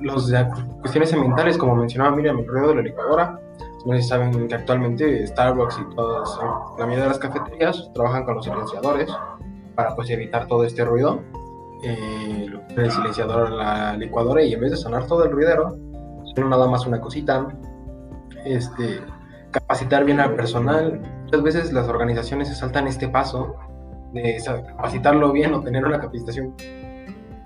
los 0.00 0.28
de 0.28 0.46
cuestiones 0.80 1.12
ambientales, 1.12 1.58
como 1.58 1.76
mencionaba 1.76 2.14
Miriam, 2.14 2.38
el 2.38 2.46
ruido 2.46 2.68
de 2.68 2.74
la 2.76 2.82
licuadora, 2.82 3.40
no 3.84 3.94
sé 3.94 4.02
si 4.02 4.08
saben 4.08 4.46
que 4.46 4.54
actualmente 4.54 5.26
Starbucks 5.26 5.80
y 5.80 5.94
todas, 5.94 6.38
la 6.78 6.86
mayoría 6.86 7.04
de 7.04 7.08
las 7.08 7.18
cafeterías 7.18 7.90
trabajan 7.94 8.24
con 8.24 8.36
los 8.36 8.44
silenciadores 8.44 9.10
para 9.74 9.94
pues 9.94 10.10
evitar 10.10 10.46
todo 10.46 10.64
este 10.64 10.84
ruido. 10.84 11.22
Eh, 11.84 12.46
el 12.76 12.90
silenciador 12.90 13.50
la 13.50 13.96
licuadora 13.96 14.42
y 14.42 14.52
en 14.52 14.60
vez 14.60 14.70
de 14.70 14.76
sonar 14.76 15.06
todo 15.06 15.24
el 15.24 15.32
ruidero, 15.32 15.76
suena 16.34 16.50
nada 16.50 16.68
más 16.68 16.86
una 16.86 17.00
cosita. 17.00 17.48
Este, 18.44 19.00
capacitar 19.50 20.04
bien 20.04 20.20
al 20.20 20.34
personal. 20.34 21.00
Muchas 21.24 21.42
veces 21.42 21.72
las 21.72 21.88
organizaciones 21.88 22.48
se 22.48 22.54
saltan 22.54 22.86
este 22.86 23.08
paso 23.08 23.56
de 24.12 24.38
capacitarlo 24.44 25.32
bien 25.32 25.54
o 25.54 25.62
tener 25.62 25.84
una 25.84 25.98
capacitación 25.98 26.54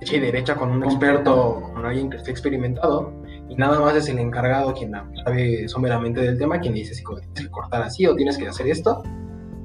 hecha 0.01 0.17
y 0.17 0.21
derecha 0.21 0.57
con 0.57 0.71
un 0.71 0.85
experto 0.85 1.35
o 1.35 1.73
con 1.73 1.87
alguien 1.87 2.11
que 2.11 2.17
esté 2.17 2.31
experimentado 2.31 3.13
y 3.49 3.55
nada 3.55 3.81
más 3.81 3.95
es 3.95 4.09
el 4.09 4.19
encargado 4.19 4.75
quien 4.75 4.93
sabe 5.25 5.69
someramente 5.69 6.21
del 6.21 6.39
tema 6.39 6.59
quien 6.59 6.75
dice 6.75 6.95
si 6.95 7.05
tienes 7.05 7.45
que 7.45 7.51
cortar 7.51 7.83
así 7.83 8.07
o 8.07 8.15
tienes 8.15 8.37
que 8.37 8.49
hacer 8.49 8.67
esto 8.67 9.03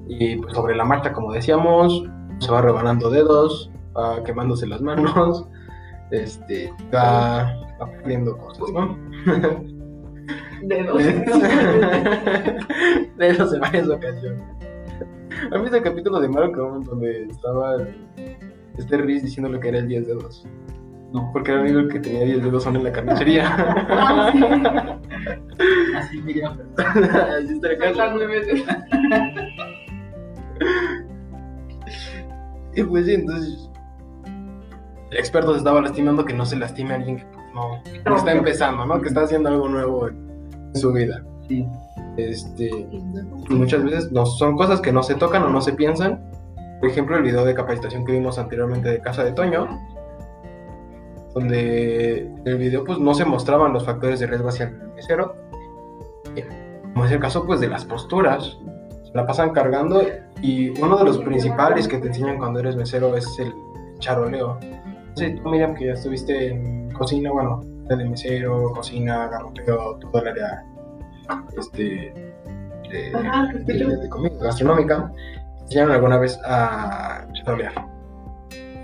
y 0.07 0.37
pues 0.37 0.53
sobre 0.53 0.75
la 0.75 0.85
marcha 0.85 1.11
como 1.11 1.33
decíamos 1.33 2.03
se 2.41 2.51
va 2.51 2.61
rebanando 2.61 3.09
dedos, 3.09 3.71
va 3.97 4.21
quemándose 4.23 4.67
las 4.67 4.81
manos, 4.81 5.47
este, 6.09 6.73
va, 6.93 7.53
perdiendo 7.97 8.37
cosas, 8.37 8.69
¿no? 8.73 8.97
Dedos. 10.63 11.03
dedos 13.17 13.53
en 13.53 13.61
varias 13.61 13.87
ocasiones. 13.87 14.43
¿Han 15.51 15.61
visto 15.61 15.77
el 15.77 15.83
capítulo 15.83 16.19
de 16.19 16.27
Malcolm 16.29 16.83
donde 16.83 17.25
estaba 17.25 17.77
este 18.77 18.97
Riz 18.97 19.21
diciendo 19.23 19.49
lo 19.49 19.59
que 19.59 19.69
era 19.69 19.79
el 19.79 19.87
10 19.87 20.07
dedos? 20.07 20.45
No, 21.13 21.29
porque 21.33 21.51
era 21.51 21.65
el 21.65 21.75
único 21.75 21.93
que 21.93 21.99
tenía 21.99 22.25
10 22.25 22.43
dedos 22.43 22.63
son 22.63 22.75
en 22.75 22.83
la 22.85 22.91
carnicería. 22.91 23.55
Ah, 23.89 24.31
sí. 24.31 24.39
Así 25.95 26.21
mira. 26.23 26.55
Así 26.77 27.53
está 27.53 27.69
nueve 28.13 28.45
dedos. 28.45 28.67
Y 32.75 32.83
pues 32.83 33.05
sí, 33.05 33.15
entonces 33.15 33.69
el 35.11 35.17
experto 35.17 35.51
se 35.51 35.57
estaba 35.57 35.81
lastimando 35.81 36.23
que 36.23 36.33
no 36.33 36.45
se 36.45 36.55
lastime 36.55 36.93
a 36.93 36.95
alguien 36.95 37.17
que 37.17 37.25
pues, 37.25 37.45
no, 37.53 37.81
no 38.05 38.17
está 38.17 38.31
empezando, 38.31 38.85
¿no? 38.85 39.01
Que 39.01 39.09
está 39.09 39.23
haciendo 39.23 39.49
algo 39.49 39.67
nuevo 39.67 40.07
en 40.07 40.71
su 40.73 40.93
vida. 40.93 41.21
Sí. 41.47 41.67
Este, 42.17 42.87
muchas 43.49 43.83
veces 43.83 44.11
no, 44.11 44.25
son 44.25 44.55
cosas 44.55 44.79
que 44.81 44.91
no 44.91 45.03
se 45.03 45.15
tocan 45.15 45.43
o 45.43 45.49
no 45.49 45.61
se 45.61 45.73
piensan. 45.73 46.21
Por 46.79 46.89
ejemplo, 46.89 47.17
el 47.17 47.23
video 47.23 47.45
de 47.45 47.53
capacitación 47.53 48.05
que 48.05 48.13
vimos 48.13 48.39
anteriormente 48.39 48.89
de 48.89 49.01
Casa 49.01 49.23
de 49.23 49.33
Toño, 49.33 49.67
donde 51.33 52.25
en 52.25 52.47
el 52.47 52.57
video 52.57 52.83
pues 52.83 52.97
no 52.97 53.13
se 53.13 53.25
mostraban 53.25 53.73
los 53.73 53.85
factores 53.85 54.19
de 54.19 54.27
riesgo 54.27 54.49
hacia 54.49 54.67
el 54.67 54.93
mesero, 54.95 55.35
como 56.93 57.05
es 57.05 57.11
el 57.11 57.19
caso 57.19 57.45
pues 57.45 57.59
de 57.59 57.67
las 57.67 57.85
posturas, 57.85 58.57
la 59.13 59.25
pasan 59.25 59.51
cargando 59.51 60.01
y 60.41 60.69
uno 60.81 60.97
de 60.97 61.03
los 61.03 61.17
principales 61.19 61.87
que 61.87 61.97
te 61.97 62.07
enseñan 62.07 62.37
cuando 62.37 62.59
eres 62.59 62.75
mesero 62.75 63.15
es 63.15 63.27
el 63.39 63.53
charoleo. 63.99 64.57
Sí, 65.15 65.35
tú 65.35 65.49
Miriam 65.49 65.75
que 65.75 65.87
ya 65.87 65.93
estuviste 65.93 66.49
en 66.49 66.91
cocina, 66.91 67.31
bueno, 67.31 67.61
de 67.97 68.05
mesero, 68.05 68.71
cocina, 68.71 69.27
garroteo, 69.27 69.97
todo 69.97 70.21
el 70.21 70.27
área 70.29 70.65
este, 71.57 72.13
de, 72.89 74.09
comida 74.09 74.33
gastronómica, 74.41 75.11
¿te 75.57 75.63
enseñaron 75.63 75.91
alguna 75.93 76.17
vez 76.17 76.39
a 76.45 77.25
charolear? 77.33 77.73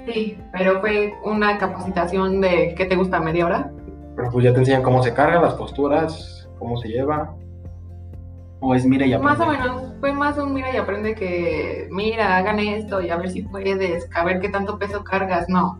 Sí, 0.08 0.40
pero 0.54 0.80
fue 0.80 1.14
una 1.26 1.58
capacitación 1.58 2.40
de, 2.40 2.74
¿qué 2.78 2.86
te 2.86 2.96
gusta? 2.96 3.20
¿Media 3.20 3.46
hora? 3.46 3.72
Pero 4.16 4.32
pues 4.32 4.46
ya 4.46 4.54
te 4.54 4.60
enseñan 4.60 4.84
cómo 4.84 5.04
se 5.04 5.14
cargan 5.14 5.42
las 5.42 5.56
posturas, 5.56 6.50
cómo 6.60 6.78
se 6.78 6.88
lleva. 6.88 7.36
¿O 8.68 8.76
es 8.76 8.86
mira 8.86 9.06
y 9.06 9.14
aprende? 9.14 9.38
Más 9.38 9.48
o 9.48 9.50
menos, 9.50 9.94
fue 10.02 10.12
más 10.12 10.38
un 10.38 10.54
mira 10.54 10.74
y 10.74 10.76
aprende 10.76 11.16
que, 11.16 11.88
mira, 11.90 12.36
hagan 12.36 12.60
esto 12.60 13.00
y 13.02 13.10
a 13.10 13.16
ver 13.16 13.30
si 13.30 13.44
puedes, 13.44 14.10
a 14.14 14.26
ver 14.26 14.42
qué 14.42 14.50
tanto 14.50 14.78
peso 14.78 15.06
cargas. 15.06 15.48
No, 15.48 15.80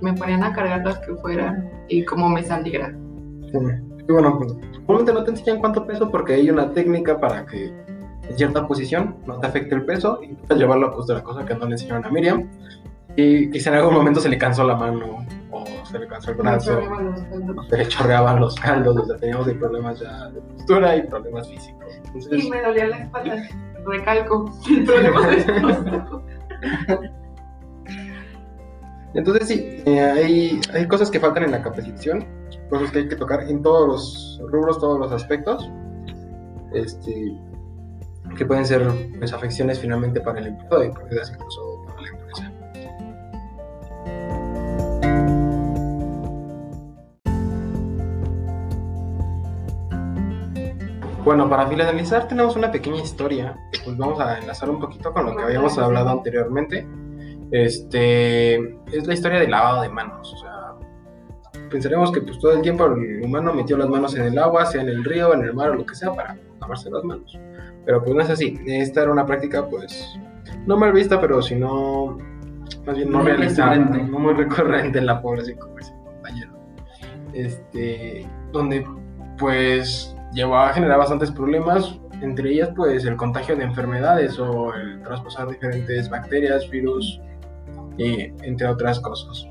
me 0.00 0.12
ponían 0.14 0.42
a 0.42 0.52
cargar 0.52 0.84
las 0.84 0.98
que 0.98 1.14
fueran 1.14 1.70
y 1.86 2.04
como 2.04 2.28
me 2.28 2.42
saliera. 2.42 2.92
Sí. 3.52 3.58
Y 4.08 4.12
bueno, 4.12 4.38
pues, 4.38 4.54
normalmente 4.88 5.12
no 5.12 5.22
te 5.22 5.30
enseñan 5.30 5.60
cuánto 5.60 5.86
peso 5.86 6.10
porque 6.10 6.34
hay 6.34 6.50
una 6.50 6.72
técnica 6.72 7.20
para 7.20 7.46
que 7.46 7.66
en 7.66 8.36
cierta 8.36 8.66
posición 8.66 9.14
no 9.28 9.38
te 9.38 9.46
afecte 9.46 9.76
el 9.76 9.84
peso 9.84 10.18
y 10.20 10.34
puedes 10.34 10.58
llevarlo 10.58 10.88
a 10.88 10.92
postura, 10.92 11.22
cosa 11.22 11.44
que 11.44 11.54
no 11.54 11.66
le 11.66 11.74
enseñaron 11.74 12.04
a 12.06 12.10
Miriam. 12.10 12.50
Y 13.14 13.52
quizá 13.52 13.70
en 13.70 13.76
algún 13.76 13.94
momento 13.94 14.18
se 14.18 14.28
le 14.28 14.36
cansó 14.36 14.64
la 14.64 14.74
mano 14.74 15.24
se 15.90 15.98
le 15.98 16.06
cansó 16.06 16.30
el 16.30 16.36
brazo, 16.36 16.70
chorreaban 16.70 17.04
los 17.04 17.20
caldos. 17.24 17.66
se 17.68 17.76
le 17.76 17.88
chorreaban 17.88 18.40
los 18.40 18.54
caldos, 18.54 18.96
o 18.96 19.06
sea, 19.06 19.16
teníamos 19.16 19.46
ahí 19.48 19.54
problemas 19.54 20.00
ya 20.00 20.30
de 20.30 20.40
postura 20.40 20.96
y 20.96 21.02
problemas 21.02 21.48
físicos. 21.48 22.00
Entonces, 22.06 22.44
Y 22.44 22.50
me 22.50 22.62
dolía 22.62 22.86
la 22.88 22.98
espalda. 22.98 23.48
Recalco. 23.84 24.52
El 24.68 24.84
problema 24.84 25.26
de 25.28 26.30
entonces 29.14 29.48
sí, 29.48 29.82
eh, 29.86 30.00
hay, 30.00 30.60
hay 30.72 30.86
cosas 30.86 31.10
que 31.10 31.18
faltan 31.18 31.44
en 31.44 31.50
la 31.50 31.62
capacitación, 31.62 32.26
cosas 32.68 32.92
que 32.92 33.00
hay 33.00 33.08
que 33.08 33.16
tocar 33.16 33.42
en 33.48 33.62
todos 33.62 33.88
los 33.88 34.40
rubros, 34.52 34.78
todos 34.78 35.00
los 35.00 35.10
aspectos, 35.10 35.68
este, 36.72 37.36
que 38.36 38.46
pueden 38.46 38.64
ser 38.64 38.86
pues, 39.18 39.32
afecciones 39.32 39.80
finalmente 39.80 40.20
para 40.20 40.38
el 40.38 40.48
empleado 40.48 40.84
y 40.84 40.92
pérdidas 40.92 41.32
incluso 41.34 41.69
Bueno, 51.24 51.50
para 51.50 51.66
finalizar 51.66 52.26
tenemos 52.28 52.56
una 52.56 52.72
pequeña 52.72 53.02
historia, 53.02 53.56
que 53.72 53.80
pues 53.84 53.96
vamos 53.96 54.18
a 54.20 54.38
enlazar 54.38 54.70
un 54.70 54.80
poquito 54.80 55.12
con 55.12 55.26
lo 55.26 55.36
que 55.36 55.42
habíamos 55.42 55.76
hablado 55.78 56.10
anteriormente. 56.10 56.86
Este 57.50 58.54
es 58.92 59.06
la 59.06 59.14
historia 59.14 59.38
del 59.38 59.50
lavado 59.50 59.82
de 59.82 59.90
manos. 59.90 60.32
O 60.32 60.36
sea, 60.38 60.72
pensaremos 61.68 62.10
que 62.10 62.22
pues 62.22 62.38
todo 62.38 62.52
el 62.52 62.62
tiempo 62.62 62.86
el 62.86 63.22
humano 63.22 63.52
metió 63.52 63.76
las 63.76 63.88
manos 63.88 64.16
en 64.16 64.22
el 64.22 64.38
agua, 64.38 64.64
sea 64.64 64.80
en 64.80 64.88
el 64.88 65.04
río, 65.04 65.34
en 65.34 65.42
el 65.42 65.52
mar 65.52 65.70
o 65.70 65.74
lo 65.74 65.84
que 65.84 65.94
sea, 65.94 66.12
para 66.12 66.38
lavarse 66.60 66.90
las 66.90 67.04
manos. 67.04 67.38
Pero 67.84 68.02
pues 68.02 68.14
no 68.14 68.22
es 68.22 68.30
así. 68.30 68.58
Esta 68.66 69.02
era 69.02 69.12
una 69.12 69.26
práctica 69.26 69.68
pues 69.68 70.18
no 70.66 70.76
mal 70.76 70.92
vista, 70.92 71.20
pero 71.20 71.42
si 71.42 71.54
no, 71.54 72.18
más 72.86 72.96
bien 72.96 73.10
no 73.10 73.18
Muy 73.18 73.26
realizada, 73.26 73.74
recurrente. 73.74 74.10
no 74.10 74.18
muy 74.18 74.34
recurrente 74.34 74.98
en 74.98 75.06
la 75.06 75.20
población 75.20 75.58
como 75.58 75.78
ese 75.78 75.92
compañero. 76.04 76.52
Este, 77.34 78.26
donde 78.52 78.86
pues 79.38 80.16
llegó 80.32 80.56
a 80.56 80.72
generar 80.72 80.98
bastantes 80.98 81.30
problemas, 81.30 81.98
entre 82.20 82.50
ellas 82.50 82.70
pues 82.76 83.04
el 83.04 83.16
contagio 83.16 83.56
de 83.56 83.64
enfermedades 83.64 84.38
o 84.38 84.74
el 84.74 85.02
traspasar 85.02 85.48
diferentes 85.48 86.08
bacterias, 86.08 86.68
virus, 86.70 87.20
y 87.98 88.32
entre 88.42 88.66
otras 88.66 89.00
cosas. 89.00 89.46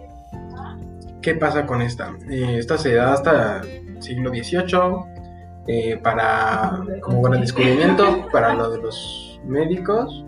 ¿Qué 1.21 1.35
pasa 1.35 1.65
con 1.65 1.81
esta? 1.81 2.13
Eh, 2.29 2.57
esta 2.57 2.77
se 2.77 2.95
da 2.95 3.13
hasta 3.13 3.61
el 3.61 4.01
siglo 4.01 4.29
XVIII 4.29 5.19
eh, 5.67 5.97
para 5.97 6.81
como 7.01 7.21
gran 7.21 7.41
descubrimiento 7.41 8.27
para 8.31 8.53
lo 8.53 8.71
de 8.71 8.77
los 8.79 9.39
médicos, 9.45 10.25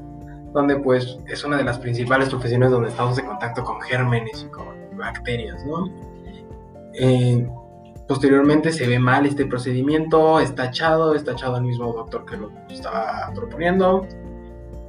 donde 0.53 0.75
pues 0.77 1.17
es 1.27 1.43
una 1.43 1.57
de 1.57 1.63
las 1.63 1.79
principales 1.79 2.29
profesiones 2.29 2.71
donde 2.71 2.89
estamos 2.89 3.17
en 3.17 3.25
contacto 3.25 3.63
con 3.63 3.79
gérmenes 3.81 4.45
y 4.45 4.51
con 4.51 4.97
bacterias, 4.97 5.65
¿no? 5.65 5.89
Eh, 6.93 7.47
Posteriormente 8.11 8.73
se 8.73 8.85
ve 8.87 8.99
mal 8.99 9.25
este 9.25 9.45
procedimiento, 9.45 10.41
es 10.41 10.53
tachado, 10.53 11.15
es 11.15 11.23
tachado 11.23 11.55
al 11.55 11.61
mismo 11.61 11.93
doctor 11.93 12.25
que 12.25 12.35
lo 12.35 12.51
estaba 12.69 13.31
proponiendo 13.33 14.05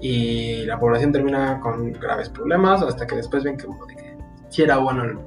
y 0.01 0.64
la 0.64 0.77
población 0.81 1.12
termina 1.12 1.61
con 1.61 1.93
graves 1.93 2.29
problemas 2.31 2.83
hasta 2.83 3.07
que 3.07 3.14
después 3.14 3.45
ven 3.45 3.57
que, 3.57 3.68
de 3.68 3.95
que 3.95 4.18
sí 4.49 4.62
era 4.62 4.79
bueno 4.79 5.05
el, 5.05 5.18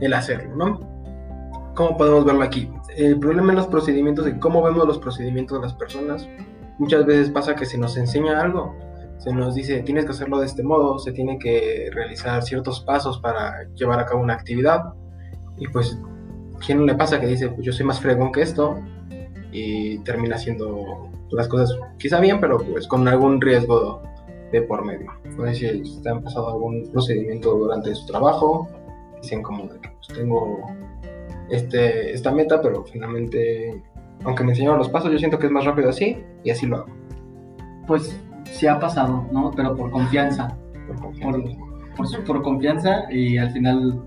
el 0.00 0.14
hacerlo, 0.14 0.54
¿no? 0.54 1.72
¿Cómo 1.74 1.96
podemos 1.96 2.24
verlo 2.24 2.44
aquí? 2.44 2.70
El 2.96 3.18
problema 3.18 3.50
en 3.50 3.56
los 3.56 3.66
procedimientos 3.66 4.28
y 4.28 4.38
cómo 4.38 4.62
vemos 4.62 4.86
los 4.86 5.00
procedimientos 5.00 5.58
de 5.58 5.66
las 5.66 5.74
personas, 5.74 6.28
muchas 6.78 7.04
veces 7.04 7.28
pasa 7.28 7.56
que 7.56 7.66
se 7.66 7.76
nos 7.76 7.96
enseña 7.96 8.40
algo, 8.40 8.76
se 9.18 9.32
nos 9.32 9.56
dice 9.56 9.80
tienes 9.80 10.04
que 10.04 10.12
hacerlo 10.12 10.38
de 10.38 10.46
este 10.46 10.62
modo, 10.62 11.00
se 11.00 11.10
tiene 11.10 11.40
que 11.40 11.90
realizar 11.92 12.40
ciertos 12.44 12.82
pasos 12.82 13.18
para 13.18 13.64
llevar 13.74 13.98
a 13.98 14.06
cabo 14.06 14.22
una 14.22 14.34
actividad 14.34 14.94
y 15.58 15.66
pues 15.66 15.98
¿quién 16.64 16.78
no 16.78 16.84
le 16.84 16.94
pasa 16.94 17.20
que 17.20 17.26
dice, 17.26 17.48
pues 17.48 17.66
yo 17.66 17.72
soy 17.72 17.86
más 17.86 18.00
fregón 18.00 18.32
que 18.32 18.42
esto? 18.42 18.78
Y 19.52 19.98
termina 19.98 20.36
haciendo 20.36 21.08
las 21.30 21.48
cosas 21.48 21.76
quizá 21.98 22.20
bien, 22.20 22.40
pero 22.40 22.58
pues 22.58 22.86
con 22.86 23.06
algún 23.08 23.40
riesgo 23.40 24.02
de 24.50 24.62
por 24.62 24.84
medio. 24.84 25.10
No 25.36 25.46
sé 25.46 25.54
si 25.54 26.08
han 26.08 26.22
pasado 26.22 26.48
algún 26.50 26.90
procedimiento 26.92 27.54
durante 27.54 27.94
su 27.94 28.06
trabajo, 28.06 28.68
dicen 29.22 29.42
como 29.42 29.64
de 29.64 29.80
que 29.80 29.88
pues 29.90 30.18
tengo 30.18 30.66
este, 31.50 32.12
esta 32.12 32.30
meta, 32.32 32.60
pero 32.62 32.84
finalmente, 32.84 33.82
aunque 34.24 34.44
me 34.44 34.50
enseñaron 34.52 34.78
los 34.78 34.88
pasos, 34.88 35.10
yo 35.10 35.18
siento 35.18 35.38
que 35.38 35.46
es 35.46 35.52
más 35.52 35.64
rápido 35.64 35.88
así 35.90 36.18
y 36.44 36.50
así 36.50 36.66
lo 36.66 36.76
hago. 36.78 36.86
Pues 37.86 38.18
sí 38.44 38.66
ha 38.66 38.78
pasado, 38.78 39.26
¿no? 39.32 39.50
Pero 39.56 39.74
por 39.76 39.90
confianza. 39.90 40.56
por 40.86 40.96
Por, 40.96 41.02
confianza. 41.04 41.58
por, 41.96 42.06
su- 42.08 42.24
por 42.24 42.42
confianza 42.42 43.10
y 43.10 43.38
al 43.38 43.50
final 43.52 44.02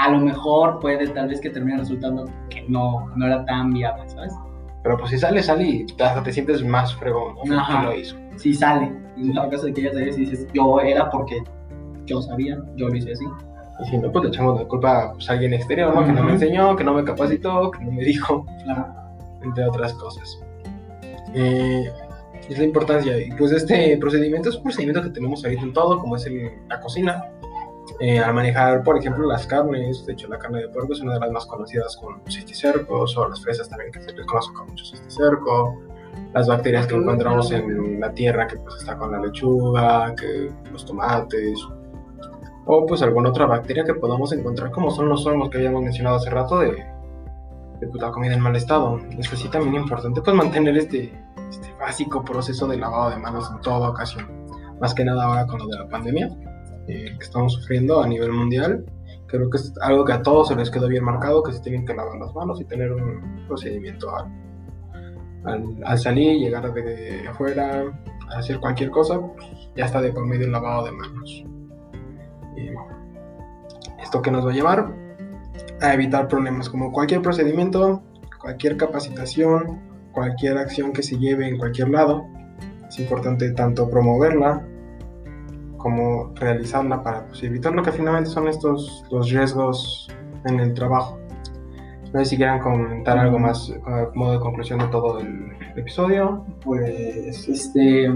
a 0.00 0.10
lo 0.10 0.18
mejor 0.18 0.78
puede 0.80 1.06
tal 1.08 1.28
vez 1.28 1.40
que 1.40 1.50
termine 1.50 1.78
resultando 1.78 2.24
que 2.48 2.64
no, 2.68 3.08
no 3.16 3.26
era 3.26 3.44
tan 3.44 3.72
viable, 3.72 4.08
¿sabes? 4.08 4.32
Pero 4.82 4.96
pues 4.96 5.10
si 5.10 5.18
sale, 5.18 5.42
sale 5.42 5.64
y 5.64 5.86
hasta 6.02 6.22
te 6.22 6.32
sientes 6.32 6.64
más 6.64 6.94
fregón, 6.96 7.34
¿no? 7.44 7.58
Ajá. 7.60 7.72
¿Quién 7.80 7.84
lo 7.84 7.96
hizo? 7.98 8.16
Sí 8.36 8.54
sale. 8.54 8.86
En 9.18 9.36
el 9.36 9.50
caso 9.50 9.66
de 9.66 9.74
que 9.74 9.82
ya 9.82 9.92
sabes 9.92 10.16
y 10.16 10.20
dices, 10.20 10.46
yo 10.54 10.80
era 10.80 11.10
porque 11.10 11.42
yo 12.06 12.22
sabía, 12.22 12.58
yo 12.76 12.88
lo 12.88 12.96
hice 12.96 13.12
así. 13.12 13.24
Y 13.82 13.90
si 13.90 13.98
no, 13.98 14.10
pues 14.10 14.24
le 14.24 14.28
echamos 14.30 14.58
la 14.60 14.66
culpa 14.66 15.12
pues, 15.12 15.28
a 15.28 15.34
alguien 15.34 15.52
exterior, 15.52 15.94
¿no? 15.94 16.04
Que 16.06 16.12
no 16.12 16.22
me 16.22 16.32
enseñó, 16.32 16.76
que 16.76 16.84
no 16.84 16.94
me 16.94 17.04
capacitó, 17.04 17.70
que 17.70 17.84
no 17.84 17.92
me 17.92 18.02
dijo. 18.04 18.46
Claro. 18.64 18.86
entre 19.42 19.64
otras 19.66 19.92
cosas. 19.94 20.38
Eh, 21.34 21.90
es 22.48 22.58
la 22.58 22.64
importancia, 22.64 23.18
y 23.18 23.30
pues 23.32 23.52
este 23.52 23.96
procedimiento 23.98 24.48
es 24.48 24.56
un 24.56 24.64
procedimiento 24.64 25.02
que 25.02 25.10
tenemos 25.10 25.44
ahorita 25.44 25.62
en 25.62 25.72
todo, 25.72 25.98
como 25.98 26.16
es 26.16 26.26
el- 26.26 26.50
la 26.68 26.80
cocina. 26.80 27.24
Eh, 28.00 28.18
al 28.18 28.32
manejar, 28.32 28.82
por 28.82 28.96
ejemplo, 28.96 29.26
las 29.28 29.46
carnes, 29.46 30.06
de 30.06 30.14
hecho 30.14 30.26
la 30.26 30.38
carne 30.38 30.60
de 30.60 30.68
puerco 30.68 30.94
es 30.94 31.00
una 31.02 31.14
de 31.14 31.20
las 31.20 31.30
más 31.30 31.44
conocidas 31.44 31.94
con 31.96 32.22
cisticercos, 32.30 33.14
o 33.18 33.28
las 33.28 33.42
fresas 33.42 33.68
también 33.68 33.92
que 33.92 34.00
se 34.00 34.12
les 34.14 34.24
conoce 34.24 34.54
con 34.54 34.68
mucho 34.68 34.86
cisticerco, 34.86 35.78
las 36.32 36.48
bacterias 36.48 36.86
que 36.86 36.94
encontramos 36.94 37.52
en 37.52 38.00
la 38.00 38.10
tierra 38.12 38.46
que 38.46 38.56
pues 38.56 38.76
está 38.76 38.96
con 38.96 39.12
la 39.12 39.20
lechuga, 39.20 40.14
que 40.14 40.50
los 40.72 40.86
tomates, 40.86 41.58
o 42.64 42.86
pues 42.86 43.02
alguna 43.02 43.28
otra 43.28 43.44
bacteria 43.44 43.84
que 43.84 43.92
podamos 43.92 44.32
encontrar 44.32 44.70
como 44.70 44.90
son 44.90 45.10
los 45.10 45.26
hongos 45.26 45.50
que 45.50 45.58
habíamos 45.58 45.82
mencionado 45.82 46.16
hace 46.16 46.30
rato 46.30 46.58
de, 46.58 46.70
de 47.80 47.86
pues, 47.86 48.00
la 48.00 48.10
comida 48.12 48.32
en 48.32 48.40
mal 48.40 48.56
estado. 48.56 48.98
Es 49.18 49.28
sí 49.28 49.48
también 49.50 49.74
importante 49.74 50.22
pues 50.22 50.34
mantener 50.34 50.74
este, 50.78 51.12
este 51.50 51.74
básico 51.78 52.24
proceso 52.24 52.66
de 52.66 52.78
lavado 52.78 53.10
de 53.10 53.18
manos 53.18 53.50
en 53.50 53.60
toda 53.60 53.90
ocasión. 53.90 54.26
Más 54.80 54.94
que 54.94 55.04
nada 55.04 55.24
ahora 55.24 55.46
con 55.46 55.58
lo 55.58 55.66
de 55.66 55.78
la 55.78 55.86
pandemia 55.86 56.30
eh, 56.88 57.16
que 57.18 57.24
estamos 57.24 57.54
sufriendo 57.54 58.02
a 58.02 58.06
nivel 58.06 58.32
mundial. 58.32 58.84
Creo 59.26 59.48
que 59.48 59.58
es 59.58 59.72
algo 59.80 60.04
que 60.04 60.12
a 60.12 60.22
todos 60.22 60.48
se 60.48 60.56
les 60.56 60.70
quedó 60.70 60.88
bien 60.88 61.04
marcado, 61.04 61.42
que 61.42 61.52
se 61.52 61.60
tienen 61.60 61.84
que 61.84 61.94
lavar 61.94 62.18
las 62.18 62.34
manos 62.34 62.60
y 62.60 62.64
tener 62.64 62.92
un 62.92 63.44
procedimiento 63.46 64.14
al, 64.14 64.26
al, 65.44 65.64
al 65.84 65.98
salir, 65.98 66.38
llegar 66.38 66.72
de 66.72 67.28
afuera, 67.28 67.84
hacer 68.36 68.58
cualquier 68.58 68.90
cosa, 68.90 69.20
ya 69.76 69.84
está 69.84 70.00
de 70.00 70.12
por 70.12 70.26
medio 70.26 70.46
el 70.46 70.52
lavado 70.52 70.84
de 70.84 70.92
manos. 70.92 71.44
¿Esto 74.02 74.20
que 74.22 74.30
nos 74.30 74.44
va 74.44 74.50
a 74.50 74.54
llevar? 74.54 75.00
a 75.80 75.94
evitar 75.94 76.28
problemas 76.28 76.68
como 76.68 76.92
cualquier 76.92 77.22
procedimiento, 77.22 78.02
cualquier 78.40 78.76
capacitación, 78.76 79.80
cualquier 80.12 80.58
acción 80.58 80.92
que 80.92 81.02
se 81.02 81.18
lleve 81.18 81.48
en 81.48 81.58
cualquier 81.58 81.88
lado. 81.88 82.26
Es 82.88 82.98
importante 82.98 83.50
tanto 83.52 83.88
promoverla 83.88 84.66
como 85.80 86.32
realizarla 86.34 87.02
para 87.02 87.26
pues, 87.26 87.42
evitar 87.42 87.74
lo 87.74 87.82
que 87.82 87.92
finalmente 87.92 88.30
son 88.30 88.48
estos 88.48 89.04
los 89.10 89.30
riesgos 89.30 90.08
en 90.46 90.60
el 90.60 90.74
trabajo. 90.74 91.18
No 92.12 92.18
sé 92.20 92.24
si 92.26 92.36
quieran 92.36 92.60
comentar 92.60 93.18
algo 93.18 93.38
más 93.38 93.70
eh, 93.70 93.80
como 94.12 94.24
modo 94.24 94.32
de 94.32 94.40
conclusión 94.40 94.78
de 94.80 94.86
todo 94.86 95.20
el 95.20 95.50
episodio. 95.76 96.44
Pues, 96.62 97.48
este. 97.48 98.12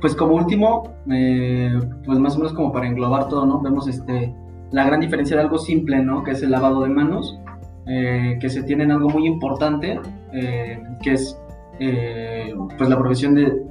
Pues 0.00 0.14
como 0.14 0.34
último, 0.34 0.94
eh, 1.10 1.72
pues 2.04 2.18
más 2.18 2.34
o 2.36 2.38
menos 2.38 2.52
como 2.52 2.70
para 2.70 2.86
englobar 2.86 3.28
todo, 3.28 3.46
¿no? 3.46 3.60
Vemos 3.60 3.88
este, 3.88 4.32
la 4.70 4.84
gran 4.84 5.00
diferencia 5.00 5.36
de 5.36 5.42
algo 5.42 5.58
simple, 5.58 6.02
¿no? 6.02 6.22
Que 6.22 6.32
es 6.32 6.42
el 6.42 6.50
lavado 6.50 6.82
de 6.82 6.90
manos, 6.90 7.40
eh, 7.86 8.36
que 8.40 8.48
se 8.48 8.62
tiene 8.62 8.84
en 8.84 8.92
algo 8.92 9.08
muy 9.08 9.26
importante, 9.26 10.00
eh, 10.32 10.82
que 11.02 11.12
es 11.12 11.40
eh, 11.78 12.52
pues 12.76 12.90
la 12.90 12.98
profesión 12.98 13.34
de 13.34 13.62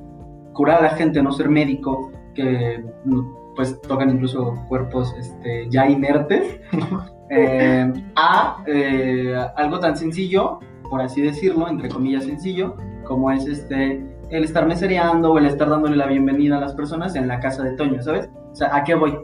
curar 0.53 0.79
a 0.79 0.83
la 0.83 0.89
gente, 0.91 1.21
no 1.21 1.31
ser 1.31 1.49
médico, 1.49 2.11
que 2.35 2.83
pues 3.55 3.81
tocan 3.81 4.11
incluso 4.11 4.53
cuerpos 4.67 5.15
este, 5.17 5.67
ya 5.69 5.87
inertes, 5.87 6.59
eh, 7.29 7.91
a 8.15 8.63
eh, 8.67 9.35
algo 9.55 9.79
tan 9.79 9.97
sencillo, 9.97 10.59
por 10.89 11.01
así 11.01 11.21
decirlo, 11.21 11.67
entre 11.67 11.89
comillas 11.89 12.25
sencillo, 12.25 12.75
como 13.05 13.31
es 13.31 13.45
este 13.45 14.05
el 14.29 14.43
estar 14.43 14.65
mesereando 14.67 15.33
o 15.33 15.37
el 15.37 15.45
estar 15.45 15.69
dándole 15.69 15.95
la 15.95 16.07
bienvenida 16.07 16.57
a 16.57 16.59
las 16.59 16.73
personas 16.73 17.15
en 17.15 17.27
la 17.27 17.39
casa 17.39 17.63
de 17.63 17.75
Toño, 17.75 18.01
¿sabes? 18.01 18.29
O 18.51 18.55
sea, 18.55 18.75
¿a 18.75 18.83
qué 18.83 18.95
voy? 18.95 19.17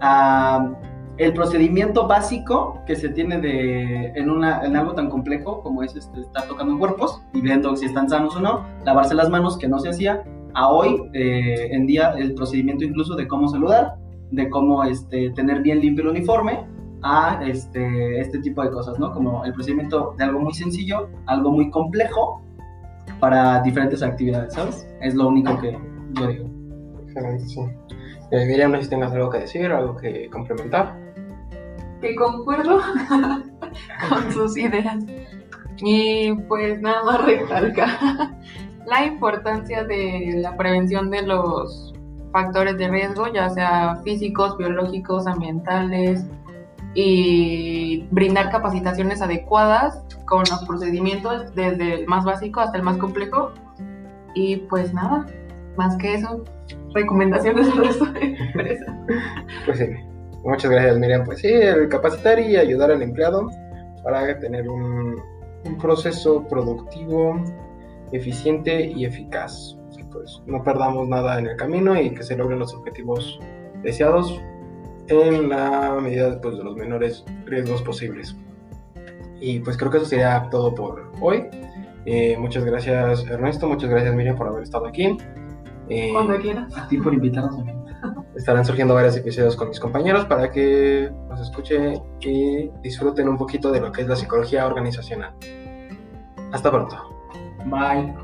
A 0.00 0.70
el 1.16 1.32
procedimiento 1.32 2.08
básico 2.08 2.80
que 2.86 2.96
se 2.96 3.08
tiene 3.10 3.38
de, 3.38 4.12
en, 4.16 4.30
una, 4.30 4.64
en 4.64 4.76
algo 4.76 4.94
tan 4.94 5.08
complejo 5.08 5.62
como 5.62 5.82
es 5.82 5.94
este, 5.94 6.20
estar 6.20 6.46
tocando 6.48 6.76
cuerpos 6.78 7.22
y 7.32 7.40
viendo 7.40 7.76
si 7.76 7.86
están 7.86 8.08
sanos 8.08 8.34
o 8.36 8.40
no, 8.40 8.66
lavarse 8.84 9.14
las 9.14 9.30
manos, 9.30 9.56
que 9.56 9.68
no 9.68 9.78
se 9.78 9.90
hacía, 9.90 10.24
a 10.54 10.68
hoy 10.68 11.02
eh, 11.12 11.68
en 11.70 11.86
día 11.86 12.14
el 12.16 12.34
procedimiento 12.34 12.84
incluso 12.84 13.14
de 13.14 13.26
cómo 13.28 13.48
saludar, 13.48 13.94
de 14.30 14.48
cómo 14.48 14.84
este, 14.84 15.30
tener 15.30 15.62
bien 15.62 15.80
limpio 15.80 16.04
el 16.04 16.10
uniforme, 16.10 16.66
a 17.04 17.38
este, 17.44 18.18
este 18.18 18.38
tipo 18.38 18.62
de 18.62 18.70
cosas, 18.70 18.98
¿no? 18.98 19.12
Como 19.12 19.44
el 19.44 19.52
procedimiento 19.52 20.14
de 20.16 20.24
algo 20.24 20.40
muy 20.40 20.54
sencillo, 20.54 21.10
algo 21.26 21.50
muy 21.52 21.70
complejo 21.70 22.42
para 23.20 23.60
diferentes 23.60 24.02
actividades, 24.02 24.54
¿sabes? 24.54 24.88
Es 25.02 25.14
lo 25.14 25.28
único 25.28 25.60
que 25.60 25.78
yo 26.14 26.26
digo. 26.26 26.48
Excelente, 27.02 27.44
sí. 27.44 27.60
Eh, 28.30 28.46
Miriam, 28.46 28.72
no 28.72 28.78
sé 28.78 28.84
si 28.84 28.90
tengas 28.90 29.12
algo 29.12 29.28
que 29.28 29.40
decir, 29.40 29.70
algo 29.70 29.96
que 29.96 30.30
complementar. 30.30 30.98
que 32.00 32.14
concuerdo 32.14 32.80
con 34.08 34.32
sus 34.32 34.56
ideas. 34.56 35.04
Y 35.78 36.32
pues 36.48 36.80
nada 36.80 37.04
más 37.04 37.24
recalcar 37.24 37.98
la 38.86 39.04
importancia 39.04 39.84
de 39.84 40.34
la 40.36 40.56
prevención 40.56 41.10
de 41.10 41.22
los 41.22 41.94
factores 42.32 42.76
de 42.78 42.88
riesgo, 42.88 43.32
ya 43.32 43.48
sea 43.50 43.96
físicos, 44.04 44.56
biológicos, 44.58 45.26
ambientales, 45.26 46.24
y 46.94 48.06
brindar 48.10 48.50
capacitaciones 48.50 49.20
adecuadas 49.20 50.00
con 50.26 50.40
los 50.50 50.64
procedimientos 50.64 51.54
desde 51.54 51.94
el 51.94 52.06
más 52.06 52.24
básico 52.24 52.60
hasta 52.60 52.78
el 52.78 52.84
más 52.84 52.96
complejo. 52.98 53.50
Y 54.34 54.56
pues 54.56 54.94
nada, 54.94 55.26
más 55.76 55.96
que 55.96 56.14
eso, 56.14 56.44
recomendaciones 56.94 57.68
al 57.68 57.84
resto 57.84 58.06
de 58.06 58.36
empresas. 58.38 58.94
Pues 59.66 59.78
sí, 59.78 59.86
muchas 60.44 60.70
gracias 60.70 60.98
Miriam. 60.98 61.24
Pues 61.24 61.40
sí, 61.40 61.48
el 61.48 61.88
capacitar 61.88 62.38
y 62.38 62.56
ayudar 62.56 62.90
al 62.92 63.02
empleado 63.02 63.50
para 64.02 64.38
tener 64.38 64.68
un 64.68 65.16
proceso 65.80 66.46
productivo, 66.48 67.42
eficiente 68.14 68.86
y 68.86 69.04
eficaz. 69.04 69.76
Que, 69.96 70.04
Pues 70.04 70.42
no 70.46 70.62
perdamos 70.62 71.08
nada 71.08 71.38
en 71.38 71.46
el 71.46 71.56
camino 71.56 72.00
y 72.00 72.14
que 72.14 72.22
se 72.22 72.36
logren 72.36 72.58
los 72.58 72.74
objetivos 72.74 73.38
deseados 73.82 74.40
en 75.08 75.48
la 75.48 75.98
medida 76.00 76.40
pues, 76.40 76.56
de 76.56 76.64
los 76.64 76.76
menores 76.76 77.24
riesgos 77.44 77.82
posibles. 77.82 78.36
Y 79.40 79.60
pues 79.60 79.76
creo 79.76 79.90
que 79.90 79.98
eso 79.98 80.06
sería 80.06 80.48
todo 80.50 80.74
por 80.74 81.12
hoy. 81.20 81.44
Eh, 82.06 82.36
muchas 82.38 82.64
gracias 82.64 83.24
Ernesto, 83.26 83.66
muchas 83.66 83.90
gracias 83.90 84.14
Miriam 84.14 84.36
por 84.36 84.48
haber 84.48 84.62
estado 84.62 84.86
aquí. 84.86 85.16
Eh, 85.88 86.10
Cuando 86.12 86.38
quieras. 86.38 86.76
A 86.76 86.88
ti 86.88 86.98
por 86.98 87.12
invitarnos 87.12 87.56
también. 87.56 87.84
estarán 88.36 88.64
surgiendo 88.64 88.94
varios 88.94 89.16
episodios 89.16 89.56
con 89.56 89.68
mis 89.68 89.80
compañeros 89.80 90.24
para 90.26 90.50
que 90.50 91.10
nos 91.28 91.40
escuchen 91.40 92.02
y 92.20 92.70
disfruten 92.82 93.28
un 93.28 93.36
poquito 93.36 93.70
de 93.70 93.80
lo 93.80 93.92
que 93.92 94.02
es 94.02 94.08
la 94.08 94.16
psicología 94.16 94.66
organizacional. 94.66 95.34
Hasta 96.52 96.70
pronto. 96.70 97.13
Bye. 97.66 98.14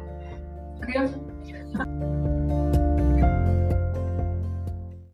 Adeus. 0.83 1.11